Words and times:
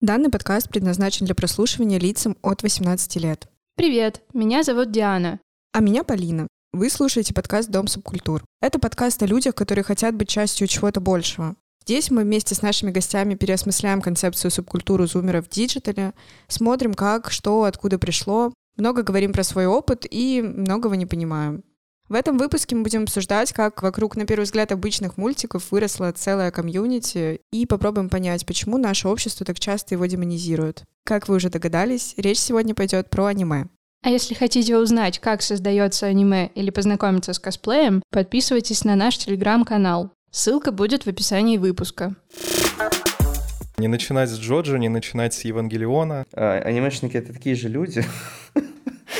Данный 0.00 0.30
подкаст 0.30 0.70
предназначен 0.70 1.26
для 1.26 1.34
прослушивания 1.34 1.98
лицам 1.98 2.34
от 2.40 2.62
18 2.62 3.16
лет. 3.16 3.48
Привет, 3.76 4.22
меня 4.32 4.62
зовут 4.62 4.90
Диана. 4.90 5.40
А 5.74 5.80
меня 5.80 6.04
Полина. 6.04 6.48
Вы 6.72 6.88
слушаете 6.88 7.34
подкаст 7.34 7.68
«Дом 7.68 7.86
субкультур». 7.86 8.42
Это 8.62 8.78
подкаст 8.78 9.22
о 9.22 9.26
людях, 9.26 9.54
которые 9.54 9.84
хотят 9.84 10.14
быть 10.14 10.30
частью 10.30 10.68
чего-то 10.68 11.02
большего. 11.02 11.54
Здесь 11.82 12.10
мы 12.10 12.22
вместе 12.22 12.54
с 12.54 12.62
нашими 12.62 12.90
гостями 12.90 13.34
переосмысляем 13.34 14.00
концепцию 14.00 14.50
субкультуры 14.50 15.06
зумеров 15.06 15.44
в 15.44 15.50
digital 15.50 16.00
е, 16.00 16.14
смотрим 16.48 16.94
как, 16.94 17.30
что, 17.30 17.64
откуда 17.64 17.98
пришло, 17.98 18.54
много 18.78 19.02
говорим 19.02 19.34
про 19.34 19.44
свой 19.44 19.66
опыт 19.66 20.06
и 20.10 20.40
многого 20.40 20.96
не 20.96 21.04
понимаем. 21.04 21.62
В 22.10 22.14
этом 22.14 22.38
выпуске 22.38 22.74
мы 22.74 22.82
будем 22.82 23.04
обсуждать, 23.04 23.52
как 23.52 23.84
вокруг, 23.84 24.16
на 24.16 24.26
первый 24.26 24.42
взгляд, 24.42 24.72
обычных 24.72 25.16
мультиков 25.16 25.70
выросла 25.70 26.10
целая 26.10 26.50
комьюнити, 26.50 27.40
и 27.52 27.66
попробуем 27.66 28.08
понять, 28.08 28.44
почему 28.44 28.78
наше 28.78 29.06
общество 29.06 29.46
так 29.46 29.60
часто 29.60 29.94
его 29.94 30.06
демонизирует. 30.06 30.82
Как 31.04 31.28
вы 31.28 31.36
уже 31.36 31.50
догадались, 31.50 32.14
речь 32.16 32.40
сегодня 32.40 32.74
пойдет 32.74 33.10
про 33.10 33.26
аниме. 33.26 33.66
А 34.02 34.10
если 34.10 34.34
хотите 34.34 34.76
узнать, 34.76 35.20
как 35.20 35.40
создается 35.40 36.06
аниме 36.06 36.50
или 36.56 36.70
познакомиться 36.70 37.32
с 37.32 37.38
косплеем, 37.38 38.02
подписывайтесь 38.10 38.84
на 38.84 38.96
наш 38.96 39.16
телеграм-канал. 39.16 40.10
Ссылка 40.32 40.72
будет 40.72 41.04
в 41.04 41.06
описании 41.06 41.58
выпуска. 41.58 42.16
Не 43.78 43.86
начинать 43.86 44.30
с 44.30 44.36
Джоджо, 44.36 44.78
не 44.78 44.88
начинать 44.88 45.32
с 45.32 45.42
Евангелиона. 45.42 46.26
А, 46.32 46.58
анимешники— 46.58 47.16
это 47.18 47.32
такие 47.32 47.54
же 47.54 47.68
люди. 47.68 48.04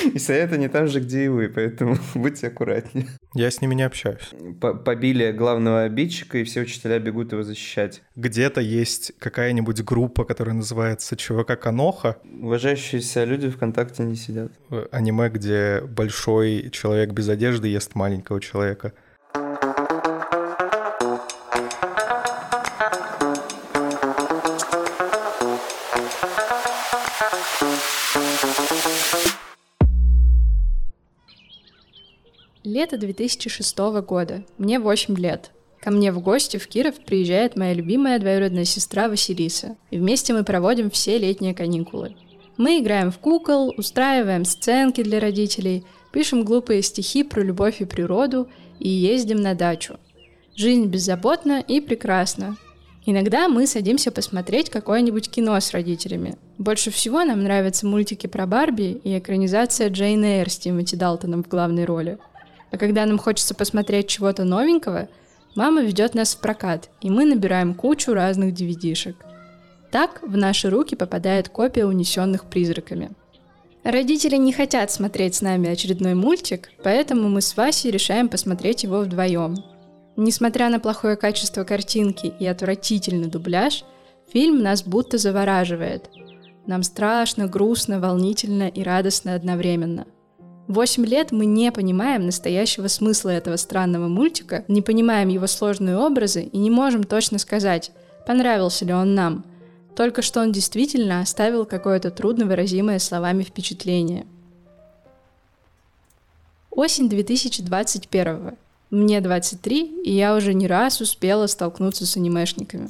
И 0.14 0.18
стоят 0.18 0.52
они 0.52 0.68
там 0.68 0.86
же, 0.86 1.00
где 1.00 1.24
и 1.24 1.28
вы, 1.28 1.48
поэтому 1.48 1.96
будьте 2.14 2.48
аккуратнее. 2.48 3.06
Я 3.34 3.50
с 3.50 3.60
ними 3.60 3.74
не 3.74 3.82
общаюсь. 3.82 4.30
Побили 4.60 5.32
главного 5.32 5.82
обидчика, 5.82 6.38
и 6.38 6.44
все 6.44 6.62
учителя 6.62 6.98
бегут 6.98 7.32
его 7.32 7.42
защищать. 7.42 8.02
Где-то 8.16 8.60
есть 8.60 9.12
какая-нибудь 9.18 9.82
группа, 9.82 10.24
которая 10.24 10.54
называется 10.54 11.16
ЧВК 11.16 11.58
Каноха. 11.60 12.16
Уважающиеся 12.24 13.24
люди 13.24 13.50
ВКонтакте 13.50 14.02
не 14.02 14.16
сидят. 14.16 14.52
Аниме, 14.90 15.28
где 15.28 15.80
большой 15.80 16.70
человек 16.70 17.12
без 17.12 17.28
одежды 17.28 17.68
ест 17.68 17.94
маленького 17.94 18.40
человека. 18.40 18.92
Лето 32.62 32.98
2006 32.98 33.78
года. 34.06 34.44
Мне 34.58 34.78
8 34.78 35.16
лет. 35.16 35.50
Ко 35.80 35.90
мне 35.90 36.12
в 36.12 36.20
гости 36.20 36.58
в 36.58 36.68
Киров 36.68 36.96
приезжает 36.96 37.56
моя 37.56 37.72
любимая 37.72 38.18
двоюродная 38.18 38.66
сестра 38.66 39.08
Василиса. 39.08 39.78
И 39.90 39.96
вместе 39.96 40.34
мы 40.34 40.44
проводим 40.44 40.90
все 40.90 41.16
летние 41.16 41.54
каникулы. 41.54 42.16
Мы 42.58 42.80
играем 42.80 43.10
в 43.10 43.18
кукол, 43.18 43.72
устраиваем 43.78 44.44
сценки 44.44 45.02
для 45.02 45.20
родителей, 45.20 45.86
пишем 46.12 46.44
глупые 46.44 46.82
стихи 46.82 47.24
про 47.24 47.40
любовь 47.40 47.80
и 47.80 47.86
природу 47.86 48.50
и 48.78 48.90
ездим 48.90 49.40
на 49.40 49.54
дачу. 49.54 49.96
Жизнь 50.54 50.84
беззаботна 50.84 51.64
и 51.66 51.80
прекрасна. 51.80 52.58
Иногда 53.06 53.48
мы 53.48 53.66
садимся 53.66 54.10
посмотреть 54.10 54.68
какое-нибудь 54.68 55.30
кино 55.30 55.58
с 55.58 55.72
родителями. 55.72 56.36
Больше 56.58 56.90
всего 56.90 57.24
нам 57.24 57.42
нравятся 57.42 57.86
мультики 57.86 58.26
про 58.26 58.46
Барби 58.46 59.00
и 59.02 59.16
экранизация 59.16 59.88
Джейн 59.88 60.22
Эйр 60.22 60.50
с 60.50 60.58
Тимоти 60.58 60.94
Далтоном 60.96 61.42
в 61.42 61.48
главной 61.48 61.86
роли– 61.86 62.18
а 62.70 62.76
когда 62.76 63.04
нам 63.06 63.18
хочется 63.18 63.54
посмотреть 63.54 64.08
чего-то 64.08 64.44
новенького, 64.44 65.08
мама 65.54 65.82
ведет 65.82 66.14
нас 66.14 66.34
в 66.34 66.40
прокат, 66.40 66.90
и 67.00 67.10
мы 67.10 67.24
набираем 67.24 67.74
кучу 67.74 68.14
разных 68.14 68.54
DVD-шек. 68.54 69.16
Так 69.90 70.20
в 70.22 70.36
наши 70.36 70.70
руки 70.70 70.94
попадает 70.94 71.48
копия 71.48 71.84
унесенных 71.84 72.44
призраками. 72.44 73.10
Родители 73.82 74.36
не 74.36 74.52
хотят 74.52 74.90
смотреть 74.90 75.36
с 75.36 75.40
нами 75.40 75.68
очередной 75.68 76.14
мультик, 76.14 76.70
поэтому 76.84 77.28
мы 77.28 77.40
с 77.40 77.56
Васей 77.56 77.90
решаем 77.90 78.28
посмотреть 78.28 78.84
его 78.84 79.00
вдвоем. 79.00 79.56
Несмотря 80.16 80.68
на 80.68 80.78
плохое 80.80 81.16
качество 81.16 81.64
картинки 81.64 82.32
и 82.38 82.46
отвратительный 82.46 83.28
дубляж, 83.28 83.84
фильм 84.30 84.62
нас 84.62 84.82
будто 84.82 85.18
завораживает. 85.18 86.10
Нам 86.66 86.82
страшно, 86.82 87.46
грустно, 87.46 88.00
волнительно 88.00 88.68
и 88.68 88.82
радостно 88.82 89.34
одновременно– 89.34 90.06
Восемь 90.70 91.04
лет 91.04 91.32
мы 91.32 91.46
не 91.46 91.72
понимаем 91.72 92.26
настоящего 92.26 92.86
смысла 92.86 93.30
этого 93.30 93.56
странного 93.56 94.06
мультика, 94.06 94.64
не 94.68 94.82
понимаем 94.82 95.26
его 95.26 95.48
сложные 95.48 95.96
образы 95.96 96.44
и 96.44 96.58
не 96.58 96.70
можем 96.70 97.02
точно 97.02 97.40
сказать, 97.40 97.90
понравился 98.24 98.84
ли 98.84 98.92
он 98.92 99.16
нам. 99.16 99.44
Только 99.96 100.22
что 100.22 100.40
он 100.40 100.52
действительно 100.52 101.22
оставил 101.22 101.66
какое-то 101.66 102.12
трудновыразимое 102.12 103.00
словами 103.00 103.42
впечатление. 103.42 104.28
Осень 106.70 107.08
2021. 107.08 108.56
Мне 108.90 109.20
23, 109.20 110.02
и 110.04 110.12
я 110.12 110.36
уже 110.36 110.54
не 110.54 110.68
раз 110.68 111.00
успела 111.00 111.48
столкнуться 111.48 112.06
с 112.06 112.16
анимешниками. 112.16 112.88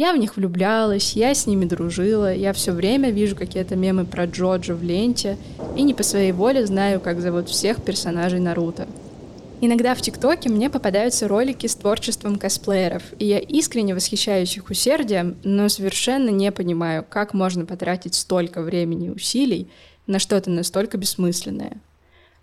Я 0.00 0.14
в 0.14 0.16
них 0.16 0.38
влюблялась, 0.38 1.12
я 1.12 1.34
с 1.34 1.46
ними 1.46 1.66
дружила, 1.66 2.32
я 2.32 2.54
все 2.54 2.72
время 2.72 3.10
вижу 3.10 3.36
какие-то 3.36 3.76
мемы 3.76 4.06
про 4.06 4.24
Джоджо 4.24 4.72
в 4.74 4.82
ленте 4.82 5.36
и 5.76 5.82
не 5.82 5.92
по 5.92 6.02
своей 6.02 6.32
воле 6.32 6.64
знаю, 6.64 7.00
как 7.00 7.20
зовут 7.20 7.50
всех 7.50 7.82
персонажей 7.82 8.40
Наруто. 8.40 8.88
Иногда 9.60 9.94
в 9.94 10.00
ТикТоке 10.00 10.48
мне 10.48 10.70
попадаются 10.70 11.28
ролики 11.28 11.66
с 11.66 11.74
творчеством 11.74 12.38
косплееров, 12.38 13.02
и 13.18 13.26
я 13.26 13.40
искренне 13.40 13.94
восхищаюсь 13.94 14.56
их 14.56 14.70
усердием, 14.70 15.36
но 15.44 15.68
совершенно 15.68 16.30
не 16.30 16.50
понимаю, 16.50 17.04
как 17.06 17.34
можно 17.34 17.66
потратить 17.66 18.14
столько 18.14 18.62
времени 18.62 19.08
и 19.08 19.10
усилий 19.10 19.68
на 20.06 20.18
что-то 20.18 20.48
настолько 20.48 20.96
бессмысленное. 20.96 21.76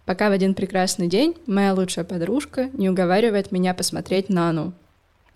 Пока 0.06 0.30
в 0.30 0.32
один 0.32 0.54
прекрасный 0.54 1.08
день 1.08 1.34
моя 1.48 1.74
лучшая 1.74 2.06
подружка 2.06 2.70
не 2.74 2.88
уговаривает 2.88 3.52
меня 3.52 3.74
посмотреть 3.74 4.30
Нану, 4.30 4.74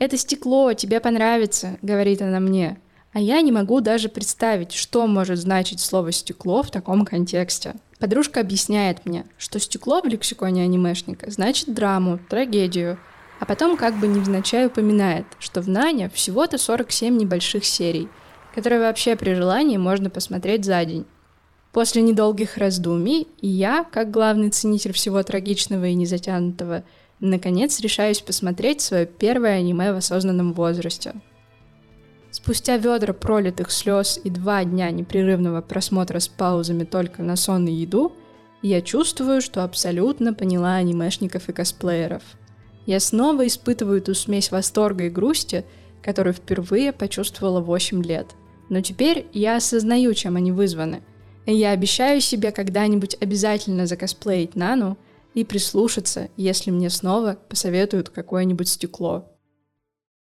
«Это 0.01 0.17
стекло, 0.17 0.73
тебе 0.73 0.99
понравится»,— 0.99 1.77
говорит 1.83 2.23
она 2.23 2.39
мне. 2.39 2.79
А 3.13 3.19
я 3.19 3.39
не 3.41 3.51
могу 3.51 3.81
даже 3.81 4.09
представить, 4.09 4.71
что 4.71 5.05
может 5.05 5.37
значить 5.37 5.79
слово 5.79 6.11
«стекло» 6.11 6.63
в 6.63 6.71
таком 6.71 7.05
контексте. 7.05 7.75
Подружка 7.99 8.39
объясняет 8.39 9.05
мне, 9.05 9.25
что 9.37 9.59
стекло 9.59 10.01
в 10.01 10.07
лексиконе 10.07 10.63
анимешника 10.63 11.29
значит 11.29 11.71
драму, 11.71 12.17
трагедию, 12.29 12.97
а 13.39 13.45
потом 13.45 13.77
как 13.77 13.95
бы 13.99 14.07
невзначай 14.07 14.65
упоминает, 14.65 15.27
что 15.37 15.61
в 15.61 15.69
Нане 15.69 16.09
всего-то 16.09 16.57
47 16.57 17.15
небольших 17.15 17.63
серий, 17.63 18.09
которые 18.55 18.79
вообще 18.79 19.15
при 19.15 19.35
желании 19.35 19.77
можно 19.77 20.09
посмотреть 20.09 20.65
за 20.65 20.83
день. 20.83 21.05
После 21.73 22.01
недолгих 22.01 22.57
раздумий 22.57 23.27
я, 23.39 23.83
как 23.83 24.09
главный 24.09 24.49
ценитель 24.49 24.93
всего 24.93 25.21
трагичного 25.21 25.85
и 25.85 25.93
незатянутого, 25.93 26.85
Наконец 27.21 27.79
решаюсь 27.79 28.19
посмотреть 28.19 28.81
свое 28.81 29.05
первое 29.05 29.59
аниме 29.59 29.93
в 29.93 29.97
осознанном 29.97 30.53
возрасте. 30.53 31.13
Спустя 32.31 32.77
ведра 32.77 33.13
пролитых 33.13 33.71
слез 33.71 34.19
и 34.23 34.31
два 34.31 34.63
дня 34.63 34.89
непрерывного 34.89 35.61
просмотра 35.61 36.17
с 36.17 36.27
паузами 36.27 36.83
только 36.83 37.21
на 37.21 37.35
сон 37.35 37.67
и 37.67 37.71
еду, 37.71 38.13
я 38.63 38.81
чувствую, 38.81 39.41
что 39.41 39.63
абсолютно 39.63 40.33
поняла 40.33 40.75
анимешников 40.75 41.47
и 41.47 41.53
косплееров. 41.53 42.23
Я 42.87 42.99
снова 42.99 43.45
испытываю 43.45 44.01
ту 44.01 44.15
смесь 44.15 44.49
восторга 44.49 45.05
и 45.05 45.09
грусти, 45.09 45.63
которую 46.01 46.33
впервые 46.33 46.91
почувствовала 46.91 47.59
8 47.59 48.03
лет. 48.03 48.31
Но 48.69 48.81
теперь 48.81 49.27
я 49.31 49.57
осознаю, 49.57 50.15
чем 50.15 50.37
они 50.37 50.51
вызваны. 50.51 51.03
И 51.45 51.53
я 51.53 51.71
обещаю 51.71 52.19
себе 52.19 52.51
когда-нибудь 52.51 53.15
обязательно 53.19 53.85
закосплеить 53.85 54.55
Нану— 54.55 54.97
и 55.33 55.43
прислушаться, 55.43 56.29
если 56.37 56.71
мне 56.71 56.89
снова 56.89 57.37
посоветуют 57.49 58.09
какое-нибудь 58.09 58.67
стекло. 58.67 59.31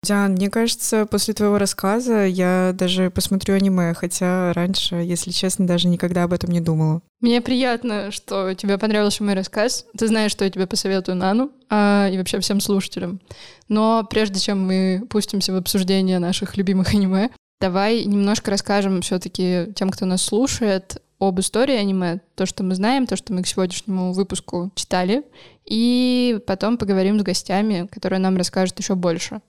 Диан, 0.02 0.32
мне 0.32 0.48
кажется, 0.48 1.04
после 1.04 1.34
твоего 1.34 1.58
рассказа 1.58 2.24
я 2.24 2.72
даже 2.74 3.10
посмотрю 3.10 3.54
аниме, 3.54 3.92
хотя 3.92 4.52
раньше, 4.54 4.96
если 4.96 5.30
честно, 5.30 5.66
даже 5.66 5.88
никогда 5.88 6.22
об 6.22 6.32
этом 6.32 6.50
не 6.50 6.60
думала. 6.60 7.02
Мне 7.20 7.42
приятно, 7.42 8.10
что 8.10 8.54
тебе 8.54 8.78
понравился 8.78 9.22
мой 9.22 9.34
рассказ. 9.34 9.84
Ты 9.98 10.08
знаешь, 10.08 10.32
что 10.32 10.46
я 10.46 10.50
тебе 10.50 10.66
посоветую 10.66 11.16
Нану 11.16 11.52
а, 11.68 12.08
и 12.10 12.16
вообще 12.16 12.40
всем 12.40 12.60
слушателям. 12.60 13.20
Но 13.68 14.06
прежде 14.08 14.40
чем 14.40 14.66
мы 14.66 15.06
пустимся 15.10 15.52
в 15.52 15.56
обсуждение 15.56 16.18
наших 16.18 16.56
любимых 16.56 16.94
аниме, 16.94 17.28
давай 17.60 18.06
немножко 18.06 18.50
расскажем 18.50 19.02
все-таки 19.02 19.66
тем, 19.76 19.90
кто 19.90 20.06
нас 20.06 20.22
слушает, 20.22 21.02
об 21.20 21.38
истории 21.38 21.76
аниме, 21.76 22.20
то, 22.34 22.46
что 22.46 22.64
мы 22.64 22.74
знаем, 22.74 23.06
то, 23.06 23.14
что 23.14 23.32
мы 23.32 23.42
к 23.42 23.46
сегодняшнему 23.46 24.12
выпуску 24.12 24.72
читали, 24.74 25.22
и 25.66 26.40
потом 26.46 26.78
поговорим 26.78 27.20
с 27.20 27.22
гостями, 27.22 27.86
которые 27.92 28.18
нам 28.18 28.36
расскажут 28.36 28.78
еще 28.80 28.94
больше. 28.94 29.40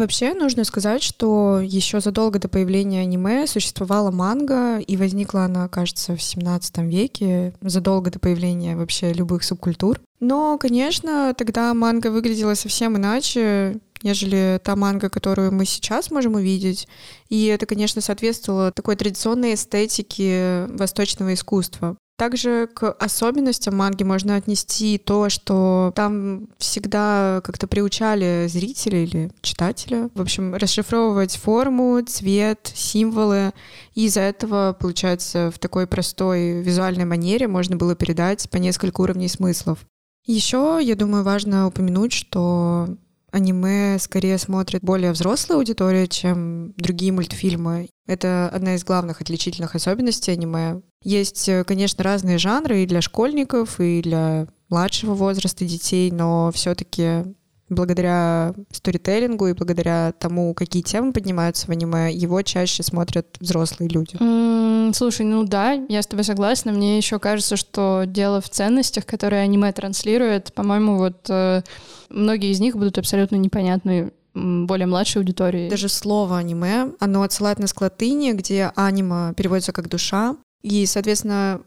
Вообще 0.00 0.32
нужно 0.32 0.64
сказать, 0.64 1.02
что 1.02 1.60
еще 1.60 2.00
задолго 2.00 2.38
до 2.38 2.48
появления 2.48 3.02
аниме 3.02 3.46
существовала 3.46 4.10
манга, 4.10 4.78
и 4.78 4.96
возникла 4.96 5.44
она, 5.44 5.68
кажется, 5.68 6.16
в 6.16 6.22
17 6.22 6.78
веке, 6.78 7.52
задолго 7.60 8.10
до 8.10 8.18
появления 8.18 8.76
вообще 8.76 9.12
любых 9.12 9.42
субкультур. 9.44 10.00
Но, 10.18 10.56
конечно, 10.58 11.34
тогда 11.36 11.74
манга 11.74 12.10
выглядела 12.10 12.54
совсем 12.54 12.96
иначе, 12.96 13.78
нежели 14.02 14.60
та 14.62 14.76
манга, 14.76 15.08
которую 15.08 15.52
мы 15.52 15.64
сейчас 15.64 16.10
можем 16.10 16.34
увидеть. 16.34 16.88
И 17.28 17.46
это, 17.46 17.66
конечно, 17.66 18.00
соответствовало 18.00 18.72
такой 18.72 18.96
традиционной 18.96 19.54
эстетике 19.54 20.66
восточного 20.70 21.34
искусства. 21.34 21.96
Также 22.20 22.68
к 22.74 22.92
особенностям 22.92 23.78
манги 23.78 24.02
можно 24.02 24.36
отнести 24.36 24.98
то, 24.98 25.30
что 25.30 25.90
там 25.96 26.48
всегда 26.58 27.40
как-то 27.42 27.66
приучали 27.66 28.46
зрителя 28.46 29.04
или 29.04 29.30
читателя, 29.40 30.10
в 30.14 30.20
общем, 30.20 30.54
расшифровывать 30.54 31.36
форму, 31.36 31.98
цвет, 32.06 32.70
символы. 32.74 33.52
И 33.94 34.04
из-за 34.04 34.20
этого, 34.20 34.76
получается, 34.78 35.50
в 35.50 35.58
такой 35.58 35.86
простой 35.86 36.60
визуальной 36.60 37.06
манере 37.06 37.48
можно 37.48 37.76
было 37.76 37.94
передать 37.94 38.50
по 38.50 38.58
несколько 38.58 39.00
уровней 39.00 39.28
смыслов. 39.28 39.78
Еще, 40.26 40.78
я 40.82 40.96
думаю, 40.96 41.24
важно 41.24 41.68
упомянуть, 41.68 42.12
что 42.12 42.98
аниме 43.32 43.98
скорее 43.98 44.38
смотрит 44.38 44.82
более 44.82 45.12
взрослая 45.12 45.58
аудитория, 45.58 46.06
чем 46.06 46.72
другие 46.76 47.12
мультфильмы. 47.12 47.90
Это 48.06 48.48
одна 48.48 48.74
из 48.74 48.84
главных 48.84 49.20
отличительных 49.20 49.74
особенностей 49.74 50.32
аниме. 50.32 50.82
Есть, 51.02 51.48
э, 51.48 51.64
конечно, 51.64 52.04
разные 52.04 52.38
жанры 52.38 52.82
и 52.82 52.86
для 52.86 53.00
школьников, 53.00 53.80
и 53.80 54.02
для 54.02 54.48
младшего 54.68 55.14
возраста 55.14 55.64
детей, 55.64 56.10
но 56.10 56.50
все-таки 56.52 57.24
благодаря 57.70 58.52
сторителлингу 58.72 59.46
и 59.46 59.54
благодаря 59.54 60.12
тому, 60.18 60.52
какие 60.54 60.82
темы 60.82 61.12
поднимаются 61.12 61.66
в 61.66 61.70
аниме, 61.70 62.12
его 62.12 62.42
чаще 62.42 62.82
смотрят 62.82 63.36
взрослые 63.40 63.88
люди. 63.88 64.16
Mm, 64.16 64.92
слушай, 64.92 65.24
ну 65.24 65.44
да, 65.44 65.72
я 65.72 66.02
с 66.02 66.06
тобой 66.06 66.24
согласна. 66.24 66.72
Мне 66.72 66.98
еще 66.98 67.18
кажется, 67.18 67.56
что 67.56 68.04
дело 68.06 68.40
в 68.40 68.48
ценностях, 68.50 69.06
которые 69.06 69.42
аниме 69.42 69.72
транслирует. 69.72 70.52
По-моему, 70.52 70.98
вот 70.98 71.26
э, 71.30 71.62
многие 72.10 72.50
из 72.50 72.60
них 72.60 72.76
будут 72.76 72.98
абсолютно 72.98 73.36
непонятны 73.36 74.12
более 74.34 74.86
младшей 74.86 75.20
аудитории. 75.20 75.68
Даже 75.68 75.88
слово 75.88 76.38
аниме, 76.38 76.92
оно 77.00 77.22
отсылает 77.22 77.58
нас 77.58 77.72
к 77.72 77.80
латыни, 77.80 78.32
где 78.32 78.72
анима 78.76 79.34
переводится 79.36 79.72
как 79.72 79.88
душа, 79.88 80.36
и, 80.62 80.84
соответственно, 80.86 81.60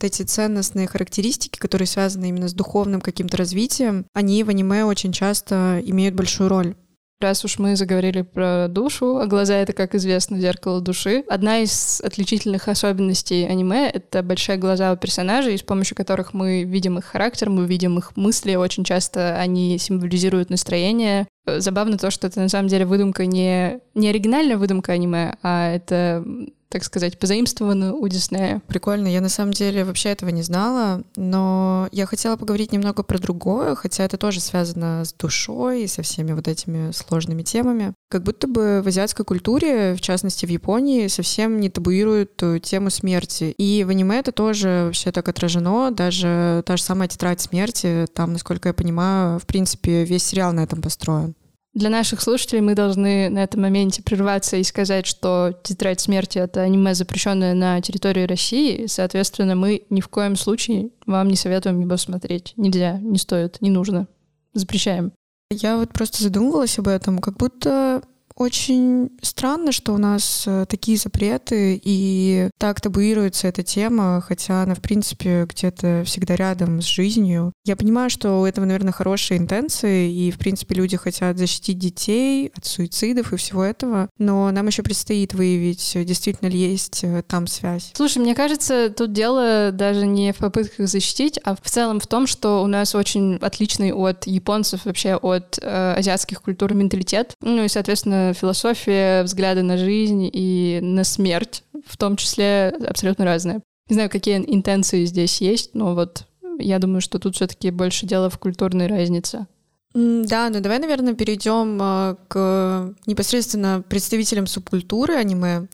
эти 0.00 0.22
ценностные 0.22 0.86
характеристики, 0.86 1.58
которые 1.58 1.86
связаны 1.86 2.28
именно 2.28 2.48
с 2.48 2.54
духовным 2.54 3.00
каким-то 3.00 3.36
развитием, 3.36 4.06
они 4.12 4.42
в 4.44 4.48
аниме 4.48 4.84
очень 4.84 5.12
часто 5.12 5.80
имеют 5.84 6.14
большую 6.14 6.48
роль. 6.48 6.74
Раз 7.20 7.44
уж 7.44 7.58
мы 7.58 7.76
заговорили 7.76 8.22
про 8.22 8.66
душу, 8.68 9.18
а 9.18 9.26
глаза— 9.26 9.54
это, 9.56 9.74
как 9.74 9.94
известно, 9.94 10.40
зеркало 10.40 10.80
души. 10.80 11.22
Одна 11.28 11.58
из 11.58 12.00
отличительных 12.00 12.66
особенностей 12.66 13.44
аниме— 13.44 13.90
это 13.92 14.22
большие 14.22 14.56
глаза 14.56 14.90
у 14.90 14.96
персонажей, 14.96 15.58
с 15.58 15.62
помощью 15.62 15.98
которых 15.98 16.32
мы 16.32 16.64
видим 16.64 16.96
их 16.96 17.04
характер, 17.04 17.50
мы 17.50 17.66
видим 17.66 17.98
их 17.98 18.16
мысли. 18.16 18.54
Очень 18.54 18.84
часто 18.84 19.36
они 19.36 19.76
символизируют 19.76 20.48
настроение. 20.48 21.28
Забавно 21.46 21.98
то, 21.98 22.10
что 22.10 22.26
это 22.26 22.40
на 22.40 22.48
самом 22.48 22.68
деле 22.68 22.86
выдумка 22.86 23.26
не, 23.26 23.80
не 23.94 24.08
оригинальная 24.08 24.56
выдумка 24.56 24.92
аниме, 24.92 25.36
а 25.42 25.74
это 25.74 26.24
так 26.70 26.84
сказать, 26.84 27.18
позаимствовано 27.18 27.94
у 27.94 28.06
Диснея. 28.06 28.62
Прикольно. 28.68 29.08
Я 29.08 29.20
на 29.20 29.28
самом 29.28 29.52
деле 29.52 29.84
вообще 29.84 30.10
этого 30.10 30.30
не 30.30 30.42
знала, 30.42 31.02
но 31.16 31.88
я 31.90 32.06
хотела 32.06 32.36
поговорить 32.36 32.72
немного 32.72 33.02
про 33.02 33.18
другое, 33.18 33.74
хотя 33.74 34.04
это 34.04 34.16
тоже 34.16 34.40
связано 34.40 35.04
с 35.04 35.12
душой 35.12 35.82
и 35.82 35.88
со 35.88 36.02
всеми 36.02 36.32
вот 36.32 36.46
этими 36.46 36.92
сложными 36.92 37.42
темами. 37.42 37.92
Как 38.08 38.22
будто 38.22 38.46
бы 38.46 38.82
в 38.84 38.86
азиатской 38.86 39.24
культуре, 39.24 39.94
в 39.94 40.00
частности 40.00 40.46
в 40.46 40.48
Японии, 40.48 41.08
совсем 41.08 41.58
не 41.58 41.70
табуируют 41.70 42.40
э, 42.42 42.60
тему 42.60 42.90
смерти. 42.90 43.52
И 43.58 43.82
в 43.82 43.88
аниме 43.88 44.20
это 44.20 44.30
тоже 44.30 44.84
вообще 44.86 45.10
так 45.10 45.28
отражено. 45.28 45.90
Даже 45.90 46.62
та 46.66 46.76
же 46.76 46.82
самая 46.84 47.08
тетрадь 47.08 47.40
смерти, 47.40 48.06
там, 48.14 48.32
насколько 48.32 48.68
я 48.68 48.74
понимаю, 48.74 49.40
в 49.40 49.46
принципе, 49.46 50.04
весь 50.04 50.24
сериал 50.24 50.52
на 50.52 50.60
этом 50.60 50.82
построен. 50.82 51.34
Для 51.72 51.88
наших 51.88 52.20
слушателей 52.20 52.62
мы 52.62 52.74
должны 52.74 53.28
на 53.28 53.44
этом 53.44 53.62
моменте 53.62 54.02
прерваться 54.02 54.56
и 54.56 54.64
сказать, 54.64 55.06
что 55.06 55.54
«Тетрадь 55.62 56.00
смерти»— 56.00 56.38
это 56.40 56.62
аниме, 56.62 56.94
запрещенное 56.94 57.54
на 57.54 57.80
территории 57.80 58.26
России. 58.26 58.86
Соответственно, 58.86 59.54
мы 59.54 59.84
ни 59.88 60.00
в 60.00 60.08
коем 60.08 60.34
случае 60.34 60.90
вам 61.06 61.28
не 61.28 61.36
советуем 61.36 61.80
его 61.80 61.96
смотреть. 61.96 62.54
Нельзя, 62.56 62.98
не 62.98 63.18
стоит, 63.18 63.60
не 63.60 63.70
нужно. 63.70 64.08
Запрещаем. 64.52 65.12
Я 65.52 65.76
вот 65.76 65.92
просто 65.92 66.22
задумывалась 66.22 66.78
об 66.78 66.88
этом, 66.88 67.20
как 67.20 67.36
будто 67.36 68.02
очень 68.40 69.10
странно, 69.20 69.70
что 69.70 69.92
у 69.92 69.98
нас 69.98 70.44
э, 70.46 70.64
такие 70.66 70.96
запреты 70.96 71.78
и 71.84 72.48
так 72.58 72.80
табуируется 72.80 73.48
эта 73.48 73.62
тема, 73.62 74.24
хотя 74.26 74.62
она, 74.62 74.74
в 74.74 74.80
принципе, 74.80 75.44
где-то 75.44 76.04
всегда 76.06 76.36
рядом 76.36 76.80
с 76.80 76.86
жизнью. 76.86 77.52
Я 77.66 77.76
понимаю, 77.76 78.08
что 78.08 78.40
у 78.40 78.46
этого, 78.46 78.64
наверное, 78.64 78.94
хорошие 78.94 79.36
интенции, 79.36 80.10
и, 80.10 80.30
в 80.30 80.38
принципе, 80.38 80.74
люди 80.74 80.96
хотят 80.96 81.36
защитить 81.36 81.78
детей 81.78 82.50
от 82.56 82.64
суицидов 82.64 83.34
и 83.34 83.36
всего 83.36 83.62
этого, 83.62 84.08
но 84.16 84.50
нам 84.50 84.68
еще 84.68 84.82
предстоит 84.82 85.34
выявить, 85.34 85.92
действительно 85.94 86.48
ли 86.48 86.58
есть 86.58 87.04
э, 87.04 87.22
там 87.28 87.46
связь. 87.46 87.90
Слушай, 87.94 88.22
мне 88.22 88.34
кажется, 88.34 88.88
тут 88.88 89.12
дело 89.12 89.70
даже 89.70 90.06
не 90.06 90.32
в 90.32 90.38
попытках 90.38 90.88
защитить, 90.88 91.38
а 91.44 91.54
в 91.54 91.60
целом 91.68 92.00
в 92.00 92.06
том, 92.06 92.26
что 92.26 92.62
у 92.62 92.66
нас 92.66 92.94
очень 92.94 93.36
отличный 93.36 93.92
от 93.92 94.26
японцев, 94.26 94.86
вообще 94.86 95.16
от 95.16 95.58
э, 95.60 95.94
азиатских 95.98 96.40
культур 96.40 96.72
менталитет. 96.72 97.34
Ну 97.42 97.64
и, 97.64 97.68
соответственно, 97.68 98.29
философия, 98.32 99.22
взгляды 99.22 99.62
на 99.62 99.76
жизнь 99.76 100.28
и 100.32 100.80
на 100.82 101.04
смерть, 101.04 101.64
в 101.86 101.96
том 101.96 102.16
числе 102.16 102.74
абсолютно 102.86 103.24
разные. 103.24 103.60
Не 103.88 103.94
знаю, 103.94 104.10
какие 104.10 104.36
интенции 104.36 105.04
здесь 105.04 105.40
есть, 105.40 105.74
но 105.74 105.94
вот 105.94 106.26
я 106.58 106.78
думаю, 106.78 107.00
что 107.00 107.18
тут 107.18 107.36
все-таки 107.36 107.70
больше 107.70 108.06
дело 108.06 108.30
в 108.30 108.38
культурной 108.38 108.86
разнице. 108.86 109.46
Да, 109.92 110.50
ну 110.50 110.60
давай, 110.60 110.78
наверное, 110.78 111.14
перейдем 111.14 111.78
а, 111.82 112.16
к 112.28 112.94
непосредственно 113.06 113.82
представителям 113.88 114.46
субкультуры 114.46 115.14
аниме. 115.14 115.66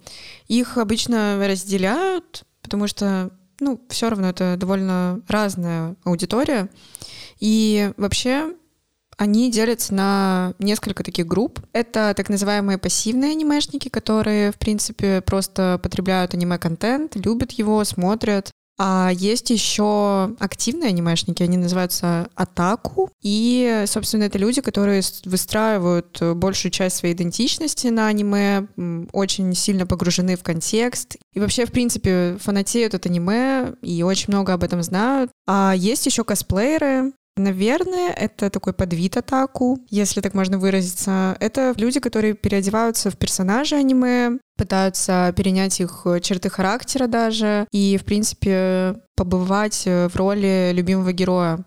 Их 0.49 0.79
обычно 0.79 1.39
разделяют, 1.47 2.45
потому 2.63 2.87
что, 2.87 3.31
ну, 3.61 3.79
все 3.91 4.09
равно 4.09 4.31
это 4.31 4.57
довольно 4.59 5.21
разная 5.29 5.97
аудитория. 6.05 6.71
И 7.41 7.93
вообще 7.99 8.55
они 9.17 9.51
делятся 9.51 9.95
на 9.95 10.55
несколько 10.59 11.03
таких 11.03 11.27
групп. 11.27 11.61
Это 11.73 12.13
так 12.17 12.29
называемые 12.29 12.79
пассивные 12.79 13.33
анимешники, 13.33 13.89
которые, 13.89 14.53
в 14.53 14.57
принципе, 14.57 15.21
просто 15.23 15.81
потребляют 15.83 16.35
аниме-контент, 16.35 17.17
любят 17.17 17.53
его, 17.53 17.83
смотрят. 17.85 18.51
А 18.79 19.11
есть 19.11 19.49
еще 19.49 20.37
активные 20.39 20.91
анимешники, 20.91 21.43
они 21.43 21.57
называются 21.57 22.29
атаку. 22.35 23.11
И, 23.23 23.85
собственно, 23.87 24.25
это 24.25 24.37
люди, 24.37 24.61
которые 24.61 25.01
выстраивают 25.25 26.21
большую 26.35 26.71
часть 26.71 26.97
своей 26.97 27.15
идентичности 27.15 27.87
на 27.87 28.09
аниме, 28.09 28.67
очень 29.13 29.55
сильно 29.55 29.87
погружены 29.87 30.37
в 30.37 30.43
контекст. 30.43 31.17
И 31.33 31.41
вообще, 31.41 31.65
в 31.65 31.73
принципе, 31.73 32.37
фанатеют 32.39 32.95
от 32.95 33.07
аниме 33.07 33.73
и 33.81 34.03
очень 34.03 34.27
много 34.29 34.53
об 34.53 34.63
этом 34.63 34.83
знают. 34.83 35.31
А 35.47 35.73
есть 35.75 36.05
еще 36.05 36.23
косплееры, 36.23 37.13
Наверное, 37.37 38.13
это 38.13 38.49
такой 38.49 38.73
подвид 38.73 39.19
атаку, 39.19 39.79
если 39.91 40.23
так 40.23 40.33
можно 40.33 40.59
выразиться. 40.59 41.37
Это 41.39 41.75
люди, 41.77 42.01
которые 42.01 42.33
переодеваются 42.33 43.11
в 43.11 43.19
персонажей 43.19 43.79
аниме, 43.79 44.39
пытаются 44.57 45.35
перенять 45.37 45.79
их 45.81 46.07
черты 46.23 46.49
характера 46.49 47.07
даже 47.07 47.67
и, 47.73 47.99
в 47.99 48.05
принципе, 48.07 49.03
побывать 49.17 49.83
в 49.85 50.13
роли 50.15 50.71
любимого 50.73 51.13
героя. 51.13 51.63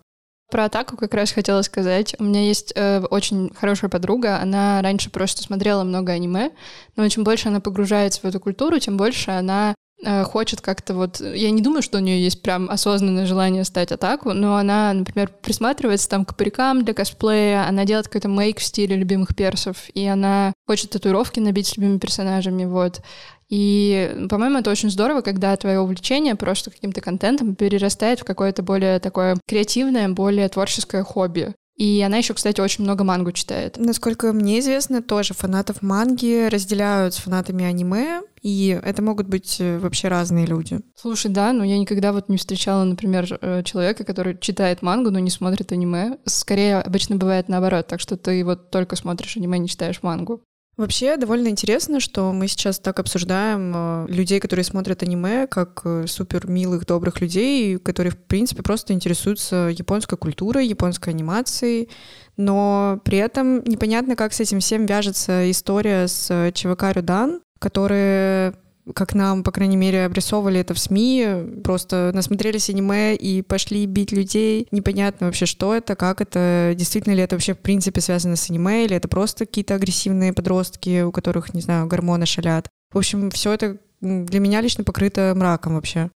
Про 0.50 0.64
атаку 0.64 0.96
как 0.96 1.14
раз 1.14 1.30
хотела 1.30 1.62
сказать. 1.62 2.16
У 2.18 2.24
меня 2.24 2.42
есть 2.42 2.72
э, 2.74 3.00
очень 3.08 3.52
хорошая 3.54 3.88
подруга. 3.88 4.40
Она 4.40 4.82
раньше 4.82 5.08
просто 5.08 5.42
смотрела 5.42 5.84
много 5.84 6.10
аниме, 6.10 6.50
но 6.96 7.08
чем 7.08 7.22
больше 7.22 7.48
она 7.48 7.60
погружается 7.60 8.20
в 8.22 8.24
эту 8.24 8.40
культуру, 8.40 8.80
тем 8.80 8.96
больше 8.96 9.30
она 9.30 9.74
Э, 9.74 9.79
хочет 10.24 10.60
как-то 10.60 10.94
вот... 10.94 11.20
Я 11.20 11.50
не 11.50 11.62
думаю, 11.62 11.82
что 11.82 11.98
у 11.98 12.00
нее 12.00 12.22
есть 12.22 12.42
прям 12.42 12.70
осознанное 12.70 13.26
желание 13.26 13.64
стать 13.64 13.92
атаку, 13.92 14.32
но 14.32 14.56
она, 14.56 14.92
например, 14.92 15.30
присматривается 15.42 16.08
там 16.08 16.24
к 16.24 16.36
парикам 16.36 16.84
для 16.84 16.94
косплея, 16.94 17.66
она 17.68 17.84
делает 17.84 18.06
какой-то 18.06 18.28
мейк 18.28 18.58
в 18.58 18.64
стиле 18.64 18.96
любимых 18.96 19.34
персов, 19.36 19.88
и 19.94 20.06
она 20.06 20.52
хочет 20.66 20.90
татуировки 20.90 21.40
набить 21.40 21.66
с 21.66 21.76
любимыми 21.76 21.98
персонажами, 21.98 22.64
вот. 22.64 23.02
И, 23.48 24.26
по-моему, 24.30 24.58
это 24.58 24.70
очень 24.70 24.90
здорово, 24.90 25.22
когда 25.22 25.56
твое 25.56 25.80
увлечение 25.80 26.36
просто 26.36 26.70
каким-то 26.70 27.00
контентом 27.00 27.56
перерастает 27.56 28.20
в 28.20 28.24
какое-то 28.24 28.62
более 28.62 29.00
такое 29.00 29.38
креативное, 29.48 30.08
более 30.08 30.48
творческое 30.48 31.02
хобби. 31.02 31.52
И 31.80 32.02
она 32.02 32.18
еще, 32.18 32.34
кстати, 32.34 32.60
очень 32.60 32.84
много 32.84 33.04
мангу 33.04 33.32
читает. 33.32 33.78
Насколько 33.78 34.34
мне 34.34 34.58
известно, 34.58 35.00
тоже 35.00 35.32
фанатов 35.32 35.80
манги 35.80 36.46
разделяют 36.46 37.14
с 37.14 37.16
фанатами 37.16 37.64
аниме, 37.64 38.20
и 38.42 38.78
это 38.82 39.00
могут 39.00 39.28
быть 39.28 39.56
э, 39.60 39.78
вообще 39.78 40.08
разные 40.08 40.44
люди. 40.44 40.80
Слушай, 40.94 41.30
да, 41.30 41.54
но 41.54 41.64
я 41.64 41.78
никогда 41.78 42.12
вот 42.12 42.28
не 42.28 42.36
встречала, 42.36 42.84
например, 42.84 43.38
э, 43.40 43.62
человека, 43.62 44.04
который 44.04 44.36
читает 44.36 44.82
мангу, 44.82 45.10
но 45.10 45.20
не 45.20 45.30
смотрит 45.30 45.72
аниме. 45.72 46.18
Скорее, 46.26 46.80
обычно 46.80 47.16
бывает 47.16 47.48
наоборот, 47.48 47.86
так 47.86 47.98
что 47.98 48.18
ты 48.18 48.44
вот 48.44 48.70
только 48.70 48.94
смотришь 48.94 49.38
аниме, 49.38 49.58
не 49.58 49.68
читаешь 49.68 50.02
мангу. 50.02 50.42
Вообще 50.80 51.18
довольно 51.18 51.48
интересно, 51.48 52.00
что 52.00 52.32
мы 52.32 52.48
сейчас 52.48 52.78
так 52.78 53.00
обсуждаем 53.00 53.72
э, 53.76 54.06
людей, 54.08 54.40
которые 54.40 54.64
смотрят 54.64 55.02
аниме, 55.02 55.46
как 55.46 55.82
э, 55.84 56.06
супер 56.06 56.46
милых, 56.48 56.86
добрых 56.86 57.20
людей, 57.20 57.76
которые, 57.76 58.12
в 58.12 58.16
принципе, 58.16 58.62
просто 58.62 58.94
интересуются 58.94 59.68
японской 59.70 60.16
культурой, 60.16 60.66
японской 60.66 61.10
анимацией. 61.10 61.90
но 62.38 62.98
при 63.04 63.18
этом 63.18 63.62
непонятно, 63.64 64.16
как 64.16 64.32
с 64.32 64.40
этим 64.40 64.60
всем 64.60 64.86
вяжется 64.86 65.50
история 65.50 66.08
с 66.08 66.50
ЧВК 66.54 66.84
«Рюдан», 66.94 67.42
которые 67.58 68.54
как 68.94 69.14
нам, 69.14 69.42
по 69.42 69.52
крайней 69.52 69.76
мере, 69.76 70.04
обрисовывали 70.04 70.60
это 70.60 70.74
в 70.74 70.78
СМИ, 70.78 71.62
просто 71.64 72.10
насмотрелись 72.14 72.70
аниме 72.70 73.14
и 73.14 73.42
пошли 73.42 73.86
бить 73.86 74.12
людей. 74.12 74.66
Непонятно 74.70 75.26
вообще, 75.26 75.46
что 75.46 75.74
это, 75.74 75.96
как 75.96 76.20
это, 76.20 76.74
действительно 76.76 77.14
ли 77.14 77.22
это 77.22 77.36
вообще 77.36 77.54
в 77.54 77.58
принципе 77.58 78.00
связано 78.00 78.36
с 78.36 78.50
аниме, 78.50 78.84
или 78.84 78.96
это 78.96 79.08
просто 79.08 79.46
какие-то 79.46 79.74
агрессивные 79.74 80.32
подростки, 80.32 81.02
у 81.02 81.12
которых, 81.12 81.54
не 81.54 81.60
знаю, 81.60 81.86
гормоны 81.86 82.26
шалят. 82.26 82.68
В 82.92 82.98
общем, 82.98 83.30
все 83.30 83.52
это 83.52 83.78
для 84.00 84.40
меня 84.40 84.60
лично 84.60 84.84
покрыто 84.84 85.32
мраком 85.36 85.74
вообще. 85.74 86.10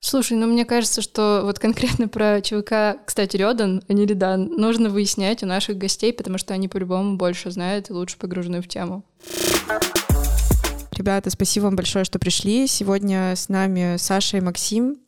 Слушай, 0.00 0.38
ну 0.38 0.46
мне 0.46 0.64
кажется, 0.64 1.02
что 1.02 1.42
вот 1.44 1.58
конкретно 1.58 2.06
про 2.08 2.40
ЧВК, 2.40 3.04
кстати, 3.04 3.36
Рёдан, 3.36 3.82
а 3.88 3.92
не 3.92 4.06
Редан, 4.06 4.44
нужно 4.44 4.90
выяснять 4.90 5.42
у 5.42 5.46
наших 5.46 5.76
гостей, 5.76 6.12
потому 6.12 6.38
что 6.38 6.54
они 6.54 6.68
по-любому 6.68 7.16
больше 7.16 7.50
знают 7.50 7.90
и 7.90 7.92
лучше 7.92 8.16
погружены 8.16 8.62
в 8.62 8.68
тему. 8.68 9.04
Ребята, 10.98 11.30
спасибо 11.30 11.64
вам 11.64 11.76
большое, 11.76 12.04
что 12.04 12.18
пришли. 12.18 12.66
Сегодня 12.66 13.34
с 13.34 13.48
нами 13.48 13.96
Саша 13.96 14.36
и 14.36 14.40
Максим. 14.40 14.98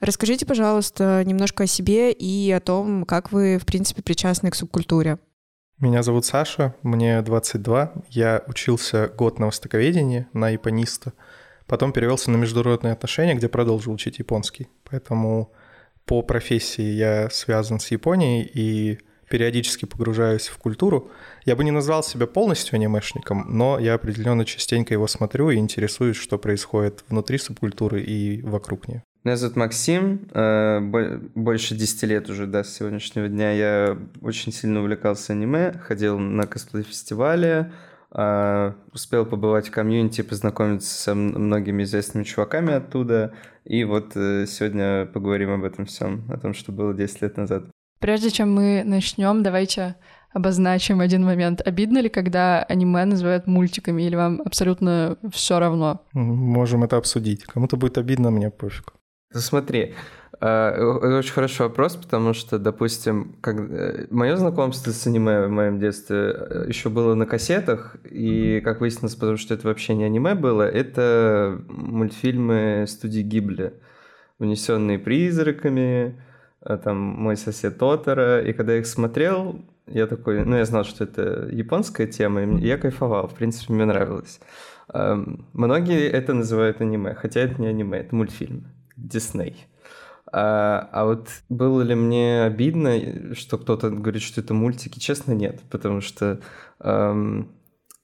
Расскажите, 0.00 0.46
пожалуйста, 0.46 1.22
немножко 1.24 1.64
о 1.64 1.66
себе 1.66 2.10
и 2.10 2.50
о 2.50 2.60
том, 2.60 3.04
как 3.04 3.30
вы, 3.30 3.58
в 3.58 3.66
принципе, 3.66 4.02
причастны 4.02 4.50
к 4.50 4.54
субкультуре. 4.54 5.18
Меня 5.78 6.02
зовут 6.02 6.24
Саша, 6.24 6.74
мне 6.82 7.22
22. 7.22 7.92
Я 8.08 8.42
учился 8.48 9.08
год 9.08 9.38
на 9.38 9.46
востоковедении, 9.46 10.26
на 10.32 10.48
япониста— 10.48 11.12
Потом 11.66 11.92
перевелся 11.92 12.30
на 12.30 12.36
международные 12.36 12.92
отношения, 12.92 13.34
где 13.34 13.48
продолжил 13.48 13.92
учить 13.92 14.18
японский. 14.18 14.68
Поэтому 14.88 15.52
по 16.04 16.22
профессии 16.22 16.82
я 16.82 17.28
связан 17.30 17.80
с 17.80 17.90
Японией 17.90 18.48
и 18.54 18.98
периодически 19.28 19.84
погружаюсь 19.84 20.48
в 20.48 20.58
культуру. 20.58 21.10
Я 21.44 21.56
бы 21.56 21.64
не 21.64 21.70
назвал 21.70 22.02
себя 22.02 22.26
полностью 22.26 22.76
анимешником, 22.76 23.46
но 23.48 23.78
я 23.78 23.94
определенно 23.94 24.44
частенько 24.44 24.94
его 24.94 25.06
смотрю 25.06 25.50
и 25.50 25.56
интересуюсь, 25.56 26.16
что 26.16 26.38
происходит 26.38 27.04
внутри 27.08 27.38
субкультуры 27.38 28.02
и 28.02 28.42
вокруг 28.42 28.88
нее. 28.88 29.02
Меня 29.24 29.36
зовут 29.36 29.56
Максим, 29.56 30.28
э, 30.32 30.78
больше 31.34 31.74
10 31.74 32.02
лет 32.04 32.30
уже, 32.30 32.46
да, 32.46 32.62
с 32.62 32.76
сегодняшнего 32.76 33.26
дня 33.26 33.50
я 33.50 33.98
очень 34.20 34.52
сильно 34.52 34.80
увлекался 34.80 35.32
аниме, 35.32 35.72
ходил 35.72 36.18
на 36.18 36.46
косплей-фестивале, 36.46 37.72
Uh, 38.12 38.72
успел 38.94 39.26
побывать 39.26 39.68
в 39.68 39.72
комьюнити, 39.72 40.22
познакомиться 40.22 40.94
со 40.94 41.14
многими 41.14 41.82
известными 41.82 42.24
чуваками 42.24 42.72
оттуда. 42.72 43.34
И 43.64 43.84
вот 43.84 44.16
uh, 44.16 44.46
сегодня 44.46 45.04
поговорим 45.06 45.50
об 45.50 45.64
этом 45.64 45.84
всем, 45.84 46.24
о 46.30 46.38
том, 46.38 46.54
что 46.54 46.72
было 46.72 46.94
10 46.94 47.20
лет 47.20 47.36
назад. 47.36 47.64
Прежде 47.98 48.30
чем 48.30 48.54
мы 48.54 48.82
начнем, 48.84 49.42
давайте 49.42 49.96
обозначим 50.32 51.00
один 51.00 51.24
момент. 51.24 51.62
Обидно 51.66 51.98
ли, 51.98 52.08
когда 52.08 52.62
аниме 52.62 53.06
называют 53.06 53.46
мультиками, 53.46 54.02
или 54.02 54.16
вам 54.16 54.42
абсолютно 54.44 55.16
все 55.32 55.58
равно? 55.58 56.02
Можем 56.12 56.84
это 56.84 56.98
обсудить. 56.98 57.44
Кому-то 57.44 57.76
будет 57.76 57.96
обидно, 57.96 58.30
мне 58.30 58.50
пофиг. 58.50 58.92
Смотри, 59.32 59.94
а, 60.40 60.72
это 60.72 61.18
очень 61.18 61.32
хороший 61.32 61.62
вопрос, 61.62 61.96
потому 61.96 62.34
что, 62.34 62.58
допустим, 62.58 63.36
как... 63.40 63.56
Э, 63.58 64.06
мое 64.10 64.36
знакомство 64.36 64.90
с 64.90 65.06
аниме 65.06 65.46
в 65.46 65.50
моем 65.50 65.78
детстве 65.78 66.18
э, 66.18 66.64
еще 66.68 66.90
было 66.90 67.14
на 67.14 67.24
кассетах, 67.26 67.96
и, 68.04 68.60
как 68.62 68.80
выяснилось, 68.80 69.14
потому 69.14 69.38
что 69.38 69.54
это 69.54 69.66
вообще 69.66 69.94
не 69.94 70.04
аниме 70.04 70.34
было, 70.34 70.62
это 70.62 71.58
мультфильмы 71.68 72.84
студии 72.86 73.22
Гибли, 73.22 73.74
унесенные 74.38 74.98
призраками, 74.98 76.20
там 76.82 76.96
«Мой 76.96 77.36
сосед 77.36 77.78
Тотора», 77.78 78.42
и 78.42 78.52
когда 78.52 78.72
я 78.72 78.80
их 78.80 78.86
смотрел, 78.86 79.64
я 79.86 80.06
такой, 80.06 80.44
ну, 80.44 80.56
я 80.56 80.64
знал, 80.64 80.84
что 80.84 81.04
это 81.04 81.48
японская 81.50 82.06
тема, 82.06 82.42
и 82.42 82.66
я 82.66 82.76
кайфовал, 82.76 83.28
в 83.28 83.34
принципе, 83.34 83.72
мне 83.72 83.84
нравилось. 83.84 84.40
Многие 84.92 86.08
это 86.08 86.34
называют 86.34 86.80
аниме, 86.80 87.14
хотя 87.14 87.40
это 87.40 87.60
не 87.60 87.68
аниме, 87.68 87.98
это 87.98 88.14
мультфильм, 88.14 88.66
Дисней. 88.96 89.66
А, 90.32 90.88
а 90.92 91.04
вот 91.04 91.28
было 91.48 91.82
ли 91.82 91.94
мне 91.94 92.42
обидно, 92.42 93.34
что 93.34 93.58
кто-то 93.58 93.90
говорит, 93.90 94.22
что 94.22 94.40
это 94.40 94.54
мультики? 94.54 94.98
Честно, 94.98 95.32
нет, 95.32 95.60
потому 95.70 96.00
что 96.00 96.40
эм, 96.80 97.48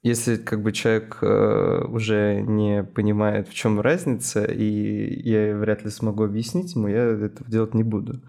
если 0.02 0.36
как 0.36 0.62
бы 0.62 0.72
человек 0.72 1.18
э, 1.22 1.84
уже 1.88 2.40
не 2.40 2.82
понимает, 2.82 3.48
в 3.48 3.54
чем 3.54 3.80
разница, 3.80 4.44
и 4.44 5.28
я 5.28 5.56
вряд 5.56 5.84
ли 5.84 5.90
смогу 5.90 6.24
объяснить 6.24 6.74
ему, 6.74 6.88
я 6.88 7.04
этого 7.04 7.48
делать 7.48 7.74
не 7.74 7.84
буду. 7.84 8.20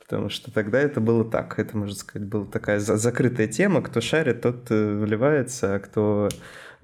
Потому 0.00 0.28
что 0.28 0.52
тогда 0.52 0.78
это 0.78 1.00
было 1.00 1.24
так. 1.24 1.58
Это, 1.58 1.78
можно 1.78 1.94
сказать, 1.94 2.28
была 2.28 2.44
такая 2.44 2.78
закрытая 2.78 3.48
тема. 3.48 3.80
Кто 3.80 4.02
шарит, 4.02 4.42
тот 4.42 4.70
э, 4.70 4.98
вливается, 4.98 5.76
а 5.76 5.78
кто 5.78 6.28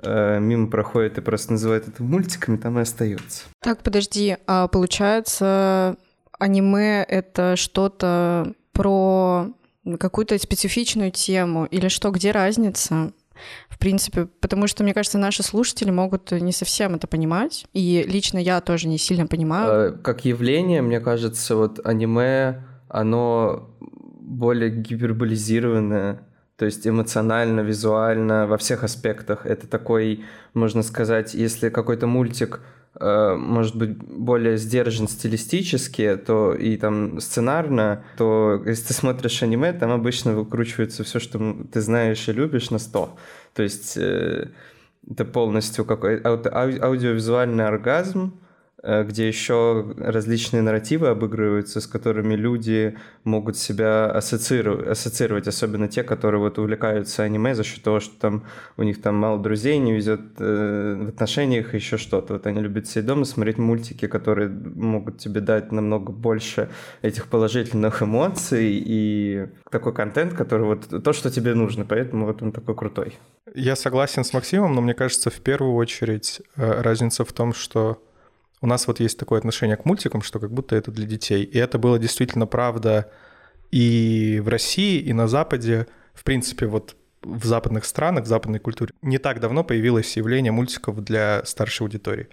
э, 0.02 0.40
мимо 0.40 0.68
проходит 0.68 1.18
и 1.18 1.20
просто 1.20 1.52
называет 1.52 1.86
это 1.86 2.02
мультиками, 2.02 2.56
там 2.56 2.78
и 2.78 2.82
остается. 2.82 3.44
Так, 3.60 3.82
подожди, 3.82 4.38
а 4.46 4.68
получается, 4.68 5.96
аниме— 6.38 7.04
это 7.08 7.56
что-то 7.56 8.54
про 8.72 9.48
какую-то 9.98 10.38
специфичную 10.38 11.10
тему 11.10 11.66
или 11.66 11.88
что, 11.88 12.10
где 12.10 12.30
разница? 12.30 13.12
В 13.68 13.78
принципе, 13.78 14.26
потому 14.40 14.66
что, 14.66 14.82
мне 14.82 14.94
кажется, 14.94 15.18
наши 15.18 15.42
слушатели 15.42 15.90
могут 15.90 16.32
не 16.32 16.52
совсем 16.52 16.94
это 16.94 17.06
понимать, 17.06 17.66
и 17.72 18.04
лично 18.06 18.38
я 18.38 18.60
тоже 18.60 18.88
не 18.88 18.98
сильно 18.98 19.26
понимаю. 19.26 19.70
Э, 19.70 19.92
как 19.92 20.24
явление, 20.24 20.82
мне 20.82 21.00
кажется, 21.00 21.56
вот 21.56 21.80
аниме, 21.84 22.64
оно 22.88 23.70
более 24.20 24.70
гиперболизированное, 24.70 26.22
то 26.56 26.66
есть 26.66 26.86
эмоционально, 26.86 27.60
визуально, 27.60 28.46
во 28.46 28.58
всех 28.58 28.84
аспектах. 28.84 29.46
Это 29.46 29.66
такой, 29.66 30.24
можно 30.52 30.82
сказать, 30.82 31.34
если 31.34 31.70
какой-то 31.70 32.06
мультик 32.06 32.60
может 32.98 33.76
быть, 33.76 33.96
более 33.96 34.56
сдержан 34.56 35.06
стилистически, 35.08 36.16
то 36.16 36.54
и 36.54 36.76
там 36.76 37.20
сценарно, 37.20 38.04
то 38.16 38.62
если 38.66 38.88
ты 38.88 38.94
смотришь 38.94 39.42
аниме, 39.42 39.72
там 39.72 39.90
обычно 39.90 40.34
выкручивается 40.34 41.04
все, 41.04 41.20
что 41.20 41.56
ты 41.72 41.80
знаешь 41.80 42.28
и 42.28 42.32
любишь 42.32 42.70
на 42.70 42.78
100. 42.78 43.16
То 43.54 43.62
есть 43.62 43.96
э, 43.96 44.48
это 45.08 45.24
полностью 45.24 45.84
какой 45.84 46.20
аудиовизуальный 46.20 47.66
оргазм, 47.66 48.32
Э, 48.32 48.49
где 48.82 49.28
еще 49.28 49.94
различные 49.98 50.62
нарративы 50.62 51.08
обыгрываются, 51.08 51.80
с 51.80 51.86
которыми 51.86 52.34
люди 52.34 52.96
могут 53.24 53.56
себя 53.56 54.06
ассоциировать, 54.10 54.86
ассоциировать, 54.88 55.46
особенно 55.48 55.88
те, 55.88 56.02
которые 56.02 56.40
вот 56.40 56.58
увлекаются 56.58 57.22
аниме 57.22 57.54
за 57.54 57.64
счет 57.64 57.82
того, 57.82 58.00
что 58.00 58.18
там 58.18 58.44
у 58.76 58.82
них 58.82 59.02
там 59.02 59.16
мало 59.16 59.38
друзей, 59.38 59.78
не 59.78 59.92
везет 59.92 60.20
э, 60.38 61.04
в 61.06 61.08
отношениях, 61.10 61.74
еще 61.74 61.98
что-то. 61.98 62.34
Вот 62.34 62.46
они 62.46 62.60
любят 62.60 62.86
сидеть 62.86 63.06
дома, 63.06 63.24
смотреть 63.24 63.58
мультики, 63.58 64.06
которые 64.06 64.48
могут 64.48 65.18
тебе 65.18 65.40
дать 65.40 65.72
намного 65.72 66.12
больше 66.12 66.70
этих 67.02 67.26
положительных 67.26 68.02
эмоций 68.02 68.82
и 68.84 69.46
такой 69.70 69.92
контент, 69.92 70.34
который 70.34 70.66
вот 70.66 71.04
то, 71.04 71.12
что 71.12 71.30
тебе 71.30 71.54
нужно, 71.54 71.84
поэтому 71.84 72.26
вот 72.26 72.42
он 72.42 72.52
такой 72.52 72.74
крутой. 72.74 73.18
Я 73.54 73.76
согласен 73.76 74.24
с 74.24 74.32
Максимом, 74.32 74.74
но 74.74 74.80
мне 74.80 74.94
кажется, 74.94 75.30
в 75.30 75.40
первую 75.40 75.74
очередь 75.74 76.40
э, 76.56 76.82
разница 76.82 77.24
в 77.24 77.32
том, 77.32 77.52
что 77.52 77.98
у 78.60 78.66
нас 78.66 78.86
вот 78.86 79.00
есть 79.00 79.18
такое 79.18 79.38
отношение 79.38 79.76
к 79.76 79.84
мультикам, 79.84 80.22
что 80.22 80.38
как 80.38 80.52
будто 80.52 80.76
это 80.76 80.90
для 80.90 81.06
детей. 81.06 81.44
И 81.44 81.58
это 81.58 81.78
было 81.78 81.98
действительно 81.98 82.46
правда 82.46 83.10
и 83.70 84.40
в 84.44 84.48
России, 84.48 85.00
и 85.00 85.12
на 85.12 85.28
Западе. 85.28 85.86
В 86.12 86.24
принципе, 86.24 86.66
вот 86.66 86.96
в 87.22 87.46
западных 87.46 87.84
странах, 87.84 88.24
в 88.24 88.28
западной 88.28 88.58
культуре 88.58 88.92
не 89.02 89.18
так 89.18 89.40
давно 89.40 89.64
появилось 89.64 90.16
явление 90.16 90.52
мультиков 90.52 91.02
для 91.02 91.42
старшей 91.44 91.82
аудитории. 91.84 92.28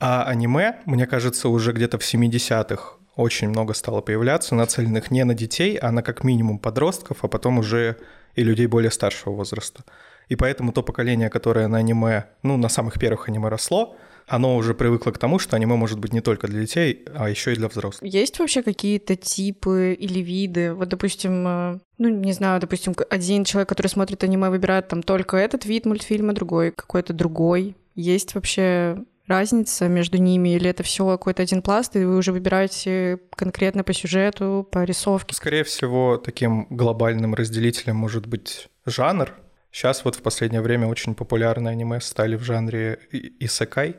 А 0.00 0.24
аниме, 0.24 0.76
мне 0.84 1.06
кажется, 1.06 1.48
уже 1.48 1.72
где-то 1.72 1.98
в 1.98 2.02
70-х 2.02 2.98
очень 3.16 3.48
много 3.48 3.74
стало 3.74 4.00
появляться, 4.00 4.54
нацеленных 4.54 5.10
не 5.10 5.24
на 5.24 5.34
детей, 5.34 5.76
а 5.76 5.90
на 5.90 6.02
как 6.02 6.22
минимум 6.22 6.58
подростков, 6.58 7.24
а 7.24 7.28
потом 7.28 7.58
уже 7.58 7.96
и 8.36 8.44
людей 8.44 8.68
более 8.68 8.92
старшего 8.92 9.34
возраста. 9.34 9.84
И 10.28 10.36
поэтому 10.36 10.72
то 10.72 10.82
поколение, 10.82 11.28
которое 11.28 11.66
на 11.66 11.78
аниме, 11.78 12.26
ну, 12.44 12.56
на 12.56 12.68
самых 12.68 13.00
первых 13.00 13.28
аниме 13.28 13.48
росло, 13.48 13.96
оно 14.28 14.56
уже 14.56 14.74
привыкло 14.74 15.10
к 15.10 15.18
тому, 15.18 15.38
что 15.38 15.56
аниме 15.56 15.74
может 15.76 15.98
быть 15.98 16.12
не 16.12 16.20
только 16.20 16.46
для 16.48 16.60
детей, 16.60 17.04
а 17.14 17.28
еще 17.28 17.52
и 17.52 17.56
для 17.56 17.68
взрослых. 17.68 18.12
Есть 18.12 18.38
вообще 18.38 18.62
какие-то 18.62 19.16
типы 19.16 19.96
или 19.98 20.20
виды? 20.20 20.74
Вот, 20.74 20.88
допустим, 20.88 21.46
э, 21.46 21.78
ну, 21.96 22.08
не 22.08 22.32
знаю, 22.32 22.60
допустим, 22.60 22.94
один 23.10 23.44
человек, 23.44 23.68
который 23.68 23.88
смотрит 23.88 24.22
аниме, 24.22 24.50
выбирает 24.50 24.88
там 24.88 25.02
только 25.02 25.36
этот 25.36 25.64
вид 25.64 25.86
мультфильма, 25.86 26.34
другой 26.34 26.72
какой-то 26.72 27.12
другой. 27.12 27.74
Есть 27.94 28.34
вообще 28.34 28.98
разница 29.26 29.88
между 29.88 30.18
ними, 30.18 30.50
или 30.50 30.68
это 30.68 30.82
все 30.82 31.06
какой-то 31.06 31.42
один 31.42 31.62
пласт, 31.62 31.96
и 31.96 32.04
вы 32.04 32.16
уже 32.16 32.32
выбираете 32.32 33.20
конкретно 33.34 33.84
по 33.84 33.92
сюжету, 33.92 34.66
по 34.70 34.84
рисовке? 34.84 35.34
Скорее 35.34 35.64
всего, 35.64 36.16
таким 36.16 36.66
глобальным 36.70 37.34
разделителем 37.34 37.96
может 37.96 38.26
быть 38.26 38.68
жанр. 38.86 39.32
Сейчас 39.70 40.04
вот 40.04 40.14
в 40.14 40.22
последнее 40.22 40.62
время 40.62 40.86
очень 40.86 41.14
популярные 41.14 41.72
аниме 41.72 42.00
стали 42.00 42.36
в 42.36 42.42
жанре 42.42 42.98
исекай, 43.38 43.96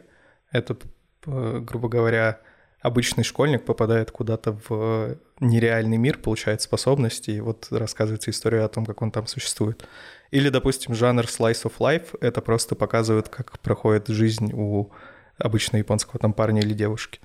это, 0.51 0.77
грубо 1.25 1.89
говоря, 1.89 2.39
обычный 2.81 3.23
школьник 3.23 3.65
попадает 3.65 4.11
куда-то 4.11 4.57
в 4.67 5.17
нереальный 5.39 5.97
мир, 5.97 6.17
получает 6.17 6.61
способности, 6.61 7.31
и 7.31 7.41
вот 7.41 7.67
рассказывается 7.71 8.31
история 8.31 8.63
о 8.63 8.69
том, 8.69 8.85
как 8.85 9.01
он 9.01 9.11
там 9.11 9.27
существует. 9.27 9.87
Или, 10.31 10.49
допустим, 10.49 10.93
жанр 10.93 11.23
slice 11.23 11.63
of 11.63 11.73
life— 11.79 12.17
это 12.21 12.41
просто 12.41 12.75
показывает, 12.75 13.29
как 13.29 13.59
проходит 13.59 14.07
жизнь 14.07 14.51
у 14.53 14.91
обычного 15.37 15.79
японского 15.79 16.19
там 16.19 16.33
парня 16.33 16.61
или 16.61 16.73
девушки. 16.73 17.19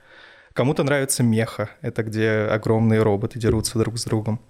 Кому-то 0.53 0.85
нравится 0.85 1.23
меха, 1.23 1.71
это 1.81 2.03
где 2.03 2.31
огромные 2.51 3.03
роботы 3.03 3.39
дерутся 3.39 3.79
друг 3.79 3.99
с 3.99 4.05
другом. 4.05 4.41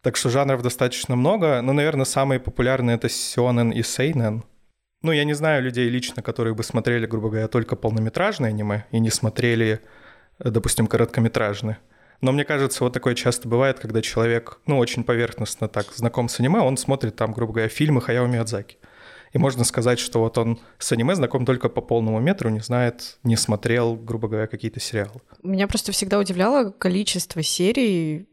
Так 0.00 0.16
что 0.16 0.30
жанров 0.30 0.62
достаточно 0.62 1.14
много, 1.14 1.60
но, 1.62 1.72
наверное, 1.72 2.06
самые 2.06 2.40
популярные— 2.40 2.96
это 2.96 3.08
сёнэн 3.08 3.70
и 3.70 3.82
сейнэн. 3.82 4.44
Ну, 5.02 5.10
я 5.10 5.24
не 5.24 5.34
знаю 5.34 5.62
людей 5.62 5.88
лично, 5.88 6.22
которые 6.22 6.54
бы 6.54 6.62
смотрели, 6.62 7.06
грубо 7.06 7.28
говоря, 7.28 7.48
только 7.48 7.74
полнометражное 7.74 8.50
аниме 8.50 8.84
и 8.92 9.00
не 9.00 9.10
смотрели, 9.10 9.80
допустим, 10.38 10.86
короткометражные. 10.86 11.78
Но 12.20 12.30
мне 12.30 12.44
кажется, 12.44 12.84
вот 12.84 12.92
такое 12.92 13.16
часто 13.16 13.48
бывает, 13.48 13.80
когда 13.80 14.00
человек, 14.00 14.60
ну, 14.66 14.78
очень 14.78 15.02
поверхностно 15.02 15.66
так 15.68 15.92
знаком 15.92 16.28
с 16.28 16.38
аниме, 16.38 16.60
он 16.60 16.76
смотрит 16.76 17.16
там, 17.16 17.32
грубо 17.32 17.54
говоря, 17.54 17.68
фильмы 17.68 18.00
Хаяо 18.00 18.28
Миядзаки. 18.28 18.78
И 19.32 19.38
можно 19.38 19.64
сказать, 19.64 19.98
что 19.98 20.20
вот 20.20 20.36
он 20.36 20.58
с 20.78 20.92
аниме 20.92 21.14
знаком 21.14 21.46
только 21.46 21.68
по 21.68 21.80
полному 21.80 22.20
метру, 22.20 22.50
не 22.50 22.60
знает, 22.60 23.18
не 23.22 23.36
смотрел, 23.36 23.96
грубо 23.96 24.28
говоря, 24.28 24.46
какие-то 24.46 24.78
сериалы. 24.78 25.22
Меня 25.42 25.66
просто 25.66 25.92
всегда 25.92 26.18
удивляло 26.18 26.70
количество 26.70 27.42
серий, 27.42 28.28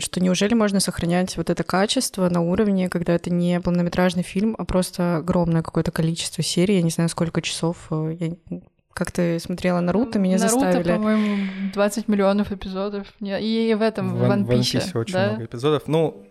что 0.00 0.20
неужели 0.20 0.54
можно 0.54 0.80
сохранять 0.80 1.36
вот 1.36 1.48
это 1.48 1.64
качество 1.64 2.28
на 2.28 2.42
уровне, 2.42 2.88
когда 2.90 3.14
это 3.14 3.30
не 3.30 3.60
полнометражный 3.60 4.22
фильм, 4.22 4.54
а 4.58 4.64
просто 4.64 5.16
огромное 5.16 5.62
какое-то 5.62 5.92
количество 5.92 6.42
серий, 6.42 6.76
я 6.76 6.82
не 6.82 6.90
знаю, 6.90 7.08
сколько 7.08 7.40
часов, 7.40 7.86
э, 7.90 8.16
я 8.20 8.60
как 8.98 9.12
ты 9.12 9.38
смотрела 9.38 9.78
Наруто, 9.78 10.18
меня 10.18 10.38
Наруто, 10.38 10.60
заставили. 10.60 10.92
по-моему, 10.96 11.72
20 11.72 12.08
миллионов 12.08 12.50
эпизодов. 12.50 13.06
И 13.20 13.76
в 13.78 13.82
этом, 13.82 14.16
в 14.16 14.22
One 14.24 14.44
Piece. 14.44 14.98
очень 14.98 15.12
да? 15.14 15.28
много 15.28 15.44
эпизодов. 15.44 15.86
Ну, 15.86 16.26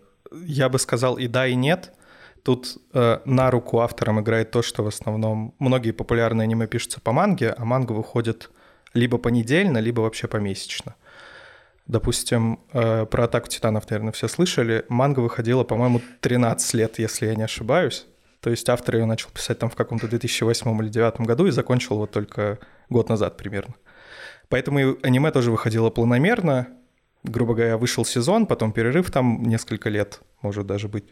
я 0.45 0.67
бы 0.67 0.77
сказал 0.77 1.17
и 1.17 1.27
да, 1.27 1.47
и 1.47 1.55
нет. 1.55 1.93
Тут 2.47 2.77
э, 2.93 3.19
на 3.25 3.51
руку 3.51 3.81
авторам 3.81 4.21
играет 4.21 4.51
то, 4.51 4.61
что 4.61 4.81
в 4.81 4.87
основном 4.87 5.53
многие 5.59 5.91
популярные 5.91 6.45
аниме 6.45 6.65
пишутся 6.65 7.01
по 7.01 7.11
манге, 7.11 7.49
а 7.49 7.65
манга 7.65 7.91
выходит 7.91 8.49
либо 8.93 9.17
понедельно, 9.17 9.79
либо 9.79 9.99
вообще 9.99 10.29
помесячно. 10.29 10.95
Допустим, 11.87 12.61
э, 12.71 13.05
про 13.05 13.25
«Атаку 13.25 13.49
титанов», 13.49 13.89
наверное, 13.89 14.13
все 14.13 14.29
слышали. 14.29 14.85
Манга 14.87 15.19
выходила, 15.19 15.65
по-моему, 15.65 15.99
13 16.21 16.73
лет, 16.75 16.99
если 16.99 17.25
я 17.25 17.35
не 17.35 17.43
ошибаюсь. 17.43 18.07
То 18.39 18.49
есть 18.49 18.69
автор 18.69 18.95
ее 18.95 19.03
начал 19.03 19.29
писать 19.29 19.59
там 19.59 19.69
в 19.69 19.75
каком-то 19.75 20.07
2008 20.07 20.69
или 20.69 20.87
2009 20.87 21.27
году 21.27 21.47
и 21.47 21.51
закончил 21.51 21.97
вот 21.97 22.11
только 22.11 22.59
год 22.87 23.09
назад 23.09 23.35
примерно. 23.35 23.75
Поэтому 24.47 24.79
и 24.79 24.95
аниме 25.03 25.31
тоже 25.31 25.51
выходило 25.51 25.89
планомерно. 25.89 26.69
Грубо 27.23 27.55
говоря, 27.55 27.77
вышел 27.77 28.05
сезон, 28.05 28.45
потом 28.45 28.71
перерыв 28.71 29.11
там 29.11 29.43
несколько 29.43 29.89
лет, 29.89 30.21
может 30.41 30.65
даже 30.65 30.87
быть. 30.87 31.11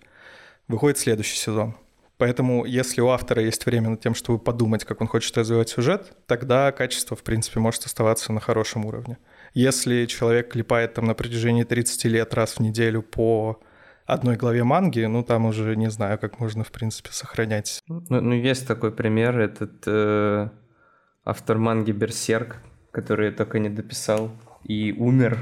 Выходит 0.67 0.97
следующий 0.97 1.37
сезон. 1.37 1.75
Поэтому, 2.17 2.65
если 2.65 3.01
у 3.01 3.09
автора 3.09 3.41
есть 3.41 3.65
время 3.65 3.89
над 3.89 3.99
тем, 3.99 4.15
чтобы 4.15 4.39
подумать, 4.39 4.85
как 4.85 5.01
он 5.01 5.07
хочет 5.07 5.37
развивать 5.37 5.69
сюжет, 5.69 6.13
тогда 6.27 6.71
качество, 6.71 7.17
в 7.17 7.23
принципе, 7.23 7.59
может 7.59 7.85
оставаться 7.85 8.31
на 8.31 8.39
хорошем 8.39 8.85
уровне. 8.85 9.17
Если 9.53 10.05
человек 10.05 10.51
клепает 10.51 10.93
там 10.93 11.05
на 11.05 11.13
протяжении 11.13 11.63
30 11.63 12.05
лет 12.05 12.33
раз 12.33 12.53
в 12.53 12.59
неделю 12.61 13.01
по 13.01 13.59
одной 14.05 14.37
главе 14.37 14.63
манги, 14.63 15.01
ну 15.01 15.23
там 15.23 15.45
уже 15.45 15.75
не 15.75 15.89
знаю, 15.89 16.17
как 16.17 16.39
можно, 16.39 16.63
в 16.63 16.71
принципе, 16.71 17.09
сохранять. 17.11 17.81
Ну, 17.87 18.03
ну 18.09 18.33
есть 18.33 18.67
такой 18.67 18.91
пример, 18.91 19.37
этот 19.39 19.83
э, 19.85 20.49
автор 21.25 21.57
манги 21.57 21.91
Берсерк, 21.91 22.61
который 22.91 23.27
я 23.27 23.31
только 23.33 23.59
не 23.59 23.69
дописал 23.69 24.31
и 24.63 24.93
умер. 24.93 25.39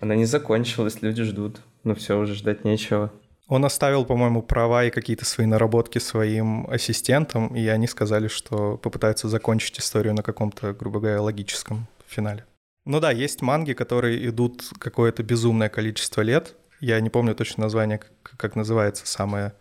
Она 0.00 0.16
не 0.16 0.24
закончилась, 0.24 1.02
люди 1.02 1.22
ждут. 1.22 1.60
Ну 1.84 1.94
все, 1.94 2.18
уже 2.18 2.34
ждать 2.34 2.64
нечего. 2.64 3.12
Он 3.48 3.64
оставил, 3.64 4.04
по-моему, 4.04 4.42
права 4.42 4.84
и 4.84 4.90
какие-то 4.90 5.24
свои 5.24 5.46
наработки 5.46 5.98
своим 5.98 6.68
ассистентам, 6.68 7.54
и 7.54 7.66
они 7.68 7.86
сказали, 7.86 8.26
что 8.28 8.76
попытаются 8.76 9.28
закончить 9.28 9.78
историю 9.78 10.14
на 10.14 10.22
каком-то, 10.22 10.72
грубо 10.72 10.98
говоря, 10.98 11.22
логическом 11.22 11.86
финале. 12.08 12.44
Ну 12.84 13.00
да, 13.00 13.12
есть 13.12 13.42
манги, 13.42 13.72
которые 13.72 14.28
идут 14.28 14.64
какое-то 14.78 15.22
безумное 15.22 15.68
количество 15.68 16.22
лет, 16.22 16.56
я 16.80 17.00
не 17.00 17.10
помню 17.10 17.34
точно 17.34 17.64
название, 17.64 18.00
как, 18.22 18.54
называется 18.54 19.06
самая 19.06 19.54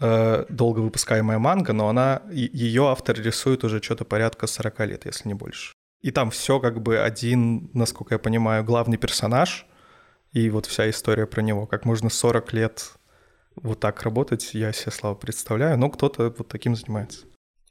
э, 0.00 0.44
долго 0.48 0.80
выпускаемая 0.80 1.38
манга, 1.38 1.72
но 1.72 1.88
она, 1.88 2.22
ее 2.30 2.88
автор 2.88 3.18
рисует 3.18 3.64
уже 3.64 3.82
что-то 3.82 4.04
порядка 4.04 4.46
40 4.46 4.80
лет, 4.80 5.06
если 5.06 5.28
не 5.28 5.34
больше. 5.34 5.72
И 6.02 6.10
там 6.10 6.30
все 6.30 6.60
как 6.60 6.82
бы 6.82 6.98
один, 6.98 7.70
насколько 7.72 8.14
я 8.14 8.18
понимаю, 8.18 8.62
главный 8.62 8.98
персонаж, 8.98 9.66
и 10.32 10.50
вот 10.50 10.66
вся 10.66 10.90
история 10.90 11.26
про 11.26 11.40
него. 11.40 11.66
Как 11.66 11.84
можно 11.84 12.10
40 12.10 12.52
лет 12.52 12.92
вот 13.56 13.80
так 13.80 14.02
работать, 14.02 14.50
я 14.54 14.72
себе 14.72 14.92
слава 14.92 15.14
представляю, 15.14 15.78
но 15.78 15.90
кто-то 15.90 16.34
вот 16.36 16.48
таким 16.48 16.76
занимается. 16.76 17.26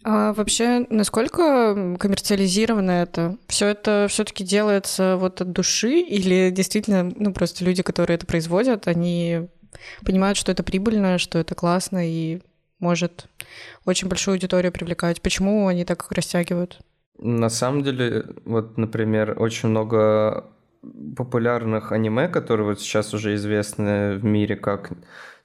А 0.06 0.34
вообще, 0.34 0.86
насколько 0.90 1.96
коммерциализировано 1.98 2.92
это? 2.92 3.38
Все 3.48 3.68
это 3.68 4.08
все-таки 4.10 4.44
делается 4.44 5.16
вот 5.18 5.40
от 5.40 5.52
души 5.54 6.00
или 6.00 6.50
действительно, 6.52 7.12
ну 7.16 7.34
просто 7.34 7.64
люди, 7.64 7.84
которые 7.84 8.16
это 8.16 8.26
производят, 8.26 8.88
они 8.88 9.48
понимают, 10.06 10.38
что 10.38 10.52
это 10.52 10.62
прибыльно, 10.62 11.18
что 11.18 11.40
это 11.40 11.56
классно 11.56 12.08
и 12.08 12.42
может 12.80 13.28
очень 13.86 14.10
большую 14.10 14.34
аудиторию 14.34 14.74
привлекать. 14.74 15.22
Почему 15.22 15.68
они 15.68 15.86
так 15.86 16.12
растягивают? 16.12 16.80
На 17.18 17.50
самом 17.50 17.84
деле, 17.84 18.26
вот, 18.44 18.78
например, 18.78 19.42
очень 19.42 19.70
много 19.70 20.50
популярных 21.16 21.94
аниме, 21.94 22.28
которые 22.28 22.68
вот 22.68 22.82
сейчас 22.82 23.14
уже 23.14 23.36
известны 23.36 24.16
в 24.16 24.26
мире 24.26 24.58
как 24.58 24.92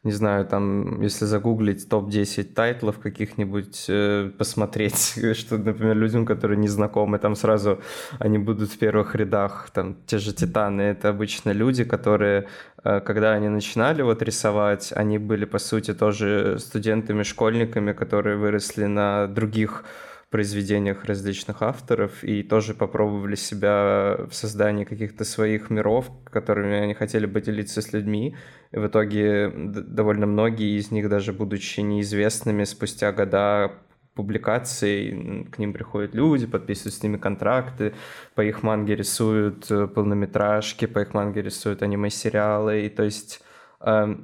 не 0.05 0.13
знаю, 0.13 0.47
там, 0.47 1.01
если 1.03 1.25
загуглить 1.25 1.89
топ-10 1.89 2.45
тайтлов 2.55 2.99
каких-нибудь, 3.01 3.87
э, 3.89 4.31
посмотреть, 4.39 5.19
что, 5.37 5.59
например, 5.59 5.97
людям, 5.97 6.25
которые 6.25 6.57
не 6.57 6.69
знакомы, 6.69 7.19
там 7.19 7.35
сразу 7.35 7.81
они 8.21 8.39
будут 8.39 8.71
в 8.71 8.79
первых 8.79 9.17
рядах, 9.17 9.71
там, 9.75 9.97
те 10.07 10.19
же 10.19 10.33
Титаны, 10.33 10.83
это 10.83 11.09
обычно 11.09 11.51
люди, 11.51 11.85
которые, 11.85 12.47
э, 12.85 13.01
когда 13.01 13.33
они 13.33 13.49
начинали 13.49 14.03
вот 14.03 14.23
рисовать, 14.23 14.93
они 14.97 15.19
были, 15.19 15.45
по 15.45 15.59
сути, 15.59 15.95
тоже 15.95 16.59
студентами, 16.61 17.25
школьниками, 17.25 17.93
которые 17.93 18.37
выросли 18.37 18.87
на 18.87 19.27
других 19.27 19.85
произведениях 20.31 21.05
различных 21.05 21.63
авторов 21.63 22.23
и 22.23 22.43
тоже 22.43 22.75
попробовали 22.75 23.35
себя 23.35 24.19
в 24.29 24.35
создании 24.35 24.85
каких-то 24.85 25.25
своих 25.25 25.71
миров, 25.71 26.11
которыми 26.25 26.77
они 26.77 26.95
хотели 26.95 27.25
бы 27.27 27.41
делиться 27.41 27.81
с 27.81 27.93
людьми. 27.93 28.37
И 28.73 28.77
в 28.77 28.87
итоге 28.87 29.51
довольно 29.51 30.27
многие 30.27 30.79
из 30.79 30.91
них, 30.91 31.09
даже 31.09 31.33
будучи 31.33 31.81
неизвестными, 31.81 32.65
спустя 32.65 33.13
года 33.13 33.73
публикаций, 34.15 35.47
к 35.53 35.59
ним 35.59 35.73
приходят 35.73 36.15
люди, 36.15 36.47
подписывают 36.47 36.95
с 36.95 37.03
ними 37.03 37.17
контракты, 37.17 37.95
по 38.35 38.43
их 38.43 38.65
манге 38.65 38.97
рисуют 38.97 39.71
э, 39.71 39.87
полнометражки, 39.87 40.87
по 40.87 40.99
их 40.99 41.15
манге 41.15 41.41
рисуют 41.41 41.83
аниме-сериалы, 41.85 42.87
и 42.87 42.89
то 42.89 43.05
есть 43.05 43.41
э, 43.81 44.17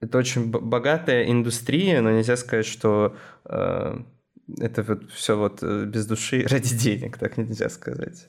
это 0.00 0.18
очень 0.18 0.50
богатая 0.52 1.28
индустрия, 1.28 2.00
но 2.00 2.12
нельзя 2.12 2.36
сказать, 2.36 2.64
что 2.64 3.16
э, 3.44 3.98
это 4.58 4.82
вот 4.82 5.10
все 5.12 5.36
вот 5.36 5.62
э, 5.62 5.84
без 5.84 6.06
души 6.06 6.46
ради 6.48 6.74
денег, 6.76 7.18
так 7.18 7.36
нельзя 7.36 7.68
сказать. 7.68 8.28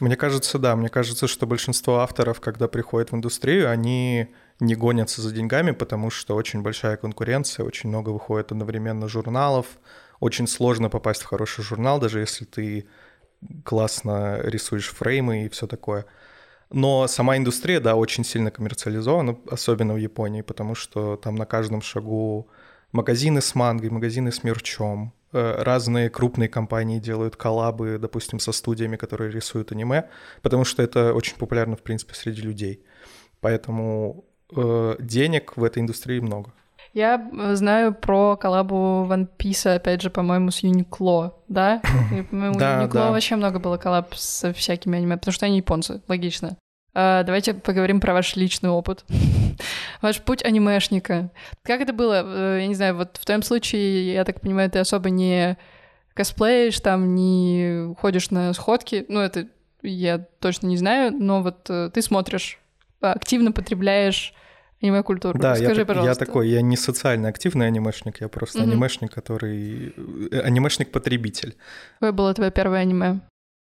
Мне 0.00 0.16
кажется, 0.16 0.58
да, 0.58 0.76
мне 0.76 0.88
кажется, 0.88 1.28
что 1.28 1.46
большинство 1.46 1.98
авторов, 1.98 2.40
когда 2.40 2.68
приходят 2.68 3.12
в 3.12 3.14
индустрию, 3.14 3.70
они 3.70 4.28
не 4.58 4.74
гонятся 4.74 5.22
за 5.22 5.32
деньгами, 5.32 5.70
потому 5.72 6.10
что 6.10 6.34
очень 6.34 6.62
большая 6.62 6.96
конкуренция, 6.96 7.64
очень 7.64 7.88
много 7.88 8.10
выходит 8.10 8.52
одновременно 8.52 9.08
журналов, 9.08 9.66
очень 10.18 10.46
сложно 10.46 10.90
попасть 10.90 11.22
в 11.22 11.26
хороший 11.26 11.64
журнал, 11.64 11.98
даже 11.98 12.20
если 12.20 12.44
ты 12.44 12.86
классно 13.64 14.40
рисуешь 14.42 14.90
фреймы 14.90 15.46
и 15.46 15.48
все 15.48 15.66
такое. 15.66 16.04
Но 16.70 17.08
сама 17.08 17.36
индустрия, 17.36 17.80
да, 17.80 17.96
очень 17.96 18.24
сильно 18.24 18.50
коммерциализована, 18.50 19.36
особенно 19.50 19.94
в 19.94 19.96
Японии, 19.96 20.42
потому 20.42 20.74
что 20.74 21.16
там 21.16 21.34
на 21.34 21.46
каждом 21.46 21.82
шагу 21.82 22.48
магазины 22.92 23.40
с 23.40 23.54
мангой, 23.54 23.90
магазины 23.90 24.32
с 24.32 24.44
мерчом, 24.44 25.12
Э, 25.32 25.62
разные 25.62 26.10
крупные 26.10 26.48
компании 26.48 26.98
делают 26.98 27.36
коллабы, 27.36 27.98
допустим, 28.00 28.40
со 28.40 28.50
студиями, 28.50 28.96
которые 28.96 29.30
рисуют 29.30 29.70
аниме, 29.70 30.08
потому 30.42 30.64
что 30.64 30.82
это 30.82 31.14
очень 31.14 31.36
популярно, 31.36 31.76
в 31.76 31.82
принципе, 31.82 32.14
среди 32.14 32.42
людей. 32.42 32.82
Поэтому 33.40 34.24
э, 34.56 34.96
денег 34.98 35.56
в 35.56 35.62
этой 35.62 35.82
индустрии 35.82 36.18
много. 36.18 36.52
Я 36.94 37.30
э, 37.32 37.54
знаю 37.54 37.94
про 37.94 38.36
коллабу 38.36 39.06
One 39.08 39.28
Piece, 39.38 39.72
опять 39.72 40.02
же, 40.02 40.10
по-моему, 40.10 40.50
с 40.50 40.64
Uniqlo, 40.64 41.34
да? 41.46 41.80
У 42.32 42.34
Uniqlo 42.34 43.10
вообще 43.12 43.36
много 43.36 43.60
было 43.60 43.76
коллаб 43.76 44.12
со 44.16 44.52
всякими 44.52 44.98
аниме, 44.98 45.16
потому 45.16 45.32
что 45.32 45.46
они 45.46 45.58
японцы, 45.58 46.02
логично. 46.08 46.56
А, 46.94 47.22
давайте 47.22 47.54
поговорим 47.54 48.00
про 48.00 48.12
ваш 48.14 48.36
личный 48.36 48.70
опыт. 48.70 49.04
Ваш 50.02 50.20
путь 50.22 50.42
анимешника. 50.44 51.30
Как 51.62 51.80
это 51.80 51.92
было? 51.92 52.22
Э, 52.24 52.58
я 52.62 52.66
не 52.66 52.74
знаю, 52.74 52.96
вот 52.96 53.16
в 53.20 53.24
твоем 53.24 53.42
случае, 53.42 54.14
я 54.14 54.24
так 54.24 54.40
понимаю, 54.40 54.70
ты 54.70 54.78
особо 54.78 55.10
не 55.10 55.56
косплеишь, 56.14 56.80
там, 56.80 57.14
не 57.14 57.94
ходишь 57.98 58.30
на 58.30 58.52
сходки. 58.54 59.04
Ну, 59.08 59.20
это 59.20 59.46
я 59.82 60.18
точно 60.40 60.66
не 60.68 60.76
знаю, 60.76 61.12
но 61.12 61.42
вот 61.42 61.68
э, 61.68 61.90
ты 61.92 62.02
смотришь, 62.02 62.58
активно 63.00 63.52
потребляешь 63.52 64.34
аниме-культуру. 64.82 65.38
Да, 65.38 65.54
Скажи, 65.56 65.80
я, 65.80 65.86
пожалуйста. 65.86 66.10
я 66.10 66.26
такой, 66.26 66.48
я 66.48 66.62
не 66.62 66.76
социально 66.76 67.28
активный 67.28 67.66
анимешник, 67.66 68.20
я 68.20 68.28
просто 68.28 68.60
Мгм. 68.60 68.70
анимешник, 68.72 69.12
который... 69.12 69.94
э, 70.30 70.40
Анимешник-потребитель. 70.40 71.54
Какое 71.94 72.12
было 72.12 72.32
твое 72.34 72.50
первое 72.50 72.80
аниме? 72.80 73.20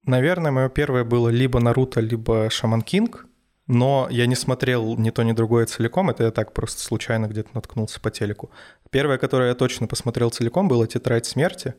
Наверное, 0.06 0.52
мое 0.52 0.70
первое 0.70 1.04
было 1.04 1.30
либо 1.30 1.60
Наруто, 1.60 2.00
либо 2.00 2.50
Шаман 2.50 2.82
Кинг, 2.82 3.28
но 3.68 4.08
я 4.10 4.26
не 4.26 4.36
смотрел 4.36 4.98
ни 4.98 5.12
то, 5.12 5.24
ни 5.24 5.32
другое 5.32 5.66
целиком, 5.66 6.10
это 6.10 6.24
я 6.24 6.32
так 6.32 6.54
просто 6.54 6.82
случайно 6.82 7.28
где-то 7.28 7.50
наткнулся 7.54 8.00
по 8.02 8.10
телеку. 8.10 8.50
Первое, 8.90 9.18
которое 9.18 9.50
я 9.50 9.56
точно 9.56 9.88
посмотрел 9.88 10.32
целиком, 10.32 10.68
было 10.68 10.88
«Тетрадь 10.88 11.28
смерти», 11.28 11.76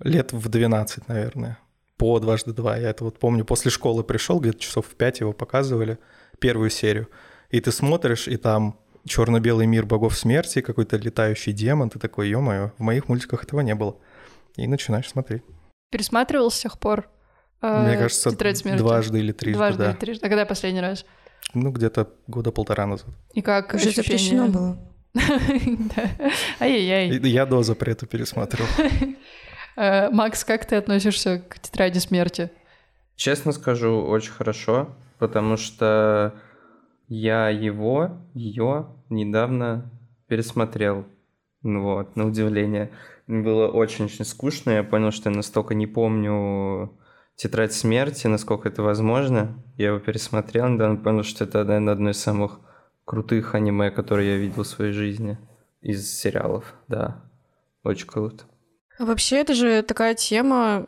лет 0.00 0.32
в 0.32 0.48
12, 0.48 1.08
наверное, 1.08 1.58
по 1.98 2.18
«Дважды 2.18 2.52
два». 2.52 2.76
Я 2.78 2.90
это 2.90 3.04
вот 3.04 3.18
помню, 3.18 3.44
после 3.44 3.70
школы 3.70 4.04
пришел, 4.04 4.40
где-то 4.40 4.58
часов 4.58 4.86
в 4.86 4.94
5 4.94 5.20
его 5.20 5.32
показывали, 5.32 5.98
первую 6.38 6.70
серию, 6.70 7.08
и 7.50 7.60
ты 7.60 7.72
смотришь, 7.72 8.26
и 8.26 8.36
там 8.38 8.78
черно-белый 9.04 9.66
мир 9.66 9.84
богов 9.84 10.16
смерти, 10.16 10.62
какой-то 10.62 10.96
летающий 10.96 11.52
демон, 11.52 11.90
ты 11.90 11.98
такой, 11.98 12.28
ё-моё, 12.30 12.70
в 12.78 12.82
моих 12.82 13.08
мультиках 13.08 13.44
этого 13.44 13.60
не 13.60 13.74
было. 13.74 13.96
И 14.56 14.66
начинаешь 14.66 15.08
смотреть. 15.08 15.42
Пересматривал 15.90 16.50
с 16.50 16.58
тех 16.58 16.78
пор? 16.78 17.10
Э, 17.64 17.86
Мне 17.86 17.96
кажется, 17.96 18.30
«Тетрадь 18.30 18.58
смерти»? 18.58 18.78
дважды 18.78 19.18
или 19.18 19.32
трижды, 19.32 19.58
Дважды 19.58 19.78
да. 19.84 19.90
или 19.90 19.96
трижды. 19.96 20.26
А 20.26 20.28
когда 20.28 20.44
последний 20.46 20.80
раз? 20.80 21.04
Ну, 21.54 21.70
где-то 21.70 22.08
года 22.26 22.50
полтора 22.52 22.86
назад. 22.86 23.08
И 23.32 23.42
как 23.42 23.74
Уже 23.74 23.90
запрещено 23.90 24.48
было. 24.48 24.78
Ай-яй-яй. 26.60 27.20
Я 27.28 27.46
до 27.46 27.62
запрета 27.62 28.06
пересматривал. 28.06 28.68
Э, 29.76 30.08
Макс, 30.10 30.44
как 30.44 30.64
ты 30.66 30.76
относишься 30.76 31.42
к 31.48 31.58
тетради 31.58 31.98
смерти? 31.98 32.48
Честно 33.16 33.50
скажу, 33.50 34.04
очень 34.06 34.30
хорошо, 34.30 34.94
потому 35.18 35.56
что 35.56 36.32
я 37.08 37.48
его, 37.48 38.12
ее 38.34 38.86
недавно 39.10 39.90
пересмотрел. 40.28 41.06
Ну 41.62 41.82
Вот, 41.82 42.14
на 42.14 42.24
удивление. 42.26 42.92
Было 43.26 43.66
очень-очень 43.66 44.24
скучно. 44.24 44.70
Я 44.70 44.84
понял, 44.84 45.10
что 45.10 45.30
я 45.30 45.34
настолько 45.34 45.74
не 45.74 45.88
помню 45.88 46.96
«Тетрадь 47.36 47.72
смерти», 47.72 48.26
насколько 48.26 48.68
это 48.68 48.82
возможно. 48.82 49.62
Я 49.76 49.88
его 49.88 49.98
пересмотрел, 49.98 50.68
недавно 50.68 50.96
понял, 50.96 51.24
что 51.24 51.44
это, 51.44 51.64
наверное, 51.64 51.94
одно 51.94 52.10
из 52.10 52.18
самых 52.18 52.60
крутых 53.04 53.54
аниме, 53.54 53.90
которые 53.90 54.32
я 54.32 54.36
видел 54.38 54.62
в 54.62 54.68
своей 54.68 54.92
жизни 54.92 55.38
из 55.80 56.10
сериалов. 56.10 56.74
Да, 56.88 57.22
очень 57.82 58.06
круто. 58.06 58.44
Вообще, 58.98 59.38
это 59.38 59.54
же 59.54 59.82
такая 59.82 60.14
тема, 60.14 60.86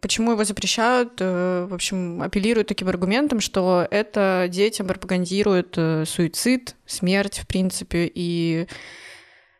почему 0.00 0.32
его 0.32 0.44
запрещают, 0.44 1.14
э, 1.18 1.66
в 1.68 1.74
общем, 1.74 2.22
апеллируют 2.22 2.68
таким 2.68 2.88
аргументом, 2.88 3.40
что 3.40 3.88
это 3.90 4.46
детям 4.48 4.86
пропагандирует 4.86 5.74
э, 5.76 6.04
суицид, 6.06 6.76
смерть, 6.86 7.40
в 7.40 7.48
принципе, 7.48 8.10
и 8.14 8.68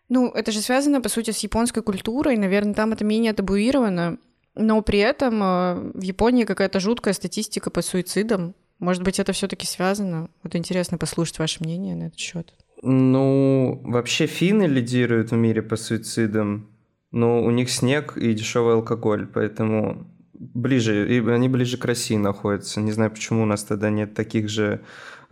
ну, 0.08 0.28
это 0.30 0.52
же 0.52 0.60
связано, 0.60 1.00
по 1.00 1.08
сути, 1.08 1.32
с 1.32 1.38
японской 1.40 1.82
культурой, 1.82 2.36
наверное, 2.36 2.74
там 2.74 2.92
это 2.92 3.04
менее 3.04 3.32
табуировано, 3.32 4.18
но 4.54 4.82
при 4.82 4.98
этом 4.98 5.42
э, 5.42 5.90
в 5.94 6.02
Японии 6.02 6.44
какая-то 6.44 6.80
жуткая 6.80 7.14
статистика 7.14 7.70
по 7.70 7.82
суицидам. 7.82 8.54
Может 8.78 9.02
быть, 9.02 9.18
это 9.18 9.32
все 9.32 9.46
таки 9.46 9.66
связано? 9.66 10.30
Вот 10.42 10.56
интересно 10.56 10.98
послушать 10.98 11.38
ваше 11.38 11.62
мнение 11.62 11.94
на 11.94 12.04
этот 12.04 12.18
счет. 12.18 12.54
Ну, 12.82 13.80
вообще 13.84 14.26
финны 14.26 14.64
лидируют 14.64 15.32
в 15.32 15.36
мире 15.36 15.60
по 15.60 15.76
суицидам, 15.76 16.70
но 17.10 17.42
у 17.42 17.50
них 17.50 17.70
снег 17.70 18.16
и 18.16 18.32
дешевый 18.32 18.74
алкоголь, 18.74 19.26
поэтому 19.26 20.06
ближе, 20.32 21.14
и 21.14 21.20
они 21.28 21.48
ближе 21.48 21.76
к 21.76 21.84
России 21.84 22.16
находятся. 22.16 22.80
Не 22.80 22.92
знаю, 22.92 23.10
почему 23.10 23.42
у 23.42 23.46
нас 23.46 23.64
тогда 23.64 23.90
нет 23.90 24.14
таких 24.14 24.48
же 24.48 24.80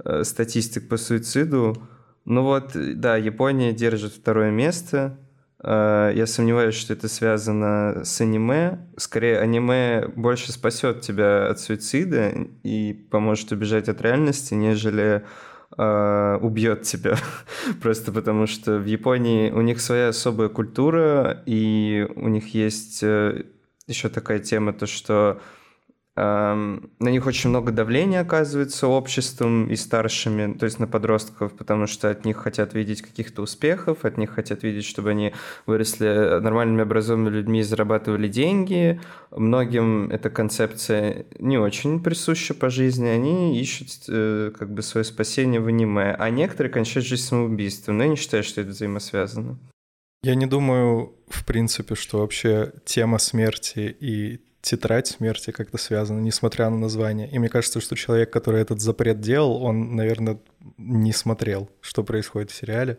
э, 0.04 0.24
статистик 0.24 0.88
по 0.88 0.98
суициду. 0.98 1.88
Ну 2.26 2.42
вот, 2.42 2.72
да, 2.74 3.16
Япония 3.16 3.72
держит 3.72 4.12
второе 4.12 4.50
место. 4.50 5.18
Э, 5.62 6.12
Я 6.14 6.26
сомневаюсь, 6.26 6.74
что 6.74 6.92
это 6.92 7.08
связано 7.08 8.02
с 8.04 8.20
аниме. 8.20 8.78
Скорее, 8.96 9.38
аниме 9.38 10.08
больше 10.16 10.52
спасет 10.52 11.00
тебя 11.00 11.48
от 11.48 11.60
суицида 11.60 12.32
и 12.62 12.92
поможет 12.92 13.52
убежать 13.52 13.88
от 13.88 14.00
реальности, 14.00 14.54
нежели 14.54 15.24
э, 15.76 16.38
убьет 16.40 16.82
тебя. 16.82 17.16
Просто 17.82 18.12
потому 18.12 18.46
что 18.46 18.78
в 18.78 18.86
Японии 18.86 19.50
у 19.50 19.60
них 19.60 19.80
своя 19.80 20.08
особая 20.08 20.48
культура, 20.48 21.42
и 21.46 22.06
у 22.16 22.28
них 22.28 22.54
есть 22.54 23.02
еще 23.02 24.08
такая 24.10 24.38
тема, 24.38 24.72
то 24.72 24.86
что 24.86 25.40
на 26.20 27.08
них 27.10 27.26
очень 27.26 27.50
много 27.50 27.70
давления 27.70 28.20
оказывается 28.20 28.88
обществом 28.88 29.70
и 29.70 29.76
старшими, 29.76 30.52
то 30.54 30.64
есть 30.64 30.80
на 30.80 30.88
подростков, 30.88 31.52
потому 31.52 31.86
что 31.86 32.10
от 32.10 32.24
них 32.24 32.38
хотят 32.38 32.74
видеть 32.74 33.02
каких-то 33.02 33.42
успехов, 33.42 34.04
от 34.04 34.18
них 34.18 34.30
хотят 34.30 34.64
видеть, 34.64 34.84
чтобы 34.84 35.10
они 35.10 35.32
выросли 35.66 36.40
нормальными 36.40 36.82
образованными 36.82 37.36
людьми 37.36 37.60
и 37.60 37.62
зарабатывали 37.62 38.26
деньги. 38.26 39.00
Многим 39.30 40.10
эта 40.10 40.28
концепция 40.28 41.26
не 41.38 41.58
очень 41.58 42.02
присуща 42.02 42.54
по 42.54 42.68
жизни, 42.68 43.06
они 43.06 43.60
ищут 43.60 43.88
э, 44.08 44.50
как 44.58 44.72
бы 44.72 44.82
свое 44.82 45.04
спасение 45.04 45.60
в 45.60 45.68
аниме, 45.68 46.16
а 46.18 46.30
некоторые 46.30 46.72
кончают 46.72 47.06
жизнь 47.06 47.22
самоубийством, 47.22 47.98
но 47.98 48.04
я 48.04 48.10
не 48.10 48.16
считаю, 48.16 48.42
что 48.42 48.60
это 48.60 48.70
взаимосвязано. 48.70 49.58
Я 50.22 50.34
не 50.34 50.46
думаю, 50.46 51.14
в 51.28 51.44
принципе, 51.44 51.94
что 51.94 52.18
вообще 52.18 52.72
тема 52.84 53.18
смерти 53.18 53.96
и 54.00 54.40
тетрадь 54.60 55.06
смерти 55.06 55.50
как-то 55.50 55.78
связаны, 55.78 56.20
несмотря 56.20 56.68
на 56.70 56.78
название. 56.78 57.30
И 57.30 57.38
мне 57.38 57.48
кажется, 57.48 57.80
что 57.80 57.96
человек, 57.96 58.32
который 58.32 58.60
этот 58.60 58.80
запрет 58.80 59.20
делал, 59.20 59.62
он, 59.62 59.94
наверное, 59.96 60.40
не 60.76 61.12
смотрел, 61.12 61.70
что 61.80 62.02
происходит 62.02 62.50
в 62.50 62.54
сериале. 62.54 62.98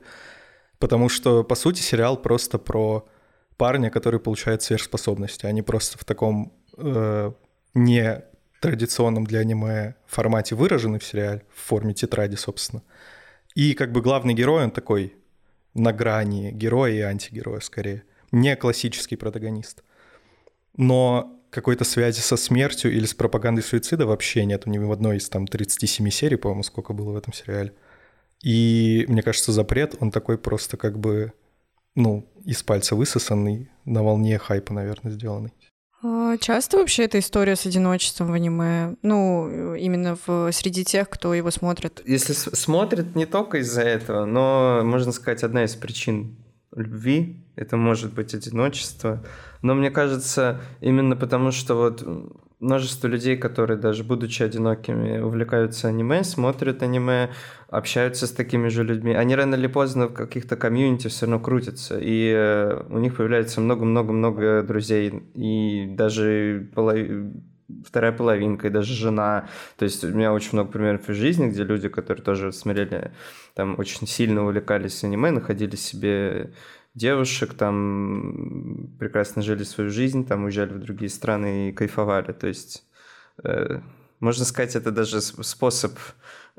Потому 0.77 1.09
что, 1.09 1.43
по 1.43 1.55
сути, 1.55 1.81
сериал 1.81 2.17
просто 2.17 2.57
про 2.57 3.07
парня, 3.57 3.89
который 3.89 4.19
получает 4.19 4.61
сверхспособности. 4.61 5.45
Они 5.45 5.61
просто 5.61 5.97
в 5.97 6.05
таком 6.05 6.53
э, 6.77 7.31
не 7.73 8.23
традиционном 8.61 9.25
для 9.25 9.39
аниме 9.39 9.95
формате 10.05 10.55
выражены 10.55 10.99
в 10.99 11.03
сериале, 11.03 11.43
в 11.53 11.67
форме 11.67 11.93
тетради, 11.93 12.35
собственно. 12.35 12.83
И 13.55 13.73
как 13.73 13.91
бы 13.91 14.01
главный 14.01 14.33
герой, 14.33 14.63
он 14.63 14.71
такой 14.71 15.15
на 15.73 15.91
грани 15.91 16.51
героя 16.51 16.93
и 16.93 17.01
антигероя 17.01 17.59
скорее. 17.59 18.03
Не 18.31 18.55
классический 18.55 19.17
протагонист. 19.17 19.83
Но 20.77 21.38
какой-то 21.49 21.83
связи 21.83 22.19
со 22.19 22.37
смертью 22.37 22.91
или 22.93 23.05
с 23.05 23.13
пропагандой 23.13 23.61
суицида 23.61 24.05
вообще 24.05 24.45
нету 24.45 24.69
ни 24.69 24.77
в 24.77 24.91
одной 24.91 25.17
из 25.17 25.29
там 25.29 25.47
37 25.47 26.09
серий, 26.09 26.37
по-моему, 26.37 26.63
сколько 26.63 26.93
было 26.93 27.11
в 27.11 27.17
этом 27.17 27.33
сериале. 27.33 27.73
И 28.43 29.05
мне 29.07 29.21
кажется, 29.21 29.51
запрет, 29.51 29.95
он 29.99 30.11
такой 30.11 30.37
просто 30.37 30.77
как 30.77 30.97
бы, 30.97 31.33
ну, 31.95 32.31
из 32.45 32.63
пальца 32.63 32.95
высосанный, 32.95 33.69
на 33.85 34.03
волне 34.03 34.37
хайпа, 34.37 34.73
наверное, 34.73 35.11
сделанный. 35.11 35.53
А 36.01 36.37
Часто 36.37 36.77
вообще 36.77 37.03
эта 37.03 37.19
история 37.19 37.55
с 37.55 37.65
одиночеством 37.65 38.29
в 38.29 38.33
аниме? 38.33 38.95
Ну, 39.01 39.75
именно 39.75 40.17
в, 40.25 40.49
среди 40.53 40.85
тех, 40.85 41.09
кто 41.09 41.33
его 41.33 41.51
смотрит. 41.51 42.01
Если 42.05 42.31
с- 42.31 42.55
смотрят 42.55 43.15
не 43.15 43.25
только 43.25 43.57
из-за 43.57 43.81
этого, 43.81 44.23
но, 44.25 44.81
можно 44.85 45.11
сказать, 45.11 45.43
одна 45.43 45.65
из 45.65 45.75
причин 45.75 46.37
любви— 46.75 47.37
это 47.55 47.77
может 47.77 48.13
быть 48.13 48.33
одиночество. 48.33 49.23
Но 49.61 49.75
мне 49.75 49.91
кажется, 49.91 50.61
именно 50.81 51.15
потому, 51.15 51.51
что 51.51 51.75
вот 51.75 52.05
множество 52.59 53.07
людей, 53.07 53.37
которые 53.37 53.77
даже 53.77 54.03
будучи 54.03 54.43
одинокими, 54.43 55.19
увлекаются 55.19 55.87
аниме, 55.87 56.23
смотрят 56.23 56.83
аниме, 56.83 57.29
общаются 57.69 58.27
с 58.27 58.31
такими 58.31 58.67
же 58.67 58.83
людьми, 58.83 59.13
они 59.13 59.35
рано 59.35 59.55
или 59.55 59.67
поздно 59.67 60.07
в 60.07 60.13
каких-то 60.13 60.55
комьюнити 60.55 61.07
все 61.07 61.25
равно 61.25 61.39
крутятся, 61.39 61.97
и 61.99 62.33
э, 62.35 62.83
у 62.89 62.99
них 62.99 63.15
появляется 63.15 63.61
много-много-много 63.61 64.63
друзей, 64.63 65.23
и 65.35 65.87
даже 65.95 66.69
вторая 67.85 68.11
половинка, 68.11 68.67
и 68.67 68.71
даже 68.71 68.93
жена. 68.93 69.47
То 69.77 69.85
есть 69.85 70.03
у 70.03 70.09
меня 70.09 70.33
очень 70.33 70.51
много 70.53 70.71
примеров 70.71 71.09
из 71.09 71.15
жизни, 71.15 71.47
где 71.47 71.63
люди, 71.63 71.89
которые 71.89 72.23
тоже 72.23 72.51
смотрели, 72.51 73.11
там 73.53 73.77
очень 73.77 74.07
сильно 74.07 74.43
увлекались 74.43 75.03
аниме, 75.03 75.31
находили 75.31 75.75
себе 75.75 76.53
девушек, 76.95 77.53
там 77.53 78.89
прекрасно 78.99 79.41
жили 79.41 79.63
свою 79.63 79.89
жизнь, 79.89 80.25
там 80.25 80.43
уезжали 80.43 80.73
в 80.73 80.79
другие 80.79 81.09
страны 81.09 81.69
и 81.69 81.71
кайфовали. 81.71 82.31
То 82.33 82.47
есть, 82.47 82.85
э, 83.43 83.79
можно 84.19 84.45
сказать, 84.45 84.75
это 84.75 84.91
даже 84.91 85.21
способ 85.21 85.93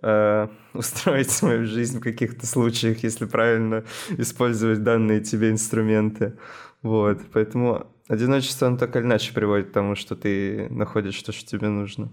э, 0.03 0.49
устроить 0.73 1.31
свою 1.31 1.67
жизнь 1.67 1.99
в 1.99 2.03
каких-то 2.03 2.47
случаях, 2.47 3.03
если 3.03 3.27
правильно 3.27 3.85
использовать 4.11 4.83
данные 4.83 5.21
тебе 5.21 5.51
инструменты. 5.51 6.39
Вот, 6.83 7.21
поэтому 7.33 7.95
одиночество, 8.11 8.67
оно 8.67 8.77
так 8.77 8.95
или 8.97 9.05
иначе 9.05 9.33
приводит 9.33 9.71
к 9.71 9.73
тому, 9.73 9.95
что 9.95 10.17
ты 10.17 10.69
находишь 10.71 11.23
то, 11.23 11.33
что 11.33 11.49
тебе 11.49 11.69
нужно, 11.69 12.11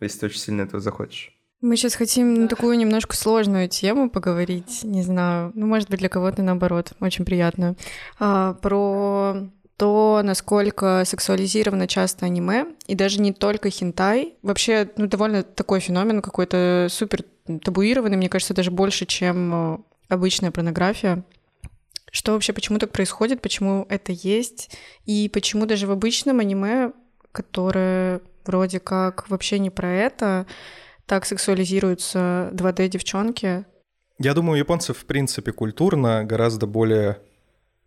если 0.00 0.20
ты 0.20 0.26
очень 0.26 0.40
сильно 0.40 0.62
этого 0.62 0.80
захочешь. 0.80 1.34
Мы 1.60 1.76
сейчас 1.76 1.96
хотим 1.96 2.34
на 2.34 2.48
такую 2.48 2.78
немножко 2.78 3.16
сложную 3.16 3.68
тему 3.68 4.10
поговорить, 4.10 4.84
не 4.84 5.02
знаю, 5.02 5.52
ну, 5.54 5.66
может 5.66 5.90
быть, 5.90 5.98
для 5.98 6.08
кого-то 6.08 6.42
наоборот, 6.42 6.92
очень 7.00 7.24
приятно. 7.24 7.74
А, 8.18 8.54
про 8.54 9.48
то, 9.76 10.22
насколько 10.24 11.02
сексуализировано 11.04 11.86
часто 11.86 12.26
аниме, 12.26 12.66
и 12.86 12.94
даже 12.94 13.20
не 13.20 13.32
только 13.32 13.70
хентай. 13.70 14.34
Вообще, 14.42 14.90
ну, 14.96 15.06
довольно 15.06 15.42
такой 15.42 15.80
феномен 15.80 16.20
какой-то 16.20 16.88
супер 16.90 17.24
табуированный, 17.62 18.16
мне 18.16 18.28
кажется, 18.28 18.54
даже 18.54 18.70
больше, 18.70 19.06
чем 19.06 19.54
э, 19.54 19.78
обычная 20.08 20.50
порнография. 20.50 21.24
Что 22.10 22.32
вообще, 22.32 22.52
почему 22.52 22.78
так 22.78 22.92
происходит, 22.92 23.42
почему 23.42 23.86
это 23.88 24.12
есть, 24.12 24.76
и 25.04 25.28
почему 25.32 25.66
даже 25.66 25.86
в 25.86 25.90
обычном 25.90 26.40
аниме, 26.40 26.92
которое 27.32 28.20
вроде 28.44 28.80
как 28.80 29.28
вообще 29.28 29.58
не 29.58 29.70
про 29.70 29.90
это, 29.90 30.46
так 31.06 31.26
сексуализируются 31.26 32.50
2D-девчонки? 32.52 33.64
Я 34.18 34.34
думаю, 34.34 34.56
у 34.56 34.58
японцев, 34.58 34.98
в 34.98 35.04
принципе, 35.04 35.52
культурно 35.52 36.24
гораздо 36.24 36.66
более 36.66 37.18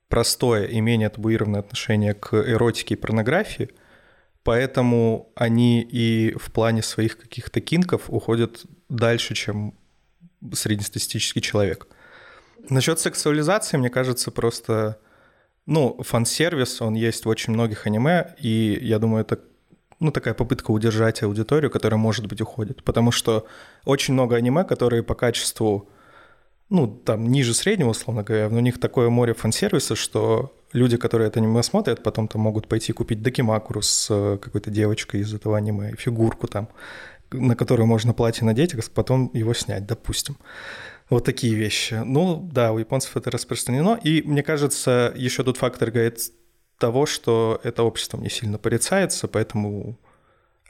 простое 0.07 0.65
и 0.65 0.79
менее 0.81 1.09
табуированное 1.09 1.61
отношение 1.61 2.13
к 2.13 2.33
эротике 2.33 2.95
и 2.95 2.97
порнографии, 2.97 3.69
поэтому 4.43 5.31
они 5.35 5.81
и 5.81 6.35
в 6.37 6.51
плане 6.51 6.83
своих 6.83 7.17
каких-то 7.17 7.61
кинков 7.61 8.09
уходят 8.09 8.65
дальше, 8.89 9.33
чем 9.35 9.73
среднестатистический 10.53 11.41
человек. 11.41 11.87
Насчет 12.69 12.99
сексуализации, 12.99 13.77
мне 13.77 13.89
кажется, 13.89 14.31
просто, 14.31 14.97
ну, 15.65 15.97
фан-сервис, 16.01 16.81
он 16.81 16.93
есть 16.93 17.25
в 17.25 17.29
очень 17.29 17.53
многих 17.53 17.87
аниме, 17.87 18.35
и 18.39 18.77
я 18.81 18.99
думаю, 18.99 19.21
это 19.21 19.39
ну, 19.99 20.11
такая 20.11 20.33
попытка 20.33 20.71
удержать 20.71 21.21
аудиторию, 21.21 21.69
которая, 21.69 21.99
может 21.99 22.25
быть, 22.25 22.41
уходит. 22.41 22.83
Потому 22.83 23.11
что 23.11 23.45
очень 23.85 24.15
много 24.15 24.35
аниме, 24.35 24.63
которые 24.63 25.03
по 25.03 25.13
качеству 25.13 25.89
ну, 26.69 26.87
там, 26.87 27.27
ниже 27.27 27.53
среднего, 27.53 27.89
условно 27.89 28.23
говоря, 28.23 28.49
но 28.49 28.57
у 28.57 28.61
них 28.61 28.79
такое 28.79 29.09
море 29.09 29.33
фан-сервиса, 29.33 29.95
что 29.95 30.55
люди, 30.73 30.97
которые 30.97 31.27
это 31.27 31.39
аниме 31.39 31.61
смотрят, 31.63 32.01
потом 32.01 32.27
там 32.27 32.41
могут 32.41 32.67
пойти 32.67 32.93
купить 32.93 33.21
докимакуру 33.21 33.81
с 33.81 34.07
э, 34.09 34.37
какой-то 34.37 34.71
девочкой 34.71 35.19
из 35.19 35.33
этого 35.33 35.57
аниме, 35.57 35.93
фигурку 35.97 36.47
там, 36.47 36.69
на 37.31 37.55
которую 37.55 37.87
можно 37.87 38.13
платье 38.13 38.45
надеть, 38.45 38.73
а 38.73 38.79
потом 38.95 39.29
его 39.33 39.53
снять, 39.53 39.85
допустим. 39.85 40.37
Вот 41.11 41.25
такие 41.25 41.55
вещи. 41.55 42.01
Ну, 42.05 42.49
да, 42.53 42.71
у 42.71 42.77
японцев 42.77 43.17
это 43.17 43.29
распространено. 43.29 43.99
И 44.01 44.21
мне 44.21 44.43
кажется, 44.43 45.11
еще 45.13 45.43
тут 45.43 45.57
фактор 45.57 45.91
говорит 45.91 46.19
того, 46.77 47.05
что 47.05 47.59
это 47.65 47.83
общество 47.83 48.17
не 48.17 48.29
сильно 48.29 48.57
порицается, 48.57 49.27
поэтому 49.27 49.99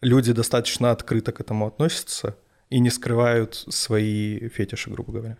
люди 0.02 0.34
достаточно 0.34 0.90
открыто 0.90 1.32
к 1.32 1.42
этому 1.42 1.68
относятся 1.68 2.36
и 2.72 2.80
не 2.80 2.90
скрывают 2.90 3.54
свои 3.54 4.50
фетиши, 4.50 4.90
грубо 4.90 5.14
говоря. 5.14 5.38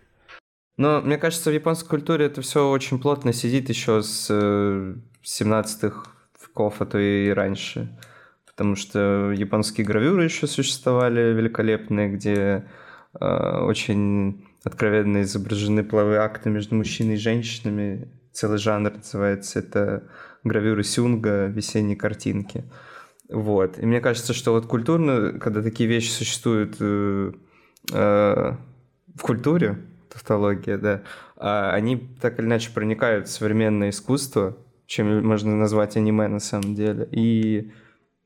Но 0.76 1.00
мне 1.00 1.18
кажется, 1.18 1.50
в 1.50 1.54
японской 1.54 1.88
культуре 1.88 2.26
это 2.26 2.40
все 2.40 2.70
очень 2.70 3.00
плотно 3.00 3.32
сидит 3.32 3.70
еще 3.70 4.02
с 4.02 4.30
17-х 4.30 6.04
э, 6.06 6.46
веков, 6.46 6.76
а 6.78 6.86
то 6.86 6.98
и 6.98 7.30
раньше. 7.30 7.98
Потому 8.46 8.76
что 8.76 9.32
японские 9.32 9.84
гравюры 9.84 10.22
еще 10.22 10.46
существовали 10.46 11.32
великолепные, 11.32 12.08
где 12.08 12.68
э, 13.20 13.58
очень 13.62 14.46
откровенно 14.64 15.22
изображены 15.22 15.84
половые 15.84 16.20
акты 16.20 16.50
между 16.50 16.74
мужчиной 16.74 17.14
и 17.14 17.18
женщинами. 17.18 18.08
Целый 18.32 18.58
жанр 18.58 18.92
называется 18.94 19.58
это 19.58 20.04
гравюры 20.44 20.84
сюнга, 20.84 21.46
весенние 21.46 21.96
картинки. 21.96 22.64
Вот. 23.28 23.78
И 23.78 23.86
мне 23.86 24.00
кажется, 24.00 24.34
что 24.34 24.52
вот 24.52 24.66
культурно, 24.66 25.38
когда 25.38 25.62
такие 25.62 25.88
вещи 25.88 26.10
существуют 26.10 26.76
э, 26.80 27.32
э, 27.92 28.52
в 29.14 29.22
культуре, 29.22 29.78
тавтология, 30.10 30.76
да, 30.76 31.02
а 31.36 31.72
они 31.72 31.96
так 32.20 32.38
или 32.38 32.46
иначе 32.46 32.70
проникают 32.72 33.28
в 33.28 33.32
современное 33.32 33.90
искусство, 33.90 34.56
чем 34.86 35.26
можно 35.26 35.56
назвать 35.56 35.96
аниме 35.96 36.28
на 36.28 36.40
самом 36.40 36.74
деле. 36.74 37.08
И 37.10 37.72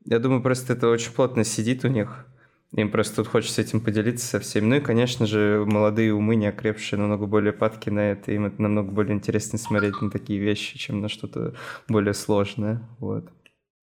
я 0.05 0.19
думаю, 0.19 0.43
просто 0.43 0.73
это 0.73 0.89
очень 0.89 1.11
плотно 1.11 1.43
сидит 1.43 1.85
у 1.85 1.87
них. 1.87 2.26
Им 2.73 2.91
просто 2.91 3.17
тут 3.17 3.27
хочется 3.27 3.61
этим 3.61 3.79
поделиться 3.79 4.27
со 4.27 4.39
всеми. 4.39 4.65
Ну 4.65 4.75
и, 4.75 4.79
конечно 4.81 5.25
же, 5.25 5.63
молодые 5.65 6.13
умы, 6.13 6.35
не 6.35 6.47
окрепшие, 6.47 6.99
намного 6.99 7.25
более 7.25 7.53
падки 7.53 7.89
на 7.89 8.11
это. 8.11 8.31
Им 8.33 8.45
это 8.45 8.61
намного 8.61 8.91
более 8.91 9.15
интересно 9.15 9.57
смотреть 9.57 10.01
на 10.01 10.11
такие 10.11 10.39
вещи, 10.39 10.77
чем 10.77 11.01
на 11.01 11.07
что-то 11.07 11.55
более 11.87 12.13
сложное. 12.13 12.81
Вот. 12.99 13.29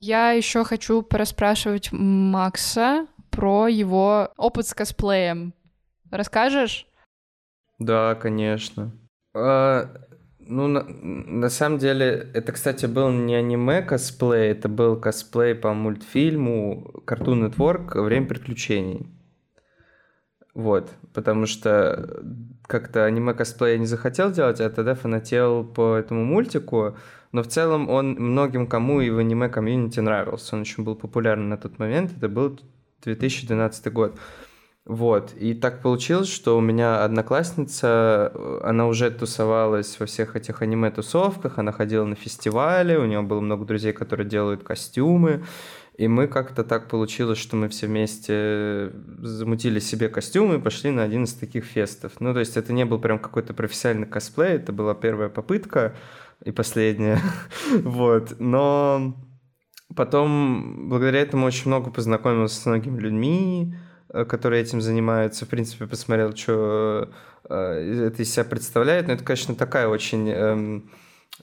Я 0.01 0.33
еще 0.33 0.64
хочу 0.64 1.01
пораспрашивать 1.03 1.90
Макса 1.92 3.07
про 3.31 3.68
его 3.68 4.31
опыт 4.37 4.66
с 4.66 4.75
косплеем. 4.75 5.55
Расскажешь? 6.11 6.87
Да, 7.79 8.14
конечно. 8.14 8.92
А, 9.35 9.88
ну, 10.46 10.66
на, 10.68 10.85
на 10.85 11.48
самом 11.48 11.78
деле, 11.78 12.30
это, 12.35 12.52
кстати, 12.52 12.87
был 12.87 13.11
не 13.11 13.35
аниме-косплей, 13.35 14.50
это 14.50 14.68
был 14.68 14.96
косплей 14.96 15.54
по 15.54 15.72
мультфильму 15.72 17.02
Cartoon 17.07 17.50
Network 17.50 18.00
«Время 18.00 18.26
приключений». 18.26 19.07
Вот, 20.54 20.90
потому 21.12 21.46
что 21.46 22.22
как-то 22.66 23.04
аниме-косплей 23.04 23.72
я 23.72 23.78
не 23.78 23.87
захотел 23.87 24.30
делать, 24.30 24.61
а 24.61 24.70
тогда 24.70 24.94
фанател 24.94 25.64
по 25.64 25.96
этому 25.96 26.24
мультику, 26.24 26.96
но 27.33 27.42
в 27.42 27.48
целом 27.48 27.90
он 27.90 28.12
многим 28.12 28.66
кому 28.66 29.00
и 29.00 29.11
в 29.11 29.18
аниме-комьюнити 29.18 29.98
нравился. 30.00 30.54
Он 30.54 30.62
очень 30.62 30.85
был 30.85 30.94
популярен 30.94 31.48
на 31.48 31.57
тот 31.57 31.78
момент, 31.78 32.12
это 32.16 32.28
был 32.28 32.59
2012 33.02 33.92
год. 33.92 34.18
Вот, 34.87 35.33
и 35.35 35.55
так 35.55 35.81
получилось, 35.81 36.29
что 36.29 36.59
у 36.59 36.61
меня 36.61 37.05
одноклассница, 37.05 38.31
э, 38.35 38.61
она 38.64 38.87
уже 38.87 39.11
тусовалась 39.11 39.99
во 39.99 40.05
всех 40.05 40.37
этих 40.37 40.61
аниме-тусовках, 40.61 41.57
она 41.57 41.73
ходила 41.73 42.05
на 42.05 42.16
фестивали, 42.16 42.94
у 42.97 43.07
нее 43.07 43.23
было 43.23 43.40
много 43.40 43.64
друзей, 43.64 43.94
которые 43.94 44.29
делают 44.29 44.62
костюмы, 44.62 45.42
и 45.97 46.07
мы 46.07 46.27
как-то 46.27 46.64
так 46.64 46.88
получилось, 46.90 47.38
что 47.38 47.57
мы 47.57 47.70
все 47.70 47.87
вместе 47.87 48.92
замутили 49.23 49.79
себе 49.79 50.11
костюмы 50.11 50.57
и 50.57 50.61
пошли 50.61 50.90
на 50.90 51.03
один 51.03 51.25
из 51.25 51.33
таких 51.33 51.64
фестов. 51.64 52.12
Ну, 52.20 52.35
то 52.35 52.40
есть 52.40 52.59
это 52.59 52.75
не 52.75 52.85
был 52.85 52.99
прям 52.99 53.18
какой-то 53.18 53.55
профессиональный 53.55 54.07
косплей, 54.07 54.57
это 54.57 54.70
была 54.75 54.94
первая 54.94 55.31
попытка 55.31 55.97
и 56.44 56.51
последняя, 56.51 57.20
вот, 57.73 58.37
но 58.38 59.16
потом 59.97 60.90
благодаря 60.90 61.20
этому 61.20 61.47
очень 61.47 61.68
много 61.68 61.90
познакомился 61.90 62.61
с 62.61 62.66
многими 62.66 63.01
людьми, 63.01 63.75
Э, 63.75 63.84
которые 64.24 64.62
этим 64.62 64.81
занимаются. 64.81 65.44
В 65.44 65.48
принципе, 65.48 65.87
посмотрел, 65.87 66.37
что 66.37 67.11
э, 67.48 68.07
это 68.07 68.22
из 68.22 68.33
себя 68.33 68.44
представляет. 68.44 69.09
Но 69.09 69.14
это, 69.14 69.24
конечно, 69.24 69.55
такая 69.55 69.88
очень, 69.88 70.31
эм, 70.31 70.90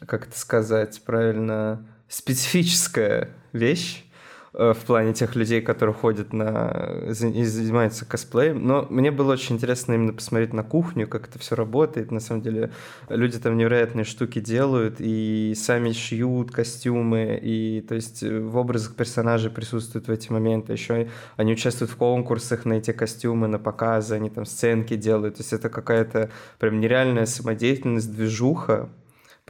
как 0.07 0.27
это 0.27 0.39
сказать 0.39 1.01
правильно, 1.05 1.85
специфическая 2.07 3.29
вещь. 3.53 4.05
Э, 4.53 4.73
в 4.73 4.79
плане 4.85 5.13
тех 5.13 5.35
людей, 5.37 5.61
которые 5.61 5.95
ходят 5.95 6.33
на 6.33 7.05
и 7.07 7.13
занимаются 7.13 8.05
косплеем. 8.05 8.67
Но 8.67 8.85
мне 8.89 9.09
было 9.09 9.33
очень 9.33 9.55
интересно 9.55 9.93
именно 9.93 10.11
посмотреть 10.11 10.51
на 10.51 10.63
кухню, 10.63 11.07
как 11.07 11.29
это 11.29 11.39
все 11.39 11.55
работает. 11.55 12.11
На 12.11 12.19
самом 12.19 12.41
деле 12.41 12.71
люди 13.07 13.39
там 13.39 13.55
невероятные 13.55 14.03
штуки 14.03 14.39
делают 14.39 14.97
и 14.99 15.53
сами 15.55 15.93
шьют 15.93 16.51
костюмы, 16.51 17.39
и 17.41 17.81
то 17.81 17.95
есть 17.95 18.23
э, 18.23 18.39
в 18.41 18.57
образах 18.57 18.95
персонажей 18.95 19.51
присутствуют 19.51 20.07
в 20.07 20.11
эти 20.11 20.29
моменты. 20.29 20.73
Еще 20.73 21.07
они 21.37 21.53
участвуют 21.53 21.91
в 21.91 21.95
конкурсах 21.95 22.65
на 22.65 22.73
эти 22.73 22.91
костюмы, 22.91 23.47
на 23.47 23.57
показы, 23.57 24.15
они 24.15 24.29
там 24.29 24.45
сценки 24.45 24.97
делают. 24.97 25.35
То 25.37 25.43
есть 25.43 25.53
это 25.53 25.69
какая-то 25.69 26.29
прям 26.59 26.81
нереальная 26.81 27.25
самодеятельность, 27.25 28.13
движуха, 28.13 28.89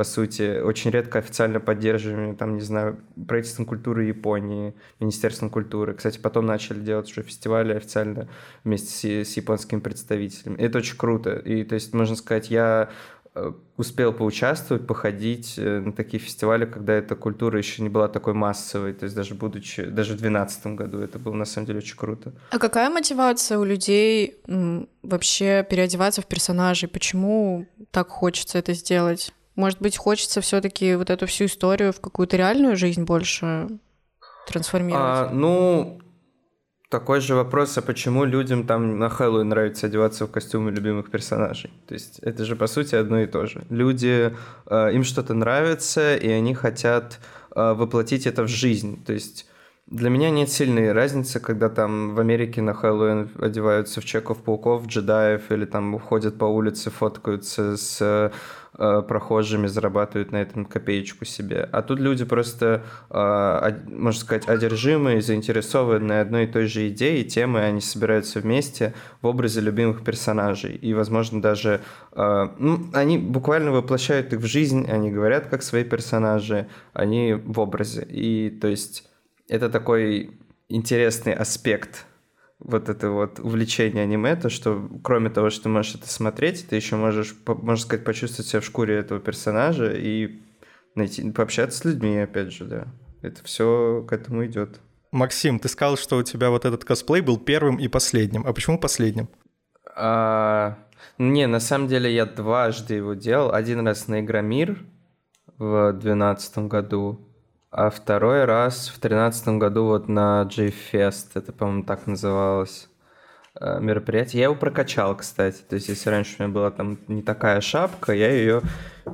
по 0.01 0.05
сути, 0.05 0.59
очень 0.59 0.89
редко 0.89 1.19
официально 1.19 1.59
поддерживаемыми, 1.59 2.33
там, 2.33 2.55
не 2.55 2.61
знаю, 2.61 2.97
правительством 3.27 3.67
культуры 3.67 4.05
Японии, 4.05 4.73
Министерством 4.99 5.51
культуры. 5.51 5.93
Кстати, 5.93 6.17
потом 6.17 6.47
начали 6.47 6.79
делать 6.79 7.11
уже 7.11 7.21
фестивали 7.21 7.73
официально 7.73 8.27
вместе 8.63 9.23
с, 9.23 9.29
с 9.29 9.37
японскими 9.37 9.79
представителями. 9.79 10.57
Это 10.57 10.79
очень 10.79 10.97
круто. 10.97 11.35
И, 11.35 11.63
то 11.63 11.75
есть, 11.75 11.93
можно 11.93 12.15
сказать, 12.15 12.49
я 12.49 12.89
э, 13.35 13.51
успел 13.77 14.11
поучаствовать, 14.11 14.87
походить 14.87 15.53
э, 15.59 15.81
на 15.81 15.91
такие 15.91 16.17
фестивали, 16.17 16.65
когда 16.65 16.93
эта 16.93 17.15
культура 17.15 17.59
еще 17.59 17.83
не 17.83 17.89
была 17.89 18.07
такой 18.07 18.33
массовой, 18.33 18.93
то 18.93 19.03
есть 19.03 19.15
даже 19.15 19.35
будучи, 19.35 19.83
даже 19.83 20.13
в 20.13 20.17
2012 20.17 20.65
году, 20.65 20.97
это 20.97 21.19
было 21.19 21.35
на 21.35 21.45
самом 21.45 21.67
деле 21.67 21.77
очень 21.77 21.95
круто. 21.95 22.33
А 22.49 22.57
какая 22.57 22.89
мотивация 22.89 23.59
у 23.59 23.63
людей 23.63 24.39
вообще 25.03 25.63
переодеваться 25.69 26.23
в 26.23 26.25
персонажей? 26.25 26.89
Почему 26.89 27.67
так 27.91 28.09
хочется 28.09 28.57
это 28.57 28.73
сделать? 28.73 29.31
Может 29.55 29.81
быть, 29.81 29.97
хочется 29.97 30.41
все-таки 30.41 30.95
вот 30.95 31.09
эту 31.09 31.25
всю 31.27 31.45
историю 31.45 31.91
в 31.91 31.99
какую-то 31.99 32.37
реальную 32.37 32.75
жизнь 32.75 33.03
больше 33.03 33.67
трансформировать? 34.47 35.03
А, 35.03 35.29
ну, 35.31 35.99
такой 36.89 37.21
же 37.21 37.35
вопрос, 37.35 37.77
а 37.77 37.81
почему 37.81 38.25
людям 38.25 38.65
там 38.65 38.99
на 38.99 39.09
Хэллоуин 39.09 39.49
нравится 39.49 39.87
одеваться 39.87 40.25
в 40.25 40.31
костюмы 40.31 40.71
любимых 40.71 41.11
персонажей? 41.11 41.71
То 41.87 41.93
есть 41.93 42.19
это 42.19 42.45
же, 42.45 42.55
по 42.55 42.67
сути, 42.67 42.95
одно 42.95 43.19
и 43.19 43.27
то 43.27 43.45
же. 43.45 43.63
Люди, 43.69 44.35
э, 44.67 44.93
им 44.93 45.03
что-то 45.03 45.33
нравится, 45.33 46.15
и 46.15 46.29
они 46.29 46.53
хотят 46.53 47.19
э, 47.55 47.73
воплотить 47.73 48.27
это 48.27 48.43
в 48.43 48.47
жизнь. 48.47 49.03
То 49.05 49.13
есть 49.13 49.47
для 49.87 50.09
меня 50.09 50.29
нет 50.29 50.49
сильной 50.49 50.93
разницы, 50.93 51.39
когда 51.39 51.67
там 51.67 52.15
в 52.15 52.19
Америке 52.19 52.61
на 52.61 52.73
Хэллоуин 52.73 53.31
одеваются 53.39 53.99
в 53.99 54.05
чеков 54.05 54.43
пауков, 54.43 54.87
джедаев, 54.87 55.51
или 55.51 55.65
там 55.65 55.99
ходят 55.99 56.37
по 56.37 56.45
улице, 56.45 56.89
фоткаются 56.89 57.75
с 57.75 58.31
э, 58.77 59.01
прохожими, 59.07 59.67
зарабатывают 59.67 60.31
на 60.31 60.37
этом 60.37 60.65
копеечку 60.65 61.25
себе. 61.25 61.67
А 61.71 61.81
тут 61.81 61.99
люди 61.99 62.25
просто, 62.25 62.83
э, 63.09 63.79
можно 63.87 64.19
сказать, 64.19 64.47
одержимые, 64.47 65.21
заинтересованы 65.21 66.05
на 66.05 66.21
одной 66.21 66.45
и 66.45 66.47
той 66.47 66.67
же 66.67 66.87
идее, 66.89 67.23
темы, 67.23 67.61
они 67.61 67.81
собираются 67.81 68.39
вместе 68.39 68.93
в 69.21 69.27
образе 69.27 69.61
любимых 69.61 70.03
персонажей. 70.03 70.75
И, 70.75 70.93
возможно, 70.93 71.41
даже 71.41 71.81
э, 72.13 72.47
ну, 72.57 72.89
они 72.93 73.17
буквально 73.17 73.71
воплощают 73.71 74.33
их 74.33 74.39
в 74.39 74.45
жизнь, 74.45 74.89
они 74.89 75.11
говорят 75.11 75.47
как 75.47 75.63
свои 75.63 75.83
персонажи, 75.83 76.67
они 76.93 77.33
в 77.33 77.59
образе. 77.59 78.05
И 78.09 78.49
то 78.49 78.67
есть 78.67 79.09
это 79.47 79.69
такой 79.69 80.31
интересный 80.69 81.33
аспект 81.33 82.05
вот 82.63 82.89
это 82.89 83.09
вот 83.09 83.39
увлечение 83.39 84.03
аниме, 84.03 84.35
то, 84.35 84.49
что 84.49 84.89
кроме 85.03 85.29
того, 85.29 85.49
что 85.49 85.63
ты 85.63 85.69
можешь 85.69 85.95
это 85.95 86.07
смотреть, 86.07 86.67
ты 86.69 86.75
еще 86.75 86.95
можешь, 86.95 87.35
можно 87.45 87.83
сказать, 87.83 88.05
почувствовать 88.05 88.47
себя 88.49 88.61
в 88.61 88.65
шкуре 88.65 88.97
этого 88.97 89.19
персонажа 89.19 89.91
и 89.91 90.41
найти, 90.95 91.29
пообщаться 91.31 91.79
с 91.79 91.85
людьми, 91.85 92.17
опять 92.17 92.51
же, 92.51 92.65
да. 92.65 92.87
Это 93.21 93.43
все 93.43 94.05
к 94.07 94.13
этому 94.13 94.45
идет. 94.45 94.79
Максим, 95.11 95.59
ты 95.59 95.67
сказал, 95.67 95.97
что 95.97 96.17
у 96.17 96.23
тебя 96.23 96.49
вот 96.49 96.65
этот 96.65 96.85
косплей 96.85 97.21
был 97.21 97.37
первым 97.37 97.77
и 97.77 97.87
последним. 97.87 98.45
А 98.47 98.53
почему 98.53 98.79
последним? 98.79 99.27
А, 99.95 100.77
не, 101.17 101.47
на 101.47 101.59
самом 101.59 101.87
деле 101.87 102.13
я 102.13 102.25
дважды 102.25 102.95
его 102.95 103.13
делал. 103.13 103.53
Один 103.53 103.85
раз 103.85 104.07
на 104.07 104.21
Игромир 104.21 104.83
в 105.57 105.91
2012 105.91 106.57
году, 106.59 107.27
а 107.71 107.89
второй 107.89 108.43
раз 108.43 108.89
в 108.89 108.99
тринадцатом 108.99 109.57
году 109.57 109.85
вот 109.85 110.09
на 110.09 110.43
J-Fest, 110.43 111.29
это, 111.35 111.53
по-моему, 111.53 111.83
так 111.83 112.05
называлось 112.05 112.89
э, 113.59 113.79
мероприятие. 113.79 114.41
Я 114.41 114.45
его 114.45 114.55
прокачал, 114.55 115.15
кстати. 115.15 115.61
То 115.67 115.75
есть, 115.75 115.87
если 115.87 116.09
раньше 116.09 116.35
у 116.39 116.43
меня 116.43 116.53
была 116.53 116.71
там 116.71 116.99
не 117.07 117.21
такая 117.21 117.61
шапка, 117.61 118.13
я 118.13 118.29
ее 118.29 118.61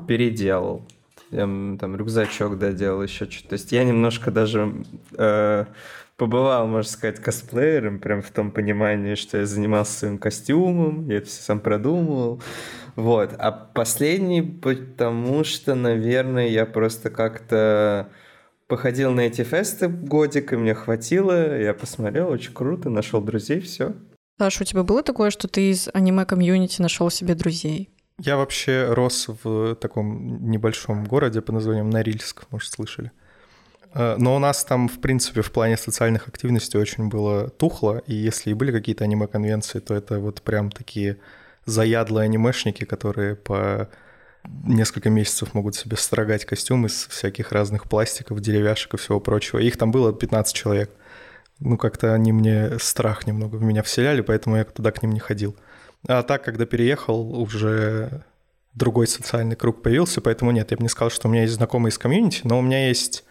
переделал. 0.08 0.88
Я 1.30 1.42
там 1.42 1.96
рюкзачок 1.96 2.58
доделал, 2.58 3.04
еще 3.04 3.30
что-то. 3.30 3.50
То 3.50 3.54
есть 3.54 3.72
я 3.72 3.84
немножко 3.84 4.32
даже 4.32 4.74
э, 5.16 5.66
побывал, 6.16 6.66
можно 6.66 6.92
сказать, 6.92 7.20
косплеером, 7.20 8.00
прям 8.00 8.24
в 8.24 8.32
том 8.32 8.50
понимании, 8.50 9.14
что 9.14 9.38
я 9.38 9.46
занимался 9.46 10.00
своим 10.00 10.18
костюмом, 10.18 11.08
я 11.10 11.18
это 11.18 11.28
все 11.28 11.44
сам 11.44 11.60
продумывал. 11.60 12.42
Вот. 12.96 13.36
А 13.38 13.52
последний, 13.52 14.42
потому 14.42 15.44
что, 15.44 15.76
наверное, 15.76 16.48
я 16.48 16.66
просто 16.66 17.12
как-то 17.12 18.10
походил 18.68 19.12
на 19.12 19.22
эти 19.22 19.44
фесты 19.44 19.88
годик, 19.88 20.54
и 20.54 20.58
мне 20.58 20.74
хватило. 20.74 21.60
Я 21.60 21.74
посмотрел, 21.74 22.30
очень 22.30 22.54
круто, 22.54 22.90
нашел 22.90 23.22
друзей, 23.22 23.62
все. 23.62 23.94
Саша, 24.38 24.64
у 24.64 24.66
тебя 24.66 24.84
было 24.84 25.02
такое, 25.02 25.32
что 25.32 25.48
ты 25.48 25.72
из 25.72 25.90
аниме-комьюнити 25.94 26.82
нашел 26.82 27.10
себе 27.10 27.34
друзей? 27.34 27.90
Я 28.20 28.38
вообще 28.38 28.88
рос 28.90 29.30
в 29.44 29.76
таком 29.76 30.50
небольшом 30.50 31.06
городе 31.06 31.42
по 31.42 31.52
названием 31.52 31.90
Норильск, 31.90 32.46
может, 32.52 32.72
слышали. 32.72 33.12
Э, 33.94 34.16
но 34.18 34.36
у 34.36 34.40
нас 34.40 34.64
там, 34.64 34.88
в 34.88 35.00
принципе, 35.00 35.42
в 35.42 35.52
плане 35.52 35.78
социальных 35.78 36.28
активностей 36.28 36.80
очень 36.80 37.10
было 37.10 37.50
тухло, 37.50 38.02
и 38.06 38.14
если 38.14 38.52
и 38.52 38.54
были 38.54 38.72
какие-то 38.72 39.04
аниме-конвенции, 39.04 39.80
то 39.80 39.94
это 39.94 40.20
вот 40.20 40.42
прям 40.42 40.72
такие 40.72 41.18
заядлые 41.66 42.26
анимешники, 42.26 42.86
которые 42.86 43.36
по 43.36 43.90
несколько 44.44 45.10
месяцев 45.10 45.54
могут 45.54 45.76
себе 45.76 45.98
строгать 45.98 46.46
костюм 46.46 46.86
из 46.86 47.08
всяких 47.08 47.52
разных 47.52 47.90
пластиков, 47.90 48.40
деревяшек 48.40 48.94
и 48.94 48.98
всего 48.98 49.20
прочего. 49.20 49.60
Их 49.60 49.78
там 49.78 49.92
было 49.92 50.14
15 50.14 50.56
человек. 50.56 50.92
Ну, 51.60 51.78
как-то 51.78 52.14
они 52.14 52.32
мне 52.32 52.78
страх 52.80 53.26
немного 53.26 53.56
в 53.56 53.64
меня 53.64 53.82
вселяли, 53.84 54.22
поэтому 54.22 54.58
я 54.58 54.64
туда 54.64 54.92
к 54.92 55.02
ним 55.02 55.12
не 55.12 55.20
ходил. 55.20 55.56
А 56.08 56.24
так, 56.24 56.44
когда 56.44 56.66
переехал, 56.66 57.32
уже 57.40 58.24
другой 58.74 59.08
социальный 59.08 59.56
круг 59.56 59.82
появился, 59.82 60.22
поэтому 60.22 60.52
нет, 60.52 60.70
я 60.70 60.78
бы 60.78 60.84
не 60.84 60.90
сказал, 60.90 61.10
что 61.10 61.28
у 61.28 61.32
меня 61.32 61.42
есть 61.42 61.56
знакомые 61.56 61.90
из 61.90 61.98
комьюнити, 61.98 62.42
но 62.44 62.60
у 62.60 62.62
меня 62.62 62.88
есть 62.88 63.26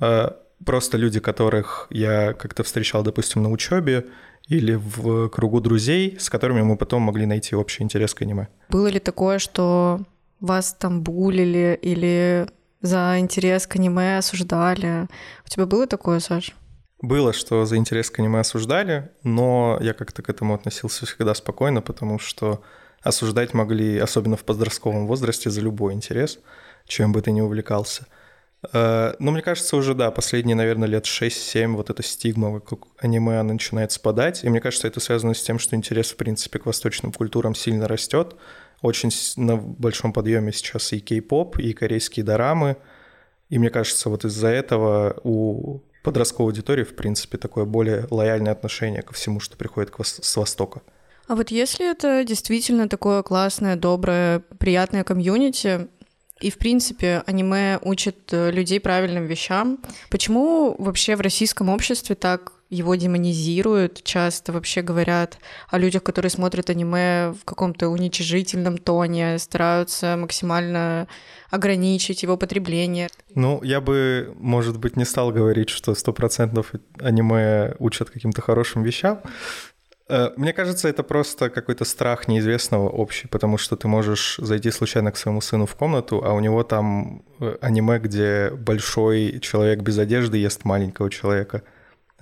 э, 0.00 0.30
просто 0.64 0.98
люди, 0.98 1.20
которых 1.20 1.86
я 1.90 2.32
как-то 2.32 2.64
встречал, 2.64 3.04
допустим, 3.04 3.42
на 3.42 3.50
учебе 3.50 4.06
или 4.48 4.74
в 4.74 5.28
кругу 5.28 5.60
друзей, 5.60 6.16
с 6.18 6.28
которыми 6.28 6.62
мы 6.62 6.76
потом 6.76 7.02
могли 7.02 7.26
найти 7.26 7.54
общий 7.54 7.84
интерес 7.84 8.12
к 8.12 8.22
аниме. 8.22 8.48
Было 8.68 8.88
ли 8.88 8.98
такое, 8.98 9.38
что 9.38 10.00
вас 10.42 10.74
там 10.78 11.02
булили 11.02 11.78
или 11.80 12.46
за 12.82 13.16
интерес 13.18 13.66
к 13.66 13.76
аниме 13.76 14.18
осуждали. 14.18 15.08
У 15.46 15.48
тебя 15.48 15.66
было 15.66 15.86
такое, 15.86 16.20
Саш? 16.20 16.54
Было, 17.00 17.32
что 17.32 17.64
за 17.64 17.76
интерес 17.76 18.10
к 18.10 18.18
аниме 18.18 18.40
осуждали, 18.40 19.10
но 19.22 19.78
я 19.80 19.92
как-то 19.92 20.22
к 20.22 20.28
этому 20.28 20.54
относился 20.54 21.06
всегда 21.06 21.34
спокойно, 21.34 21.80
потому 21.80 22.18
что 22.18 22.62
осуждать 23.02 23.54
могли, 23.54 23.98
особенно 23.98 24.36
в 24.36 24.44
подростковом 24.44 25.06
возрасте, 25.06 25.50
за 25.50 25.60
любой 25.60 25.94
интерес, 25.94 26.38
чем 26.86 27.12
бы 27.12 27.22
ты 27.22 27.32
ни 27.32 27.40
увлекался. 27.40 28.06
Э, 28.72 29.14
но 29.18 29.32
мне 29.32 29.42
кажется, 29.42 29.76
уже, 29.76 29.94
да, 29.94 30.10
последние, 30.10 30.54
наверное, 30.54 30.88
лет 30.88 31.04
6-7 31.04 31.74
вот 31.74 31.90
эта 31.90 32.02
стигма 32.02 32.50
вокруг 32.50 32.88
аниме, 32.98 33.40
она 33.40 33.54
начинает 33.54 33.90
спадать. 33.92 34.44
И 34.44 34.48
мне 34.48 34.60
кажется, 34.60 34.86
это 34.86 35.00
связано 35.00 35.34
с 35.34 35.42
тем, 35.42 35.58
что 35.58 35.74
интерес, 35.74 36.12
в 36.12 36.16
принципе, 36.16 36.58
к 36.58 36.66
восточным 36.66 37.12
культурам 37.12 37.54
сильно 37.54 37.88
растет 37.88 38.36
очень 38.82 39.10
на 39.36 39.56
большом 39.56 40.12
подъеме 40.12 40.52
сейчас 40.52 40.92
и 40.92 41.00
кей-поп, 41.00 41.58
и 41.58 41.72
корейские 41.72 42.24
дорамы. 42.24 42.76
И 43.48 43.58
мне 43.58 43.70
кажется, 43.70 44.10
вот 44.10 44.24
из-за 44.24 44.48
этого 44.48 45.20
у 45.24 45.80
подростковой 46.02 46.50
аудитории, 46.50 46.84
в 46.84 46.94
принципе, 46.94 47.38
такое 47.38 47.64
более 47.64 48.06
лояльное 48.10 48.52
отношение 48.52 49.02
ко 49.02 49.14
всему, 49.14 49.40
что 49.40 49.56
приходит 49.56 49.92
с 50.02 50.36
Востока. 50.36 50.82
А 51.28 51.36
вот 51.36 51.50
если 51.50 51.90
это 51.90 52.24
действительно 52.24 52.88
такое 52.88 53.22
классное, 53.22 53.76
доброе, 53.76 54.40
приятное 54.58 55.04
комьюнити, 55.04 55.88
и, 56.40 56.50
в 56.50 56.58
принципе, 56.58 57.22
аниме 57.26 57.78
учит 57.82 58.32
э, 58.32 58.50
людей 58.50 58.80
правильным 58.80 59.26
вещам. 59.26 59.78
Почему 60.10 60.74
вообще 60.76 61.14
в 61.14 61.20
российском 61.20 61.68
обществе 61.68 62.16
так 62.16 62.52
его 62.72 62.94
демонизируют, 62.94 64.02
часто 64.02 64.52
вообще 64.52 64.80
говорят 64.80 65.38
о 65.68 65.78
людях, 65.78 66.02
которые 66.02 66.30
смотрят 66.30 66.70
аниме 66.70 67.32
в 67.32 67.44
каком-то 67.44 67.88
уничижительном 67.88 68.78
тоне, 68.78 69.38
стараются 69.38 70.16
максимально 70.16 71.06
ограничить 71.50 72.22
его 72.22 72.38
потребление. 72.38 73.08
Ну, 73.34 73.62
я 73.62 73.82
бы, 73.82 74.34
может 74.38 74.78
быть, 74.78 74.96
не 74.96 75.04
стал 75.04 75.32
говорить, 75.32 75.68
что 75.68 75.94
сто 75.94 76.14
процентов 76.14 76.72
аниме 76.98 77.74
учат 77.78 78.08
каким-то 78.08 78.40
хорошим 78.40 78.82
вещам, 78.82 79.20
Э, 80.12 80.30
мне 80.36 80.52
кажется, 80.52 80.88
это 80.88 81.02
просто 81.02 81.48
какой-то 81.48 81.84
страх 81.84 82.28
неизвестного 82.28 82.88
общий, 82.88 83.28
потому 83.28 83.56
что 83.58 83.76
ты 83.76 83.88
можешь 83.88 84.36
зайти 84.38 84.70
случайно 84.70 85.10
к 85.10 85.16
своему 85.16 85.40
сыну 85.40 85.64
в 85.64 85.74
комнату, 85.74 86.22
а 86.24 86.34
у 86.34 86.40
него 86.40 86.62
там 86.64 87.22
э, 87.40 87.56
аниме, 87.62 87.98
где 87.98 88.50
большой 88.50 89.40
человек 89.40 89.80
без 89.80 89.98
одежды 89.98 90.36
ест 90.36 90.64
маленького 90.64 91.08
человека. 91.08 91.62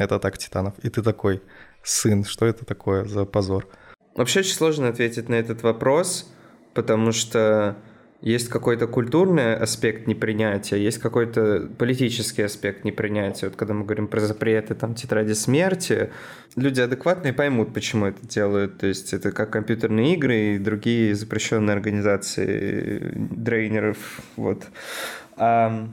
Это 0.01 0.19
так 0.19 0.39
Титанов. 0.39 0.73
И 0.83 0.89
ты 0.89 1.03
такой, 1.03 1.43
сын, 1.83 2.25
что 2.25 2.47
это 2.47 2.65
такое 2.65 3.05
за 3.05 3.27
позор? 3.27 3.69
Вообще 4.17 4.41
очень 4.41 4.55
сложно 4.55 4.89
ответить 4.89 5.29
на 5.29 5.35
этот 5.35 5.63
вопрос, 5.63 6.33
потому 6.73 7.13
что 7.13 7.77
есть 8.23 8.49
какой-то 8.49 8.87
культурный 8.87 9.55
аспект 9.55 10.07
непринятия, 10.07 10.79
есть 10.79 10.97
какой-то 10.99 11.69
политический 11.77 12.43
аспект 12.43 12.83
непринятия. 12.83 13.51
Вот 13.51 13.59
когда 13.59 13.75
мы 13.75 13.85
говорим 13.85 14.09
про 14.09 14.21
запреты, 14.21 14.75
там, 14.75 14.95
тетради 14.95 15.35
смерти, 15.35 16.11
люди 16.57 16.81
адекватные 16.81 17.35
поймут, 17.35 17.75
почему 17.75 18.07
это 18.07 18.27
делают. 18.27 18.79
То 18.79 18.87
есть 18.87 19.13
это 19.13 19.33
как 19.33 19.51
компьютерные 19.51 20.15
игры 20.15 20.55
и 20.55 20.59
другие 20.59 21.15
запрещенные 21.15 21.75
организации 21.75 23.13
дрейнеров. 23.15 23.99
Вот. 24.37 24.65
А, 25.37 25.91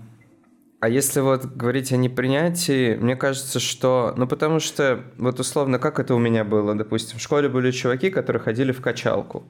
а 0.80 0.90
если 0.90 1.22
вот 1.22 1.46
говорить 1.46 1.92
о 1.92 1.98
непринятии, 1.98 2.96
мне 2.96 3.16
кажется, 3.16 3.60
что... 3.60 4.14
Ну, 4.16 4.28
потому 4.28 4.60
что, 4.60 5.04
вот 5.18 5.40
условно, 5.40 5.80
как 5.80 6.00
это 6.00 6.14
у 6.14 6.20
меня 6.20 6.44
было? 6.44 6.76
Допустим, 6.76 7.18
в 7.18 7.22
школе 7.22 7.50
были 7.50 7.72
чуваки, 7.72 8.10
которые 8.10 8.42
ходили 8.42 8.72
в 8.72 8.82
качалку 8.82 9.46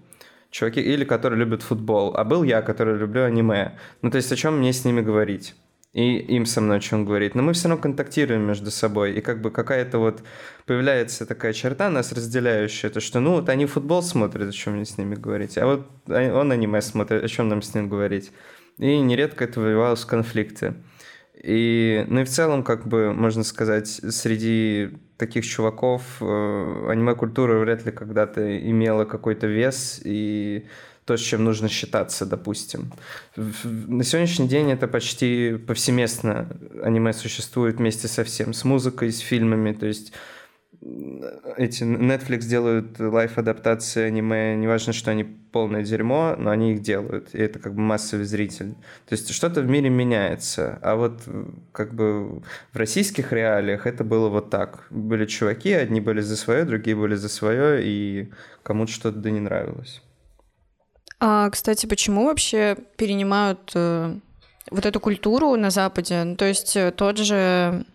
чуваки, 0.51 0.79
или 0.81 1.03
которые 1.03 1.37
любят 1.39 1.61
футбол, 1.61 2.15
а 2.15 2.23
был 2.23 2.43
я, 2.43 2.61
который 2.61 2.97
люблю 2.97 3.23
аниме. 3.23 3.77
Ну, 4.01 4.09
то 4.09 4.17
есть, 4.17 4.31
о 4.31 4.35
чем 4.35 4.59
мне 4.59 4.71
с 4.71 4.85
ними 4.85 5.01
говорить? 5.01 5.55
И 5.93 6.17
им 6.17 6.45
со 6.45 6.61
мной 6.61 6.77
о 6.77 6.79
чем 6.79 7.05
говорить. 7.05 7.33
Но 7.35 7.41
мы 7.41 7.53
все 7.53 7.67
равно 7.67 7.81
контактируем 7.81 8.41
между 8.41 8.71
собой. 8.71 9.13
И 9.13 9.21
как 9.21 9.41
бы 9.41 9.51
какая-то 9.51 9.97
вот 9.97 10.21
появляется 10.65 11.25
такая 11.25 11.53
черта 11.53 11.89
нас 11.89 12.11
разделяющая, 12.11 12.89
то 12.89 12.99
что, 12.99 13.19
ну, 13.19 13.31
вот 13.31 13.49
они 13.49 13.65
футбол 13.65 14.03
смотрят, 14.03 14.49
о 14.49 14.51
чем 14.51 14.73
мне 14.73 14.85
с 14.85 14.97
ними 14.97 15.15
говорить, 15.15 15.57
а 15.57 15.65
вот 15.65 15.87
он 16.07 16.51
аниме 16.51 16.81
смотрит, 16.81 17.23
о 17.23 17.27
чем 17.27 17.47
нам 17.47 17.61
с 17.61 17.73
ним 17.73 17.89
говорить. 17.89 18.31
И 18.77 18.99
нередко 18.99 19.45
это 19.45 19.59
вывивалось 19.59 20.03
в 20.03 20.07
конфликты. 20.07 20.75
И, 21.43 22.03
ну 22.07 22.21
и 22.21 22.23
в 22.23 22.29
целом, 22.29 22.63
как 22.63 22.87
бы, 22.87 23.13
можно 23.13 23.43
сказать, 23.43 23.87
среди 23.87 24.89
таких 25.17 25.45
чуваков 25.45 26.01
э, 26.21 26.87
аниме-культура 26.89 27.59
вряд 27.59 27.85
ли 27.85 27.91
когда-то 27.91 28.57
имела 28.57 29.05
какой-то 29.05 29.47
вес 29.47 30.01
и 30.03 30.65
то, 31.05 31.15
с 31.15 31.21
чем 31.21 31.43
нужно 31.43 31.69
считаться, 31.69 32.25
допустим. 32.25 32.91
На 33.35 34.03
сегодняшний 34.03 34.47
день 34.47 34.71
это 34.71 34.87
почти 34.87 35.55
повсеместно 35.55 36.49
аниме 36.83 37.13
существует 37.13 37.77
вместе 37.77 38.07
со 38.07 38.23
всем, 38.23 38.53
с 38.53 38.65
музыкой, 38.65 39.11
с 39.11 39.19
фильмами, 39.19 39.71
то 39.71 39.85
есть 39.85 40.11
эти 41.57 41.83
Netflix 41.83 42.39
делают 42.45 42.99
лайф-адаптации 42.99 44.03
аниме, 44.03 44.55
неважно, 44.55 44.93
что 44.93 45.11
они 45.11 45.23
полное 45.23 45.83
дерьмо, 45.83 46.35
но 46.37 46.51
они 46.51 46.73
их 46.73 46.81
делают, 46.81 47.33
и 47.33 47.39
это 47.39 47.59
как 47.59 47.73
бы 47.73 47.81
массовый 47.81 48.25
зритель. 48.25 48.73
То 49.07 49.13
есть 49.13 49.33
что-то 49.33 49.61
в 49.61 49.67
мире 49.67 49.89
меняется, 49.89 50.79
а 50.81 50.95
вот 50.95 51.21
как 51.71 51.93
бы 51.93 52.41
в 52.71 52.77
российских 52.77 53.33
реалиях 53.33 53.87
это 53.87 54.03
было 54.03 54.29
вот 54.29 54.49
так. 54.49 54.85
Были 54.89 55.25
чуваки, 55.25 55.73
одни 55.73 56.01
были 56.01 56.21
за 56.21 56.37
свое, 56.37 56.63
другие 56.63 56.95
были 56.95 57.15
за 57.15 57.29
свое, 57.29 57.81
и 57.83 58.31
кому-то 58.63 58.91
что-то 58.91 59.17
да 59.17 59.31
не 59.31 59.39
нравилось. 59.39 60.01
А, 61.19 61.49
кстати, 61.49 61.87
почему 61.87 62.25
вообще 62.25 62.77
перенимают 62.95 63.71
э, 63.73 64.15
вот 64.69 64.85
эту 64.85 64.99
культуру 64.99 65.55
на 65.55 65.71
Западе? 65.71 66.23
Ну, 66.23 66.35
то 66.35 66.45
есть 66.45 66.75
э, 66.75 66.91
тот 66.91 67.17
же 67.17 67.85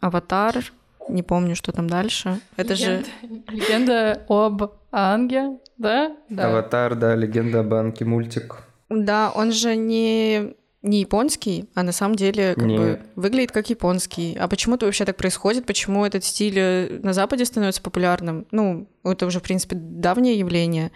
«Аватар», 0.00 0.72
не 1.08 1.22
помню, 1.22 1.56
что 1.56 1.72
там 1.72 1.88
дальше. 1.88 2.40
Это 2.56 2.74
легенда, 2.74 3.04
же... 3.04 3.28
Легенда 3.48 4.24
об 4.28 4.72
Анге, 4.90 5.58
да? 5.78 6.16
да? 6.28 6.48
Аватар, 6.48 6.94
да, 6.94 7.14
легенда 7.14 7.60
об 7.60 7.74
Анге, 7.74 8.04
мультик. 8.04 8.62
Да, 8.88 9.30
он 9.34 9.52
же 9.52 9.76
не 9.76 10.54
не 10.82 11.00
японский, 11.00 11.70
а 11.74 11.84
на 11.84 11.92
самом 11.92 12.16
деле 12.16 12.54
как 12.54 12.66
бы 12.66 13.00
выглядит 13.14 13.52
как 13.52 13.70
японский. 13.70 14.36
А 14.38 14.48
почему 14.48 14.74
это 14.74 14.86
вообще 14.86 15.04
так 15.04 15.16
происходит? 15.16 15.64
Почему 15.64 16.04
этот 16.04 16.24
стиль 16.24 16.58
э, 16.58 17.00
на 17.02 17.12
Западе 17.12 17.44
становится 17.44 17.80
популярным? 17.80 18.46
Ну, 18.50 18.88
это 19.04 19.26
уже, 19.26 19.38
в 19.38 19.42
принципе, 19.42 19.76
давнее 19.76 20.36
явление. 20.36 20.90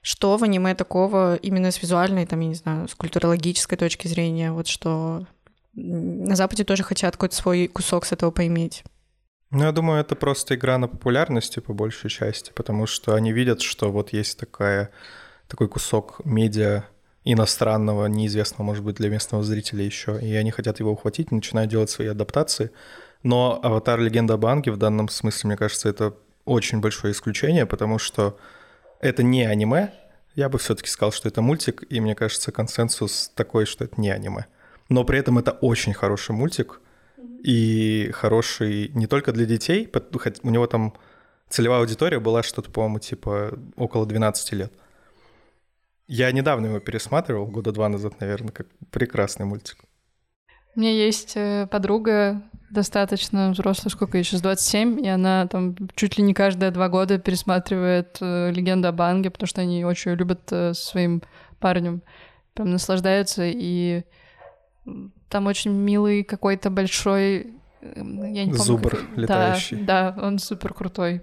Что 0.00 0.36
в 0.36 0.44
аниме 0.44 0.76
такого 0.76 1.34
именно 1.36 1.72
с 1.72 1.82
визуальной, 1.82 2.24
там, 2.24 2.38
я 2.38 2.48
не 2.48 2.54
знаю, 2.54 2.86
с 2.86 2.94
культурологической 2.94 3.76
точки 3.76 4.06
зрения, 4.06 4.52
вот 4.52 4.68
что 4.68 5.26
на 5.74 6.36
Западе 6.36 6.62
тоже 6.62 6.84
хотят 6.84 7.16
какой-то 7.16 7.34
свой 7.34 7.66
кусок 7.66 8.06
с 8.06 8.12
этого 8.12 8.30
поиметь? 8.30 8.84
Ну, 9.50 9.62
я 9.64 9.72
думаю, 9.72 10.00
это 10.00 10.16
просто 10.16 10.56
игра 10.56 10.76
на 10.76 10.88
популярности 10.88 11.60
по 11.60 11.72
большей 11.72 12.10
части, 12.10 12.50
потому 12.54 12.86
что 12.86 13.14
они 13.14 13.32
видят, 13.32 13.62
что 13.62 13.92
вот 13.92 14.12
есть 14.12 14.38
такая, 14.38 14.90
такой 15.46 15.68
кусок 15.68 16.20
медиа 16.24 16.84
иностранного, 17.24 18.06
неизвестного, 18.06 18.64
может 18.64 18.84
быть, 18.84 18.96
для 18.96 19.08
местного 19.08 19.44
зрителя 19.44 19.84
еще, 19.84 20.18
и 20.20 20.34
они 20.34 20.50
хотят 20.50 20.80
его 20.80 20.92
ухватить, 20.92 21.30
начинают 21.30 21.70
делать 21.70 21.90
свои 21.90 22.08
адаптации. 22.08 22.70
Но 23.22 23.60
«Аватар. 23.62 24.00
Легенда 24.00 24.34
об 24.34 24.46
Анге» 24.46 24.72
в 24.72 24.76
данном 24.76 25.08
смысле, 25.08 25.48
мне 25.48 25.56
кажется, 25.56 25.88
это 25.88 26.14
очень 26.44 26.80
большое 26.80 27.12
исключение, 27.12 27.66
потому 27.66 27.98
что 27.98 28.38
это 29.00 29.22
не 29.22 29.44
аниме. 29.44 29.92
Я 30.34 30.48
бы 30.48 30.58
все-таки 30.58 30.88
сказал, 30.88 31.12
что 31.12 31.28
это 31.28 31.42
мультик, 31.42 31.82
и 31.88 32.00
мне 32.00 32.14
кажется, 32.14 32.52
консенсус 32.52 33.32
такой, 33.34 33.66
что 33.66 33.84
это 33.84 34.00
не 34.00 34.10
аниме. 34.10 34.46
Но 34.88 35.04
при 35.04 35.18
этом 35.18 35.38
это 35.38 35.52
очень 35.52 35.94
хороший 35.94 36.32
мультик, 36.32 36.80
и 37.46 38.10
хороший 38.12 38.90
не 38.94 39.06
только 39.06 39.30
для 39.30 39.46
детей, 39.46 39.88
у 40.42 40.50
него 40.50 40.66
там 40.66 40.94
целевая 41.48 41.78
аудитория 41.78 42.18
была 42.18 42.42
что-то, 42.42 42.72
по-моему, 42.72 42.98
типа 42.98 43.56
около 43.76 44.04
12 44.04 44.52
лет. 44.54 44.72
Я 46.08 46.32
недавно 46.32 46.66
его 46.66 46.80
пересматривал, 46.80 47.46
года 47.46 47.70
два 47.70 47.88
назад, 47.88 48.20
наверное, 48.20 48.50
как 48.50 48.66
прекрасный 48.90 49.46
мультик. 49.46 49.78
У 50.74 50.80
меня 50.80 50.90
есть 50.90 51.36
э, 51.36 51.68
подруга, 51.70 52.42
достаточно 52.70 53.52
взрослая, 53.52 53.92
сколько 53.92 54.18
ей 54.18 54.24
сейчас, 54.24 54.42
27, 54.42 55.06
и 55.06 55.08
она 55.08 55.46
там 55.46 55.76
чуть 55.94 56.18
ли 56.18 56.24
не 56.24 56.34
каждые 56.34 56.72
два 56.72 56.88
года 56.88 57.18
пересматривает 57.18 58.18
э, 58.20 58.50
«Легенду 58.50 58.88
об 58.88 59.00
Анге», 59.00 59.30
потому 59.30 59.46
что 59.46 59.60
они 59.60 59.84
очень 59.84 60.12
любят 60.12 60.50
э, 60.50 60.74
своим 60.74 61.22
парнем, 61.60 62.02
прям 62.54 62.70
наслаждаются, 62.70 63.44
и 63.46 64.02
там 65.28 65.46
очень 65.46 65.72
милый 65.72 66.22
какой-то 66.24 66.70
большой... 66.70 67.54
Я 67.82 68.44
не 68.44 68.50
помню, 68.50 68.56
Зубр 68.56 68.90
как... 68.90 69.16
летающий. 69.16 69.76
Да, 69.78 70.12
да, 70.12 70.26
он 70.26 70.38
супер 70.38 70.74
крутой. 70.74 71.22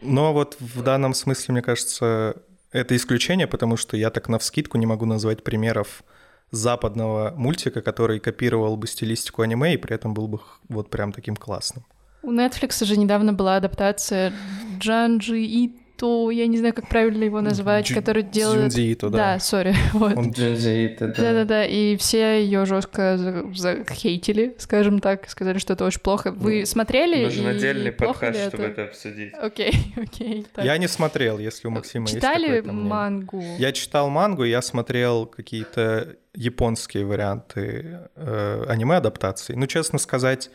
Но 0.00 0.32
вот 0.32 0.56
в 0.60 0.82
данном 0.82 1.14
смысле, 1.14 1.52
мне 1.52 1.62
кажется, 1.62 2.36
это 2.70 2.94
исключение, 2.96 3.46
потому 3.46 3.76
что 3.76 3.96
я 3.96 4.10
так 4.10 4.28
навскидку 4.28 4.78
не 4.78 4.86
могу 4.86 5.06
назвать 5.06 5.42
примеров 5.42 6.02
западного 6.50 7.32
мультика, 7.36 7.82
который 7.82 8.20
копировал 8.20 8.76
бы 8.76 8.86
стилистику 8.86 9.42
аниме 9.42 9.74
и 9.74 9.76
при 9.76 9.94
этом 9.94 10.14
был 10.14 10.28
бы 10.28 10.40
вот 10.68 10.90
прям 10.90 11.12
таким 11.12 11.36
классным. 11.36 11.84
У 12.22 12.32
Netflix 12.32 12.84
же 12.84 12.96
недавно 12.96 13.32
была 13.32 13.56
адаптация 13.56 14.32
Джанджи 14.78 15.40
и 15.40 15.76
то 15.96 16.30
я 16.30 16.46
не 16.46 16.58
знаю, 16.58 16.74
как 16.74 16.88
правильно 16.88 17.24
его 17.24 17.40
назвать, 17.40 17.90
Дж- 17.90 17.94
который 17.94 18.22
делает... 18.22 18.68
Дзюнзиито, 18.68 19.10
да. 19.10 19.18
Да, 19.18 19.38
сори. 19.38 19.74
Вот. 19.92 20.16
Он 20.16 20.30
Дзюнзиито, 20.30 21.08
да. 21.08 21.14
Да-да-да, 21.14 21.64
и 21.64 21.96
все 21.96 22.42
ее 22.42 22.66
жестко 22.66 23.18
захейтили, 23.54 24.54
скажем 24.58 25.00
так, 25.00 25.28
сказали, 25.28 25.58
что 25.58 25.72
это 25.72 25.84
очень 25.84 26.00
плохо. 26.00 26.32
Вы 26.32 26.60
ну, 26.60 26.66
смотрели? 26.66 27.24
Нужен 27.24 27.46
отдельный 27.46 27.92
подкаст, 27.92 28.48
чтобы 28.48 28.64
это 28.64 28.84
обсудить. 28.84 29.32
Окей, 29.34 29.72
окей. 29.96 30.46
Так. 30.54 30.64
Я 30.64 30.78
не 30.78 30.88
смотрел, 30.88 31.38
если 31.38 31.68
у 31.68 31.70
Максима 31.70 32.06
Читали 32.06 32.48
есть 32.48 32.64
Читали 32.64 32.76
мангу? 32.76 33.42
Я 33.58 33.72
читал 33.72 34.10
мангу, 34.10 34.44
я 34.44 34.62
смотрел 34.62 35.26
какие-то 35.26 36.16
японские 36.34 37.06
варианты 37.06 38.00
э, 38.14 38.64
аниме-адаптаций. 38.68 39.56
Ну, 39.56 39.66
честно 39.66 39.98
сказать, 39.98 40.50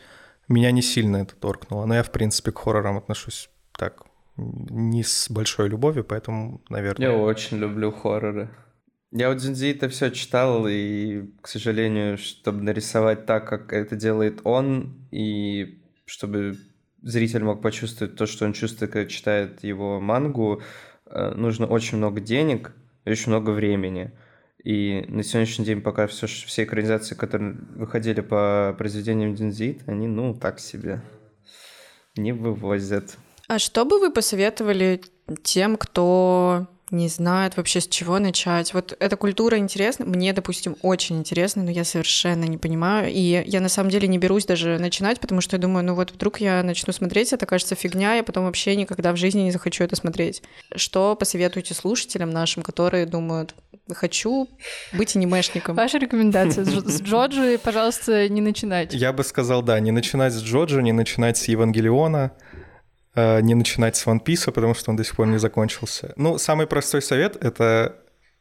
меня 0.48 0.70
не 0.70 0.82
сильно 0.82 1.18
это 1.18 1.34
торкнуло, 1.34 1.86
но 1.86 1.94
я, 1.96 2.02
в 2.02 2.12
принципе, 2.12 2.52
к 2.52 2.58
хоррорам 2.58 2.98
отношусь 2.98 3.50
так 3.76 4.04
не 4.36 5.02
с 5.02 5.30
большой 5.30 5.68
любовью, 5.68 6.04
поэтому, 6.04 6.62
наверное... 6.68 7.08
Я 7.08 7.16
очень 7.16 7.58
люблю 7.58 7.92
хорроры. 7.92 8.50
Я 9.10 9.30
у 9.30 9.34
Дзюнзи 9.34 9.72
это 9.72 9.90
все 9.90 10.10
читал, 10.10 10.66
и, 10.66 11.26
к 11.42 11.48
сожалению, 11.48 12.16
чтобы 12.16 12.62
нарисовать 12.62 13.26
так, 13.26 13.46
как 13.46 13.72
это 13.72 13.94
делает 13.94 14.40
он, 14.44 15.06
и 15.10 15.82
чтобы 16.06 16.56
зритель 17.02 17.44
мог 17.44 17.60
почувствовать 17.60 18.16
то, 18.16 18.26
что 18.26 18.46
он 18.46 18.54
чувствует, 18.54 18.92
когда 18.92 19.08
читает 19.08 19.62
его 19.64 20.00
мангу, 20.00 20.62
э, 21.06 21.34
нужно 21.34 21.66
очень 21.66 21.98
много 21.98 22.20
денег 22.20 22.72
и 23.04 23.10
очень 23.10 23.30
много 23.30 23.50
времени. 23.50 24.12
И 24.64 25.04
на 25.08 25.22
сегодняшний 25.24 25.64
день 25.64 25.82
пока 25.82 26.06
все, 26.06 26.26
все 26.26 26.64
экранизации, 26.64 27.14
которые 27.14 27.56
выходили 27.74 28.20
по 28.20 28.74
произведениям 28.78 29.34
Динзит, 29.34 29.82
они, 29.86 30.06
ну, 30.06 30.34
так 30.34 30.60
себе 30.60 31.02
не 32.16 32.32
вывозят. 32.32 33.18
А 33.48 33.58
что 33.58 33.84
бы 33.84 33.98
вы 33.98 34.10
посоветовали 34.10 35.00
тем, 35.42 35.76
кто 35.76 36.66
не 36.92 37.08
знает 37.08 37.56
вообще 37.56 37.80
с 37.80 37.88
чего 37.88 38.18
начать. 38.18 38.74
Вот 38.74 38.94
эта 39.00 39.16
культура 39.16 39.56
интересна, 39.56 40.04
мне, 40.04 40.32
допустим, 40.34 40.76
очень 40.82 41.18
интересна, 41.18 41.62
но 41.62 41.70
я 41.70 41.84
совершенно 41.84 42.44
не 42.44 42.58
понимаю, 42.58 43.10
и 43.10 43.42
я 43.46 43.60
на 43.60 43.70
самом 43.70 43.88
деле 43.88 44.06
не 44.06 44.18
берусь 44.18 44.44
даже 44.44 44.78
начинать, 44.78 45.18
потому 45.18 45.40
что 45.40 45.56
я 45.56 45.60
думаю, 45.60 45.86
ну 45.86 45.94
вот 45.94 46.12
вдруг 46.12 46.40
я 46.40 46.62
начну 46.62 46.92
смотреть, 46.92 47.32
это 47.32 47.46
кажется 47.46 47.74
фигня, 47.74 48.16
я 48.16 48.22
потом 48.22 48.44
вообще 48.44 48.76
никогда 48.76 49.12
в 49.12 49.16
жизни 49.16 49.40
не 49.40 49.50
захочу 49.50 49.84
это 49.84 49.96
смотреть. 49.96 50.42
Что 50.76 51.16
посоветуете 51.16 51.72
слушателям 51.72 52.28
нашим, 52.28 52.62
которые 52.62 53.06
думают, 53.06 53.54
хочу 53.90 54.48
быть 54.92 55.16
анимешником? 55.16 55.74
Ваша 55.74 55.96
рекомендация 55.96 56.64
с 56.66 57.00
Джоджи, 57.00 57.58
пожалуйста, 57.58 58.28
не 58.28 58.42
начинать. 58.42 58.92
Я 58.92 59.14
бы 59.14 59.24
сказал, 59.24 59.62
да, 59.62 59.80
не 59.80 59.92
начинать 59.92 60.34
с 60.34 60.42
Джоджи, 60.42 60.82
не 60.82 60.92
начинать 60.92 61.38
с 61.38 61.48
Евангелиона, 61.48 62.32
не 63.14 63.54
начинать 63.54 63.96
с 63.96 64.06
One 64.06 64.22
Piece, 64.24 64.50
потому 64.50 64.74
что 64.74 64.90
он 64.90 64.96
до 64.96 65.04
сих 65.04 65.16
пор 65.16 65.26
не 65.26 65.38
закончился. 65.38 66.12
Ну, 66.16 66.38
самый 66.38 66.66
простой 66.66 67.02
совет— 67.02 67.36
это 67.44 67.96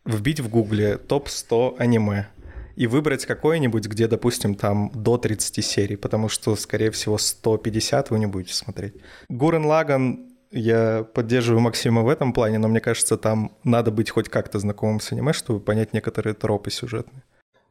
вбить 0.05 0.39
в 0.39 0.49
гугле 0.49 0.97
топ-100 0.97 1.76
аниме 1.78 2.28
и 2.76 2.88
выбрать 2.88 3.26
какое-нибудь, 3.26 3.86
где, 3.88 4.07
допустим, 4.07 4.55
там 4.55 4.91
до 4.93 5.17
30 5.17 5.63
серий, 5.63 5.97
потому 5.97 6.30
что, 6.30 6.55
скорее 6.55 6.89
всего, 6.89 7.17
150 7.17 8.09
вы 8.09 8.19
не 8.19 8.26
будете 8.26 8.53
смотреть. 8.53 8.95
Гурен 9.30 9.65
Лаган 9.65 10.32
я 10.51 11.03
поддерживаю 11.13 11.61
Максима 11.61 12.01
в 12.01 12.09
этом 12.09 12.34
плане, 12.34 12.57
но 12.57 12.67
мне 12.67 12.80
кажется, 12.80 13.17
там 13.17 13.57
надо 13.63 13.91
быть 13.91 14.09
хоть 14.09 14.30
как-то 14.30 14.59
знакомым 14.59 14.99
с 14.99 15.11
аниме, 15.11 15.34
чтобы 15.34 15.59
понять 15.59 15.93
некоторые 15.93 16.34
тропы 16.34 16.72
сюжетные. 16.72 17.24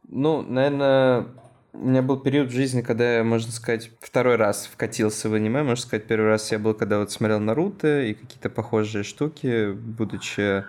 Ну, 0.07 0.41
наверное, 0.41 1.27
у 1.73 1.87
меня 1.87 2.01
был 2.01 2.19
период 2.19 2.49
в 2.49 2.53
жизни, 2.53 2.81
когда 2.81 3.17
я, 3.17 3.23
можно 3.23 3.51
сказать, 3.51 3.91
второй 4.01 4.35
раз 4.35 4.69
вкатился 4.71 5.29
в 5.29 5.33
аниме. 5.33 5.63
Можно 5.63 5.81
сказать, 5.81 6.05
первый 6.05 6.27
раз 6.27 6.51
я 6.51 6.59
был, 6.59 6.73
когда 6.73 6.99
вот 6.99 7.11
смотрел 7.11 7.39
Наруто 7.39 8.01
и 8.01 8.13
какие-то 8.13 8.49
похожие 8.49 9.03
штуки, 9.03 9.71
будучи, 9.71 10.65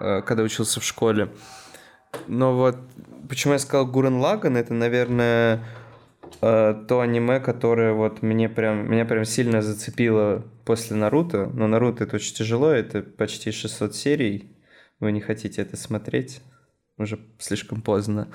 э, 0.00 0.22
когда 0.22 0.42
учился 0.42 0.80
в 0.80 0.84
школе. 0.84 1.28
Но 2.26 2.56
вот 2.56 2.76
почему 3.28 3.52
я 3.52 3.58
сказал 3.58 3.86
Гурен 3.86 4.16
Лаган, 4.16 4.56
это, 4.56 4.74
наверное, 4.74 5.64
э, 6.40 6.84
то 6.88 7.00
аниме, 7.00 7.38
которое 7.38 7.92
вот 7.92 8.22
мне 8.22 8.48
прям, 8.48 8.90
меня 8.90 9.04
прям 9.04 9.24
сильно 9.24 9.62
зацепило 9.62 10.44
после 10.64 10.96
Наруто. 10.96 11.50
Но 11.54 11.68
Наруто 11.68 12.02
это 12.02 12.16
очень 12.16 12.34
тяжело, 12.34 12.70
это 12.70 13.02
почти 13.02 13.52
600 13.52 13.94
серий. 13.94 14.56
Вы 14.98 15.12
не 15.12 15.20
хотите 15.20 15.62
это 15.62 15.76
смотреть? 15.76 16.42
уже 16.98 17.18
слишком 17.38 17.82
поздно. 17.82 18.28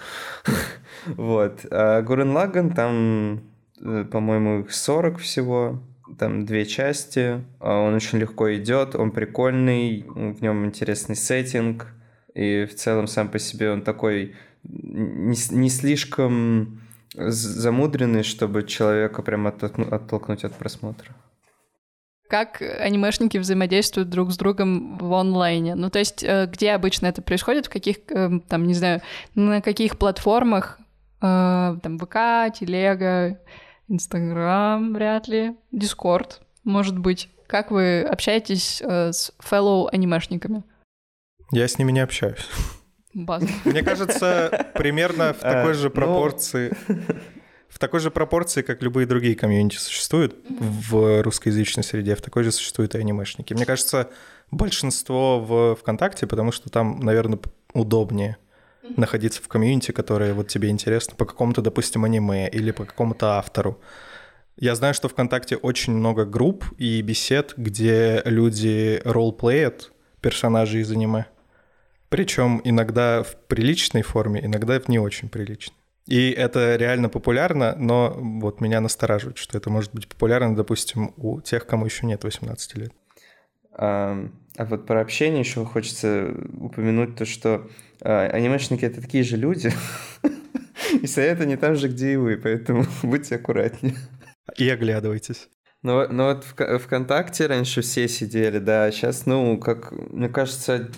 Вот. 1.05 1.65
А 1.71 2.01
Гурен 2.01 2.31
Лаган, 2.31 2.71
там, 2.71 3.41
э, 3.81 4.05
по-моему, 4.11 4.61
их 4.61 4.73
40 4.73 5.19
всего, 5.19 5.81
там 6.17 6.45
две 6.45 6.65
части. 6.65 7.43
А 7.59 7.79
он 7.79 7.93
очень 7.93 8.19
легко 8.19 8.53
идет, 8.55 8.95
он 8.95 9.11
прикольный, 9.11 10.05
в 10.07 10.41
нем 10.41 10.65
интересный 10.65 11.15
сеттинг, 11.15 11.87
и 12.33 12.65
в 12.65 12.75
целом 12.75 13.07
сам 13.07 13.29
по 13.29 13.39
себе 13.39 13.71
он 13.71 13.81
такой 13.81 14.35
не, 14.63 15.37
не 15.55 15.69
слишком 15.69 16.81
замудренный, 17.15 18.23
чтобы 18.23 18.63
человека 18.63 19.21
прям 19.21 19.47
оттолкнуть 19.47 20.43
от 20.43 20.53
просмотра. 20.53 21.09
как 22.29 22.61
анимешники 22.61 23.37
взаимодействуют 23.37 24.09
друг 24.09 24.31
с 24.31 24.37
другом 24.37 24.97
в 24.97 25.13
онлайне. 25.13 25.75
Ну, 25.75 25.89
то 25.89 25.99
есть, 25.99 26.23
э, 26.23 26.45
где 26.51 26.71
обычно 26.71 27.07
это 27.07 27.21
происходит, 27.21 27.67
в 27.67 27.69
каких, 27.69 27.99
э, 28.09 28.41
там, 28.49 28.67
не 28.67 28.73
знаю, 28.73 29.01
на 29.33 29.61
каких 29.61 29.97
платформах, 29.97 30.77
там, 31.19 31.97
ВК, 31.99 32.53
Телега, 32.57 33.39
Инстаграм, 33.87 34.93
вряд 34.93 35.27
ли, 35.27 35.55
Дискорд, 35.71 36.41
может 36.63 36.97
быть. 36.97 37.29
Как 37.47 37.71
вы 37.71 38.01
общаетесь 38.01 38.81
с 38.81 39.31
fellow 39.39 39.87
анимешниками? 39.89 40.63
Я 41.51 41.67
с 41.67 41.77
ними 41.79 41.93
не 41.93 42.01
общаюсь. 42.01 42.45
База. 43.13 43.47
Мне 43.63 43.83
кажется, 43.83 44.69
примерно 44.75 45.33
в 45.33 45.39
такой 45.39 45.73
же 45.73 45.87
ну, 45.87 45.93
пропорции 45.93 46.75
в 47.69 47.79
такой 47.79 47.99
же 47.99 48.11
пропорции, 48.11 48.61
как 48.61 48.81
любые 48.81 49.05
другие 49.05 49.35
комьюнити 49.35 49.77
существуют 49.77 50.35
в 50.49 51.21
русскоязычной 51.21 51.83
среде, 51.83 52.15
в 52.15 52.21
такой 52.21 52.43
же 52.43 52.51
существуют 52.51 52.95
и 52.95 52.97
анимешники. 52.97 53.53
Мне 53.53 53.65
кажется, 53.65 54.09
большинство 54.51 55.39
в 55.39 55.75
ВКонтакте, 55.75 56.27
потому 56.27 56.51
что 56.51 56.69
там, 56.69 56.99
наверное, 56.99 57.39
удобнее 57.73 58.37
находиться 58.95 59.41
в 59.41 59.47
комьюнити, 59.47 59.91
которое 59.91 60.33
вот 60.33 60.47
тебе 60.47 60.69
интересно 60.69 61.15
по 61.15 61.25
какому-то, 61.25 61.61
допустим, 61.61 62.05
аниме 62.05 62.47
или 62.49 62.71
по 62.71 62.85
какому-то 62.85 63.37
автору. 63.37 63.79
Я 64.59 64.75
знаю, 64.75 64.93
что 64.93 65.07
ВКонтакте 65.07 65.55
очень 65.55 65.93
много 65.93 66.25
групп 66.25 66.65
и 66.77 67.01
бесед, 67.01 67.53
где 67.57 68.21
люди 68.25 69.01
ролплеят 69.03 69.91
персонажей 70.21 70.81
из 70.81 70.91
аниме. 70.91 71.27
Причем 72.09 72.61
иногда 72.63 73.23
в 73.23 73.35
приличной 73.47 74.01
форме, 74.01 74.43
иногда 74.43 74.79
в 74.79 74.87
не 74.87 74.97
очень 74.97 75.29
приличной. 75.29 75.75
И 76.07 76.31
это 76.31 76.77
реально 76.77 77.09
популярно, 77.09 77.75
но 77.77 78.15
вот 78.17 78.61
меня 78.61 78.79
настораживает, 78.79 79.37
что 79.37 79.57
это 79.57 79.69
может 79.69 79.93
быть 79.93 80.07
популярно, 80.07 80.55
допустим, 80.55 81.13
у 81.17 81.41
тех, 81.41 81.67
кому 81.67 81.85
еще 81.85 82.05
нет 82.05 82.23
18 82.23 82.77
лет. 82.77 82.93
А, 83.73 84.17
а 84.55 84.65
вот 84.65 84.87
про 84.87 85.01
общение 85.01 85.41
еще 85.41 85.65
хочется 85.65 86.33
упомянуть 86.59 87.17
то, 87.17 87.25
что 87.25 87.69
анимешники— 88.01 88.85
это 88.85 89.01
такие 89.01 89.23
же 89.23 89.37
люди, 89.37 89.71
и 91.01 91.07
стоят 91.07 91.41
они 91.41 91.55
там 91.55 91.75
же, 91.75 91.87
где 91.87 92.13
и 92.13 92.15
вы, 92.17 92.37
поэтому 92.37 92.85
будьте 93.03 93.35
аккуратнее. 93.35 93.95
И 94.57 94.69
оглядывайтесь. 94.69 95.49
Ну, 95.83 96.07
ну 96.09 96.25
вот 96.25 96.43
в 96.43 96.79
ВКонтакте 96.79 97.45
раньше 97.45 97.81
все 97.81 98.07
сидели, 98.07 98.57
да, 98.57 98.91
сейчас, 98.91 99.27
ну, 99.27 99.57
как, 99.59 99.91
мне 99.91 100.27
кажется, 100.27 100.89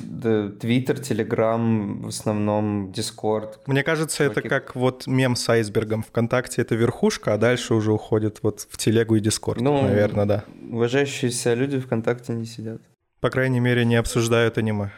Твиттер, 0.61 0.99
Телеграм, 0.99 2.01
в 2.03 2.07
основном 2.07 2.91
Дискорд. 2.93 3.59
Мне 3.67 3.83
кажется, 3.83 4.23
это 4.23 4.41
как 4.41 4.75
вот 4.75 5.05
мем 5.05 5.35
с 5.35 5.49
айсбергом. 5.49 6.01
ВКонтакте 6.03 6.61
это 6.61 6.75
верхушка, 6.75 7.33
а 7.33 7.37
дальше 7.37 7.73
уже 7.73 7.91
уходит 7.91 8.39
вот 8.41 8.67
в 8.69 8.77
Телегу 8.77 9.15
и 9.15 9.19
Дискорд, 9.19 9.59
ну, 9.59 9.81
наверное, 9.81 10.25
да. 10.25 10.45
Уважающиеся 10.71 11.55
люди 11.55 11.79
ВКонтакте 11.79 12.31
не 12.33 12.45
сидят. 12.45 12.81
По 13.19 13.29
крайней 13.29 13.59
мере, 13.59 13.83
не 13.83 13.97
обсуждают 13.97 14.57
аниме. 14.57 14.91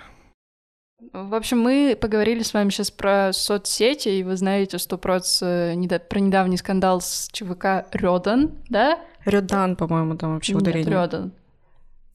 В 1.14 1.34
общем, 1.34 1.60
мы 1.60 1.98
поговорили 2.00 2.44
с 2.44 2.54
вами 2.54 2.70
сейчас 2.70 2.92
про 2.92 3.34
соцсети, 3.34 4.10
и 4.10 4.24
вы 4.24 4.38
знаете 4.38 4.78
что-то 4.78 5.00
про 5.00 5.18
недавний 5.18 6.58
скандал 6.58 7.02
с 7.02 7.28
ЧВК 7.32 7.88
Рёдан, 7.92 8.52
да? 8.70 9.00
Рёдан, 9.26 9.76
по-моему, 9.76 10.16
там 10.16 10.36
вообще 10.36 10.54
Нет, 10.54 10.62
ударение. 10.62 10.92
Рёдан. 10.92 11.32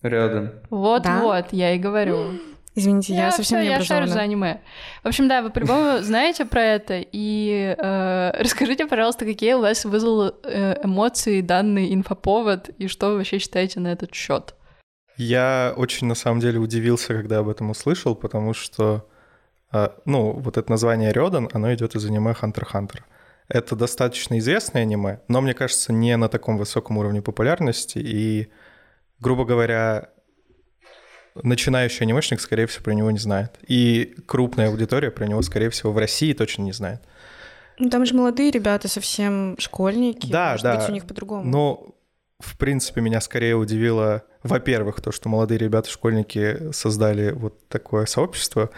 Рёдан. 0.02 0.52
Вот-вот, 0.70 1.46
да? 1.50 1.56
я 1.56 1.74
и 1.74 1.78
говорю. 1.78 2.38
Извините, 2.76 3.14
я, 3.14 3.26
я 3.26 3.32
совсем 3.32 3.60
не 3.60 3.66
Я 3.68 3.82
шарю 3.82 4.06
за 4.06 4.20
аниме. 4.20 4.60
В 5.02 5.08
общем, 5.08 5.28
да, 5.28 5.42
вы 5.42 5.50
по-любому 5.50 5.98
знаете 6.02 6.44
про 6.44 6.62
это, 6.62 7.00
и 7.00 7.74
э, 7.76 8.30
расскажите, 8.38 8.86
пожалуйста, 8.86 9.24
какие 9.24 9.54
у 9.54 9.62
вас 9.62 9.84
вызвал 9.84 10.32
э, 10.44 10.76
эмоции 10.84 11.40
данный 11.40 11.92
инфоповод, 11.92 12.68
и 12.78 12.86
что 12.86 13.08
вы 13.08 13.16
вообще 13.16 13.38
считаете 13.38 13.80
на 13.80 13.88
этот 13.88 14.14
счет? 14.14 14.54
Я 15.16 15.72
очень, 15.76 16.06
на 16.06 16.14
самом 16.14 16.40
деле, 16.40 16.58
удивился, 16.58 17.14
когда 17.14 17.38
об 17.38 17.48
этом 17.48 17.70
услышал, 17.70 18.14
потому 18.14 18.52
что, 18.54 19.08
э, 19.72 19.88
ну, 20.04 20.32
вот 20.32 20.56
это 20.56 20.70
название 20.70 21.12
Рёдан, 21.12 21.48
оно 21.52 21.72
идет 21.74 21.94
из 21.94 22.04
аниме 22.04 22.32
Hunter 22.32 22.62
x 22.62 22.72
Hunter. 22.72 23.00
Это 23.48 23.76
достаточно 23.76 24.38
известное 24.38 24.82
аниме, 24.82 25.20
но, 25.28 25.40
мне 25.40 25.54
кажется, 25.54 25.92
не 25.92 26.16
на 26.16 26.28
таком 26.28 26.58
высоком 26.58 26.98
уровне 26.98 27.22
популярности. 27.22 27.98
И, 27.98 28.48
грубо 29.20 29.44
говоря, 29.44 30.10
начинающий 31.42 32.04
анимешник, 32.04 32.40
скорее 32.40 32.66
всего, 32.66 32.84
про 32.84 32.92
него 32.92 33.10
не 33.10 33.18
знает. 33.18 33.58
И 33.66 34.16
крупная 34.26 34.68
аудитория 34.68 35.10
про 35.10 35.26
него, 35.26 35.42
скорее 35.42 35.70
всего, 35.70 35.92
в 35.92 35.98
России 35.98 36.32
точно 36.32 36.62
не 36.62 36.72
знает. 36.72 37.02
Ну, 37.78 37.90
там 37.90 38.06
же 38.06 38.14
молодые 38.14 38.50
ребята, 38.50 38.88
совсем 38.88 39.56
школьники. 39.58 40.30
Да, 40.30 40.52
Может 40.52 40.64
да. 40.64 40.76
быть, 40.76 40.88
у 40.88 40.92
них 40.92 41.06
по-другому. 41.06 41.44
Но, 41.44 41.94
в 42.40 42.56
принципе, 42.56 43.00
меня 43.00 43.20
скорее 43.20 43.54
удивило, 43.54 44.24
во-первых, 44.46 45.00
то, 45.00 45.12
что 45.12 45.28
молодые 45.28 45.58
ребята, 45.58 45.90
школьники 45.90 46.72
создали 46.72 47.32
вот 47.32 47.68
такое 47.68 48.06
сообщество. 48.06 48.70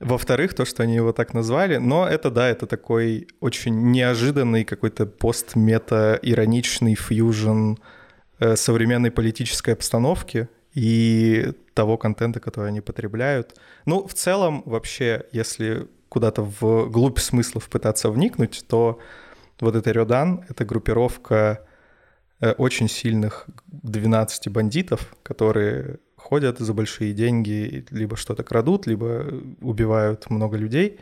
Во-вторых, 0.00 0.54
то, 0.54 0.64
что 0.64 0.82
они 0.82 0.94
его 0.94 1.12
так 1.12 1.34
назвали, 1.34 1.76
но 1.76 2.08
это, 2.08 2.30
да, 2.30 2.48
это 2.48 2.66
такой 2.66 3.28
очень 3.40 3.92
неожиданный 3.92 4.64
какой-то 4.64 5.06
пост-мета-ироничный 5.06 6.94
фьюжн 6.94 7.74
э, 8.38 8.56
современной 8.56 9.10
политической 9.10 9.74
обстановки 9.74 10.48
и 10.74 11.52
того 11.74 11.98
контента, 11.98 12.40
который 12.40 12.68
они 12.68 12.80
потребляют. 12.80 13.58
Ну, 13.84 14.06
в 14.06 14.14
целом, 14.14 14.62
вообще, 14.64 15.24
если 15.32 15.88
куда-то 16.08 16.42
в 16.42 16.88
глубь 16.90 17.18
смыслов 17.18 17.68
пытаться 17.68 18.10
вникнуть, 18.10 18.64
то 18.68 18.98
вот 19.60 19.76
это 19.76 19.90
Рёдан— 19.90 20.44
это 20.48 20.64
группировка 20.64 21.66
очень 22.40 22.88
сильных 22.88 23.46
12 23.66 24.48
бандитов, 24.48 25.14
которые 25.22 25.98
ходят 26.16 26.58
за 26.58 26.72
большие 26.74 27.12
деньги, 27.12 27.84
либо 27.90 28.16
что-то 28.16 28.42
крадут, 28.42 28.86
либо 28.86 29.26
убивают 29.60 30.30
много 30.30 30.56
людей. 30.56 31.00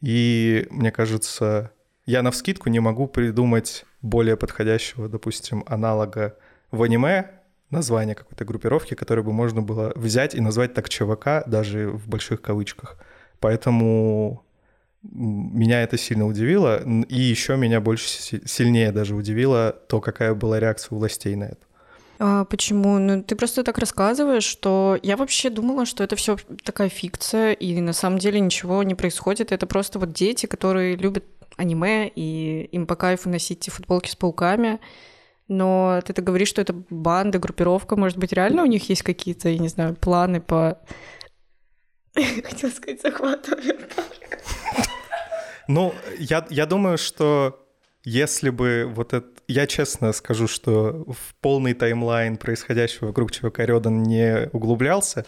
И 0.00 0.66
мне 0.70 0.90
кажется, 0.92 1.72
я 2.04 2.22
на 2.22 2.30
вскидку 2.30 2.68
не 2.68 2.80
могу 2.80 3.08
придумать 3.08 3.84
более 4.02 4.36
подходящего, 4.36 5.08
допустим, 5.08 5.64
аналога 5.66 6.38
в 6.70 6.82
аниме, 6.82 7.30
название 7.70 8.14
какой-то 8.14 8.44
группировки, 8.44 8.94
которое 8.94 9.22
бы 9.22 9.32
можно 9.32 9.62
было 9.62 9.92
взять 9.96 10.34
и 10.34 10.40
назвать 10.40 10.74
так 10.74 10.88
ЧВК, 10.88 11.42
даже 11.46 11.88
в 11.88 12.08
больших 12.08 12.40
кавычках. 12.40 12.98
Поэтому 13.40 14.45
меня 15.12 15.82
это 15.82 15.98
сильно 15.98 16.26
удивило, 16.26 16.82
и 17.08 17.20
еще 17.20 17.56
меня 17.56 17.80
больше 17.80 18.08
сильнее 18.08 18.92
даже 18.92 19.14
удивило 19.14 19.72
то, 19.88 20.00
какая 20.00 20.34
была 20.34 20.60
реакция 20.60 20.94
у 20.94 20.98
властей 20.98 21.34
на 21.36 21.44
это. 21.44 21.66
А, 22.18 22.44
почему? 22.44 22.98
Ну, 22.98 23.22
ты 23.22 23.36
просто 23.36 23.62
так 23.62 23.78
рассказываешь, 23.78 24.44
что 24.44 24.98
я 25.02 25.16
вообще 25.16 25.50
думала, 25.50 25.84
что 25.84 26.02
это 26.02 26.16
все 26.16 26.36
такая 26.64 26.88
фикция, 26.88 27.52
и 27.52 27.80
на 27.80 27.92
самом 27.92 28.18
деле 28.18 28.40
ничего 28.40 28.82
не 28.82 28.94
происходит. 28.94 29.52
Это 29.52 29.66
просто 29.66 29.98
вот 29.98 30.12
дети, 30.12 30.46
которые 30.46 30.96
любят 30.96 31.24
аниме, 31.56 32.10
и 32.14 32.68
им 32.72 32.86
по 32.86 32.96
кайфу 32.96 33.28
носить 33.28 33.68
футболки 33.70 34.08
с 34.10 34.16
пауками. 34.16 34.80
Но 35.48 36.00
ты 36.04 36.12
так 36.12 36.24
говоришь, 36.24 36.48
что 36.48 36.60
это 36.60 36.72
банда, 36.90 37.38
группировка. 37.38 37.96
Может 37.96 38.18
быть, 38.18 38.32
реально 38.32 38.62
у 38.62 38.66
них 38.66 38.88
есть 38.88 39.02
какие-то, 39.02 39.48
я 39.48 39.58
не 39.58 39.68
знаю, 39.68 39.94
планы 39.94 40.40
по... 40.40 40.80
Хотела 42.14 42.70
сказать, 42.70 43.02
захвату 43.02 43.56
Ну, 45.68 45.94
я, 46.18 46.46
я 46.50 46.66
думаю, 46.66 46.98
что 46.98 47.66
если 48.04 48.50
бы 48.50 48.90
вот 48.94 49.12
это... 49.12 49.26
Я 49.48 49.66
честно 49.66 50.12
скажу, 50.12 50.48
что 50.48 51.04
в 51.06 51.34
полный 51.40 51.74
таймлайн 51.74 52.36
происходящего 52.36 53.08
вокруг 53.08 53.30
ЧВК 53.30 53.60
Рёдан 53.60 54.02
не 54.02 54.48
углублялся, 54.52 55.24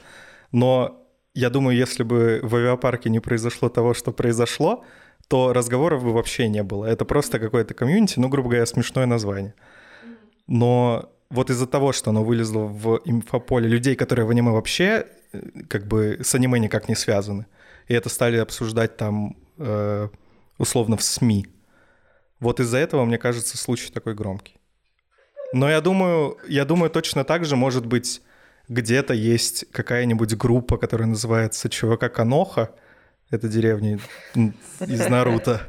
но 0.53 1.05
я 1.35 1.51
думаю, 1.51 1.77
если 1.77 2.03
бы 2.03 2.41
в 2.43 2.57
авиапарке 2.57 3.11
не 3.11 3.21
произошло 3.21 3.69
того, 3.69 3.95
что 3.95 4.13
произошло, 4.13 4.85
то 5.29 5.53
разговоров 5.53 6.03
бы 6.03 6.13
вообще 6.13 6.49
не 6.49 6.63
было. 6.63 6.85
Это 6.87 7.05
просто 7.05 7.39
какое-то 7.39 7.75
комьюнити, 7.75 8.19
ну, 8.19 8.29
грубо 8.29 8.49
говоря, 8.49 8.67
смешное 8.67 9.07
название. 9.07 9.55
Но 10.47 11.13
вот 11.31 11.51
из-за 11.51 11.67
того, 11.67 11.93
что 11.93 12.11
оно 12.11 12.25
вылезло 12.25 12.61
в 12.61 13.01
инфополе 13.05 13.69
людей, 13.69 13.95
которые 13.95 14.25
в 14.27 14.31
аниме 14.31 14.51
вообще 14.51 15.07
э, 15.33 15.41
как 15.69 15.87
бы 15.87 16.19
с 16.23 16.35
аниме 16.35 16.59
никак 16.59 16.89
не 16.89 16.95
связаны, 16.95 17.47
и 17.87 17.95
это 17.95 18.09
стали 18.09 18.39
обсуждать 18.39 18.97
там 18.97 19.37
э, 19.59 20.09
условно 20.59 20.97
в 20.97 21.03
СМИ, 21.03 21.47
вот 22.41 22.61
из-за 22.61 22.79
этого, 22.79 23.05
мне 23.05 23.19
кажется, 23.19 23.57
случай 23.57 23.91
такой 23.91 24.15
громкий. 24.15 24.57
Но 25.53 25.69
я 25.69 25.81
думаю, 25.81 26.39
я 26.47 26.65
думаю, 26.65 26.91
точно 26.91 27.25
так 27.25 27.45
же, 27.45 27.57
может 27.57 27.87
быть, 27.87 28.21
где-то 28.69 29.15
есть 29.15 29.65
какая-нибудь 29.73 30.37
группа, 30.37 30.77
которая 30.77 31.09
называется 31.09 31.69
ЧВК 31.69 32.13
Каноха. 32.13 32.75
Это 33.31 33.49
деревня 33.49 33.99
из 34.35 35.09
Наруто. 35.09 35.63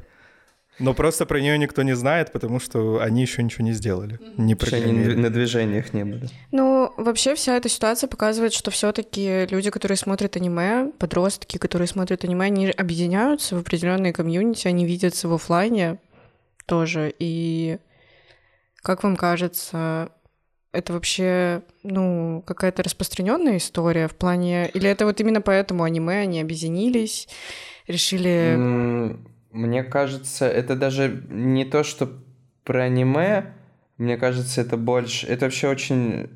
Но 0.80 0.94
просто 0.94 1.26
про 1.26 1.42
нее 1.42 1.58
никто 1.58 1.84
не 1.84 1.96
знает, 1.96 2.32
потому 2.32 2.60
что 2.60 3.00
они 3.00 3.22
еще 3.22 3.44
ничего 3.44 3.66
не 3.66 3.74
сделали. 3.74 4.18
Не 4.38 4.56
они 4.72 5.16
на 5.16 5.30
движениях 5.30 5.94
не 5.94 6.06
были. 6.06 6.30
Ну, 6.52 6.94
вообще 6.98 7.36
вся 7.36 7.58
эта 7.58 7.70
ситуация 7.70 8.08
показывает, 8.08 8.54
что 8.54 8.72
все-таки 8.72 9.46
люди, 9.52 9.70
которые 9.70 9.98
смотрят 9.98 10.38
аниме, 10.38 10.92
подростки, 10.98 11.58
которые 11.58 11.88
смотрят 11.88 12.24
аниме, 12.24 12.46
они 12.46 12.72
объединяются 12.72 13.56
в 13.56 13.60
определенные 13.60 14.14
комьюнити, 14.14 14.68
они 14.68 14.86
видятся 14.86 15.28
в 15.28 15.34
офлайне, 15.34 15.98
тоже. 16.66 17.14
И 17.20 17.78
как 18.82 19.04
вам 19.04 19.18
кажется, 19.18 20.12
Это 20.72 20.94
вообще, 20.94 21.64
ну, 21.82 22.44
какая-то 22.46 22.84
распространенная 22.84 23.58
история 23.58 24.08
в 24.08 24.16
плане... 24.16 24.70
Или 24.70 24.88
это 24.88 25.06
вот 25.06 25.20
именно 25.20 25.42
поэтому 25.42 25.84
аниме, 25.84 26.20
они 26.20 26.42
объединились, 26.42 27.28
решили... 27.88 29.18
Мне 29.52 29.84
кажется, 29.84 30.48
это 30.48 30.76
даже 30.76 31.24
не 31.30 31.66
то, 31.66 31.84
что 31.84 32.10
про 32.64 32.84
аниме, 32.84 33.54
мне 33.98 34.18
кажется, 34.18 34.62
это 34.62 34.78
больше... 34.78 35.26
Это 35.28 35.46
вообще 35.46 35.68
очень 35.68 36.30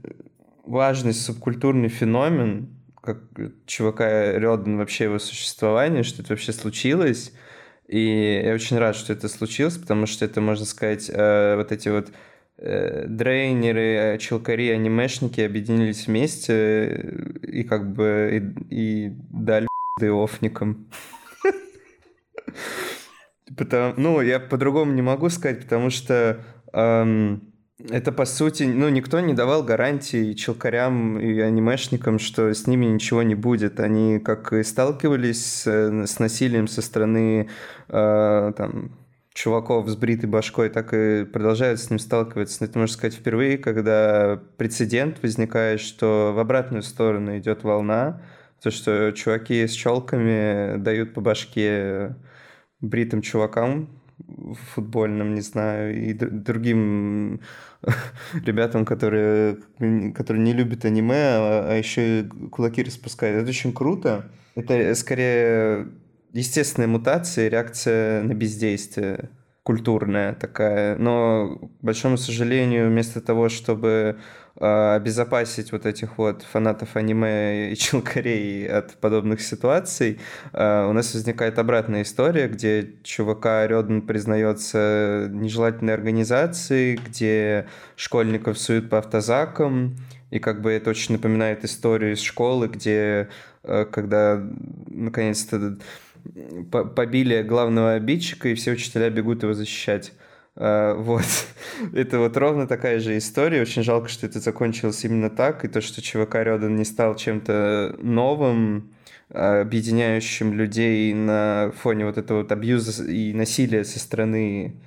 важный 0.65 1.13
субкультурный 1.13 1.89
феномен, 1.89 2.69
как 3.01 3.19
чувака 3.65 4.33
Рёден 4.33 4.77
вообще 4.77 5.05
его 5.05 5.19
существование, 5.19 6.03
что 6.03 6.21
это 6.21 6.33
вообще 6.33 6.53
случилось. 6.53 7.33
И 7.87 8.41
я 8.43 8.53
очень 8.53 8.77
рад, 8.79 8.95
что 8.95 9.13
это 9.13 9.27
случилось, 9.27 9.77
потому 9.77 10.07
что 10.07 10.25
это, 10.25 10.41
можно 10.41 10.65
сказать, 10.65 11.09
э, 11.13 11.55
вот 11.57 11.71
эти 11.71 11.89
вот 11.89 12.11
э, 12.57 13.05
дрейнеры, 13.07 14.17
челкари, 14.19 14.69
анимешники 14.69 15.41
объединились 15.41 16.07
вместе 16.07 16.53
э, 16.53 17.45
и 17.45 17.63
как 17.63 17.93
бы 17.93 18.55
и, 18.71 19.07
и 19.07 19.09
дали 19.29 19.67
офникам. 20.01 20.87
Потому, 23.57 23.93
ну, 23.97 24.21
я 24.21 24.39
по-другому 24.39 24.93
не 24.93 25.01
могу 25.01 25.29
сказать, 25.29 25.61
потому 25.61 25.89
что 25.89 26.43
эм, 26.73 27.53
это, 27.89 28.11
по 28.11 28.25
сути, 28.25 28.63
ну, 28.63 28.89
никто 28.89 29.19
не 29.19 29.33
давал 29.33 29.63
гарантии 29.63 30.33
челкарям 30.33 31.19
и 31.19 31.39
анимешникам, 31.39 32.19
что 32.19 32.53
с 32.53 32.67
ними 32.67 32.85
ничего 32.85 33.23
не 33.23 33.35
будет. 33.35 33.79
Они 33.79 34.19
как 34.19 34.53
и 34.53 34.63
сталкивались 34.63 35.45
с, 35.45 35.67
с 36.07 36.19
насилием 36.19 36.67
со 36.67 36.81
стороны 36.81 37.49
э, 37.89 38.53
там, 38.55 38.97
чуваков 39.33 39.89
с 39.89 39.95
бритой 39.95 40.29
башкой, 40.29 40.69
так 40.69 40.93
и 40.93 41.25
продолжают 41.25 41.79
с 41.79 41.89
ним 41.89 41.99
сталкиваться. 41.99 42.63
Это, 42.63 42.77
можно 42.77 42.93
сказать, 42.93 43.15
впервые, 43.15 43.57
когда 43.57 44.39
прецедент 44.57 45.21
возникает, 45.21 45.81
что 45.81 46.31
в 46.33 46.39
обратную 46.39 46.83
сторону 46.83 47.37
идет 47.37 47.63
волна, 47.63 48.21
то, 48.61 48.71
что 48.71 49.11
чуваки 49.11 49.67
с 49.67 49.71
челками 49.71 50.77
дают 50.77 51.13
по 51.13 51.21
башке 51.21 52.15
бритым 52.83 53.21
чувакам, 53.21 53.87
футбольным, 54.73 55.33
не 55.33 55.41
знаю, 55.41 55.95
и 55.95 56.13
другим 56.13 57.41
ребятам, 58.45 58.85
которые, 58.85 59.57
которые 60.13 60.43
не 60.43 60.53
любят 60.53 60.85
аниме, 60.85 61.15
а, 61.15 61.67
а 61.71 61.75
еще 61.75 62.21
и 62.21 62.23
кулаки 62.49 62.83
распускают. 62.83 63.41
Это 63.41 63.49
очень 63.49 63.73
круто. 63.73 64.29
Это 64.55 64.93
скорее 64.95 65.87
естественная 66.33 66.87
мутация, 66.87 67.49
реакция 67.49 68.23
на 68.23 68.33
бездействие 68.33 69.29
культурная 69.63 70.33
такая. 70.33 70.97
Но, 70.97 71.57
к 71.79 71.83
большому 71.83 72.17
сожалению, 72.17 72.89
вместо 72.89 73.21
того, 73.21 73.49
чтобы 73.49 74.19
обезопасить 74.59 75.71
вот 75.71 75.85
этих 75.87 76.17
вот 76.17 76.43
фанатов 76.43 76.95
аниме 76.95 77.71
и 77.71 77.75
челкарей 77.75 78.67
от 78.67 78.95
подобных 78.95 79.41
ситуаций, 79.41 80.19
а, 80.51 80.87
у 80.87 80.93
нас 80.93 81.13
возникает 81.13 81.57
обратная 81.57 82.03
история, 82.03 82.47
где 82.47 82.93
чувака 83.03 83.65
Рёден 83.67 84.03
признается 84.03 85.27
нежелательной 85.31 85.93
организацией, 85.93 86.97
где 86.97 87.67
школьников 87.95 88.59
суют 88.59 88.89
по 88.89 88.99
автозакам, 88.99 89.95
и 90.29 90.39
как 90.39 90.61
бы 90.61 90.71
это 90.71 90.91
очень 90.91 91.15
напоминает 91.15 91.65
историю 91.65 92.13
из 92.13 92.21
школы, 92.21 92.67
где 92.67 93.29
а, 93.63 93.85
когда 93.85 94.39
наконец-то 94.87 95.77
побили 96.71 97.41
главного 97.41 97.93
обидчика, 97.93 98.49
и 98.49 98.53
все 98.55 98.71
учителя 98.71 99.09
бегут 99.09 99.43
его 99.43 99.53
защищать. 99.53 100.13
Uh, 100.55 100.95
вот. 100.95 101.25
это 101.93 102.19
вот 102.19 102.37
ровно 102.37 102.67
такая 102.67 102.99
же 102.99 103.17
история. 103.17 103.61
Очень 103.61 103.83
жалко, 103.83 104.07
что 104.07 104.25
это 104.25 104.39
закончилось 104.39 105.03
именно 105.03 105.29
так, 105.29 105.65
и 105.65 105.67
то, 105.67 105.81
что 105.81 106.01
ЧВК 106.01 106.35
Рёдан 106.35 106.75
не 106.75 106.85
стал 106.85 107.15
чем-то 107.15 107.95
новым, 107.99 108.93
объединяющим 109.29 110.53
людей 110.53 111.13
на 111.13 111.71
фоне 111.75 112.05
вот 112.05 112.17
этого 112.17 112.39
вот 112.39 112.51
абьюза 112.51 113.03
и 113.05 113.33
насилия 113.33 113.83
со 113.83 113.99
стороны, 113.99 114.79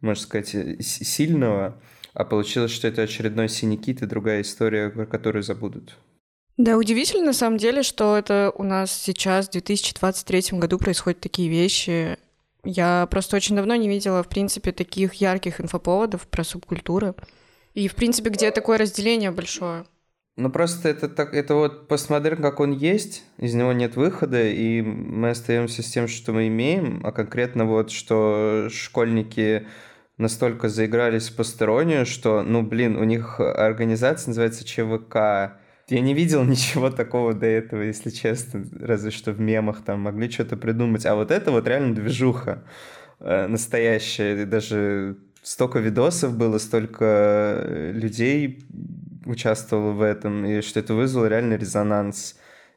можно 0.00 0.22
сказать, 0.22 0.48
сильного, 0.84 1.80
а 2.12 2.24
получилось, 2.24 2.72
что 2.72 2.88
это 2.88 3.02
очередной 3.02 3.48
синий-кит 3.48 4.02
и 4.02 4.06
другая 4.06 4.42
история, 4.42 4.90
про 4.90 5.06
которую 5.06 5.42
забудут. 5.42 5.96
Да, 6.56 6.76
удивительно 6.76 7.26
на 7.26 7.32
самом 7.32 7.58
деле, 7.58 7.82
что 7.82 8.16
это 8.16 8.52
у 8.56 8.64
нас 8.64 8.92
сейчас 8.92 9.48
в 9.48 9.52
2023 9.52 10.58
году 10.58 10.78
происходят 10.78 11.20
такие 11.20 11.48
вещи, 11.48 12.18
я 12.64 13.06
просто 13.10 13.36
очень 13.36 13.56
давно 13.56 13.74
не 13.74 13.88
видела, 13.88 14.22
в 14.22 14.28
принципе, 14.28 14.72
таких 14.72 15.14
ярких 15.14 15.60
инфоповодов 15.60 16.26
про 16.28 16.44
субкультуры. 16.44 17.14
И, 17.74 17.88
в 17.88 17.94
принципе, 17.94 18.30
где 18.30 18.50
такое 18.50 18.78
разделение 18.78 19.30
большое. 19.30 19.84
Ну, 20.36 20.50
просто 20.50 20.88
это, 20.88 21.08
так, 21.08 21.34
это 21.34 21.54
вот 21.54 21.88
постмодерн, 21.88 22.40
как 22.40 22.60
он 22.60 22.72
есть, 22.72 23.24
из 23.36 23.52
него 23.54 23.72
нет 23.72 23.96
выхода, 23.96 24.42
и 24.42 24.80
мы 24.80 25.30
остаемся 25.30 25.82
с 25.82 25.90
тем, 25.90 26.08
что 26.08 26.32
мы 26.32 26.48
имеем, 26.48 27.02
а 27.04 27.12
конкретно 27.12 27.66
вот, 27.66 27.90
что 27.90 28.68
школьники 28.70 29.66
настолько 30.16 30.70
заигрались 30.70 31.28
в 31.28 31.36
постороннюю, 31.36 32.06
что, 32.06 32.42
ну, 32.42 32.62
блин, 32.62 32.96
у 32.96 33.04
них 33.04 33.40
организация 33.40 34.30
называется 34.30 34.64
ЧВК, 34.64 35.60
я 35.92 36.00
не 36.00 36.14
видел 36.14 36.42
ничего 36.44 36.90
такого 36.90 37.34
до 37.34 37.46
этого, 37.46 37.82
если 37.82 38.10
честно, 38.10 38.64
разве 38.80 39.10
что 39.10 39.32
в 39.32 39.40
мемах 39.40 39.84
там 39.84 40.00
могли 40.00 40.30
что-то 40.30 40.56
придумать. 40.56 41.06
А 41.06 41.14
вот 41.14 41.30
это 41.30 41.50
вот 41.50 41.66
реально 41.68 41.94
движуха 41.94 42.64
э, 43.20 43.46
настоящая. 43.46 44.42
И 44.42 44.44
даже 44.46 45.18
столько 45.42 45.78
видосов 45.78 46.36
было, 46.36 46.58
столько 46.58 47.04
э, 47.04 47.92
людей 47.92 48.64
участвовало 49.26 49.92
в 49.92 50.02
этом, 50.02 50.44
и 50.44 50.62
что 50.62 50.80
это 50.80 50.94
вызвало 50.94 51.26
реально 51.26 51.54
резонанс. 51.54 52.36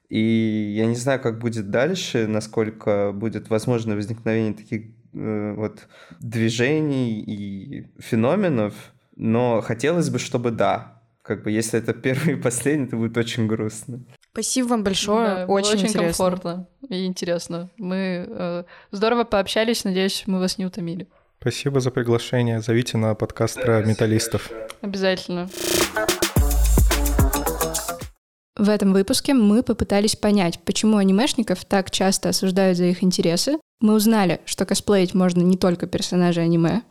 И 0.09 0.73
я 0.77 0.85
не 0.85 0.95
знаю, 0.95 1.19
как 1.19 1.39
будет 1.39 1.71
дальше, 1.71 2.27
насколько 2.27 3.11
будет 3.11 3.49
возможно 3.49 3.95
возникновение 3.95 4.53
таких 4.53 4.87
э, 5.13 5.53
вот 5.55 5.87
движений 6.19 7.21
и 7.21 7.87
феноменов, 7.97 8.73
но 9.15 9.61
хотелось 9.61 10.09
бы, 10.09 10.19
чтобы 10.19 10.51
да, 10.51 10.94
как 11.25 11.43
бы 11.43 11.51
если 11.51 11.79
это 11.79 11.93
первый 12.01 12.35
и 12.35 12.41
последний, 12.41 12.87
то 12.87 12.97
будет 12.97 13.17
очень 13.17 13.47
грустно. 13.47 14.01
Спасибо 14.31 14.67
вам 14.67 14.83
большое, 14.83 15.27
да, 15.27 15.45
очень, 15.47 15.73
очень 15.73 15.87
интересно. 15.87 16.03
комфортно 16.03 16.67
и 16.89 17.05
интересно. 17.05 17.69
Мы 17.77 18.25
э, 18.27 18.63
здорово 18.91 19.23
пообщались, 19.23 19.83
надеюсь, 19.85 20.23
мы 20.27 20.39
вас 20.39 20.57
не 20.57 20.65
утомили. 20.65 21.07
Спасибо 21.39 21.79
за 21.79 21.91
приглашение. 21.91 22.61
Зовите 22.61 22.97
на 22.97 23.13
подкаст 23.15 23.61
про 23.61 23.83
металлистов. 23.83 24.49
Обязательно. 24.81 25.49
В 28.57 28.69
этом 28.69 28.93
выпуске 28.93 29.33
мы 29.33 29.63
попытались 29.63 30.15
понять, 30.15 30.59
почему 30.63 30.97
анимешников 30.97 31.65
так 31.65 31.91
часто 31.91 32.29
осуждают 32.29 32.77
за 32.77 32.85
их 32.85 33.03
интересы. 33.03 33.57
Мы 33.81 33.93
узнали, 33.93 34.39
что 34.45 34.65
косплеить 34.65 35.13
можно 35.13 35.41
не 35.41 35.57
только 35.57 35.87
персонажей 35.87 36.45
аниме, 36.45 36.81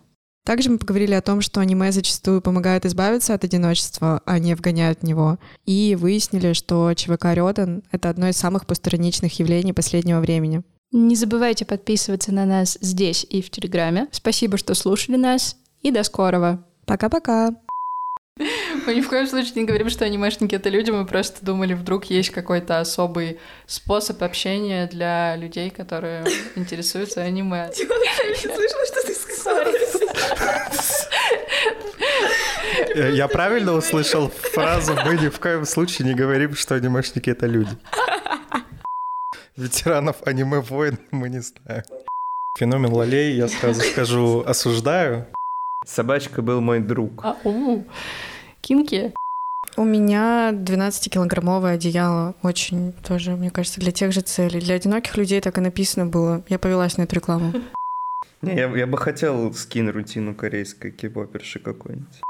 также 0.44 0.70
мы 0.70 0.78
поговорили 0.78 1.14
о 1.14 1.22
том, 1.22 1.40
что 1.40 1.60
аниме 1.60 1.90
зачастую 1.90 2.40
помогают 2.40 2.84
избавиться 2.84 3.34
от 3.34 3.44
одиночества, 3.44 4.20
а 4.26 4.38
не 4.38 4.54
вгоняют 4.54 5.00
в 5.00 5.04
него. 5.04 5.38
И 5.64 5.96
выяснили, 5.98 6.52
что 6.52 6.92
ЧВК 6.94 7.26
Рёдан— 7.32 7.82
это 7.92 8.10
одно 8.10 8.28
из 8.28 8.36
самых 8.36 8.66
постраничных 8.66 9.38
явлений 9.38 9.72
последнего 9.72 10.20
времени. 10.20 10.62
Не 10.92 11.16
забывайте 11.16 11.64
подписываться 11.64 12.30
на 12.30 12.44
нас 12.44 12.78
здесь 12.80 13.26
и 13.28 13.42
в 13.42 13.50
Телеграме. 13.50 14.06
Спасибо, 14.12 14.58
что 14.58 14.74
слушали 14.74 15.16
нас, 15.16 15.56
и 15.80 15.90
до 15.90 16.02
скорого. 16.04 16.62
Пока-пока. 16.86 17.54
Мы 18.36 18.94
ни 18.96 19.00
в 19.00 19.08
коем 19.08 19.26
случае 19.26 19.52
не 19.56 19.64
говорим, 19.64 19.88
что 19.88 20.04
анимешники— 20.04 20.54
это 20.56 20.68
люди, 20.68 20.90
мы 20.90 21.06
просто 21.06 21.44
думали, 21.44 21.74
вдруг 21.74 22.06
есть 22.06 22.30
какой-то 22.30 22.80
особый 22.80 23.38
способ 23.66 24.22
общения 24.22 24.88
для 24.88 25.36
людей, 25.36 25.70
которые 25.70 26.24
интересуются 26.56 27.22
аниме. 27.22 27.70
Я 27.76 28.36
слышала, 28.36 28.86
что 28.86 29.06
ты 29.06 29.14
сказала. 29.14 30.03
Я 32.94 33.28
правильно 33.28 33.72
услышал 33.72 34.28
фразу 34.28 34.96
«Мы 35.04 35.16
ни 35.16 35.28
в 35.28 35.40
коем 35.40 35.64
случае 35.64 36.08
не 36.08 36.14
говорим, 36.14 36.54
что 36.54 36.74
анимешники— 36.76 37.30
это 37.30 37.46
люди». 37.46 37.76
Ветеранов 39.56 40.16
аниме-войн 40.24 40.98
мы 41.10 41.28
не 41.28 41.40
знаем. 41.40 41.84
Феномен 42.58 42.92
Лолей, 42.92 43.36
я 43.36 43.48
сразу 43.48 43.80
скажу, 43.80 44.44
осуждаю. 44.46 45.26
Собачка 45.84 46.40
был 46.42 46.60
мой 46.60 46.80
друг. 46.80 47.24
А, 47.24 47.36
у, 47.44 47.84
Кинки. 48.60 49.12
У 49.76 49.84
меня 49.84 50.50
12-килограммовое 50.52 51.74
одеяло. 51.74 52.34
Очень 52.42 52.92
тоже, 53.06 53.32
мне 53.32 53.50
кажется, 53.50 53.80
для 53.80 53.90
тех 53.90 54.12
же 54.12 54.20
целей. 54.20 54.60
Для 54.60 54.76
одиноких 54.76 55.16
людей 55.16 55.40
так 55.40 55.58
и 55.58 55.60
написано 55.60 56.06
было. 56.06 56.44
Я 56.48 56.58
повелась 56.58 56.96
на 56.96 57.02
эту 57.02 57.16
рекламу. 57.16 57.52
Я, 58.52 58.76
я 58.76 58.86
бы 58.86 58.98
хотел 58.98 59.52
скин 59.54 59.88
рутину 59.88 60.34
корейской 60.34 60.90
кипоперши 60.90 61.58
какой-нибудь. 61.60 62.22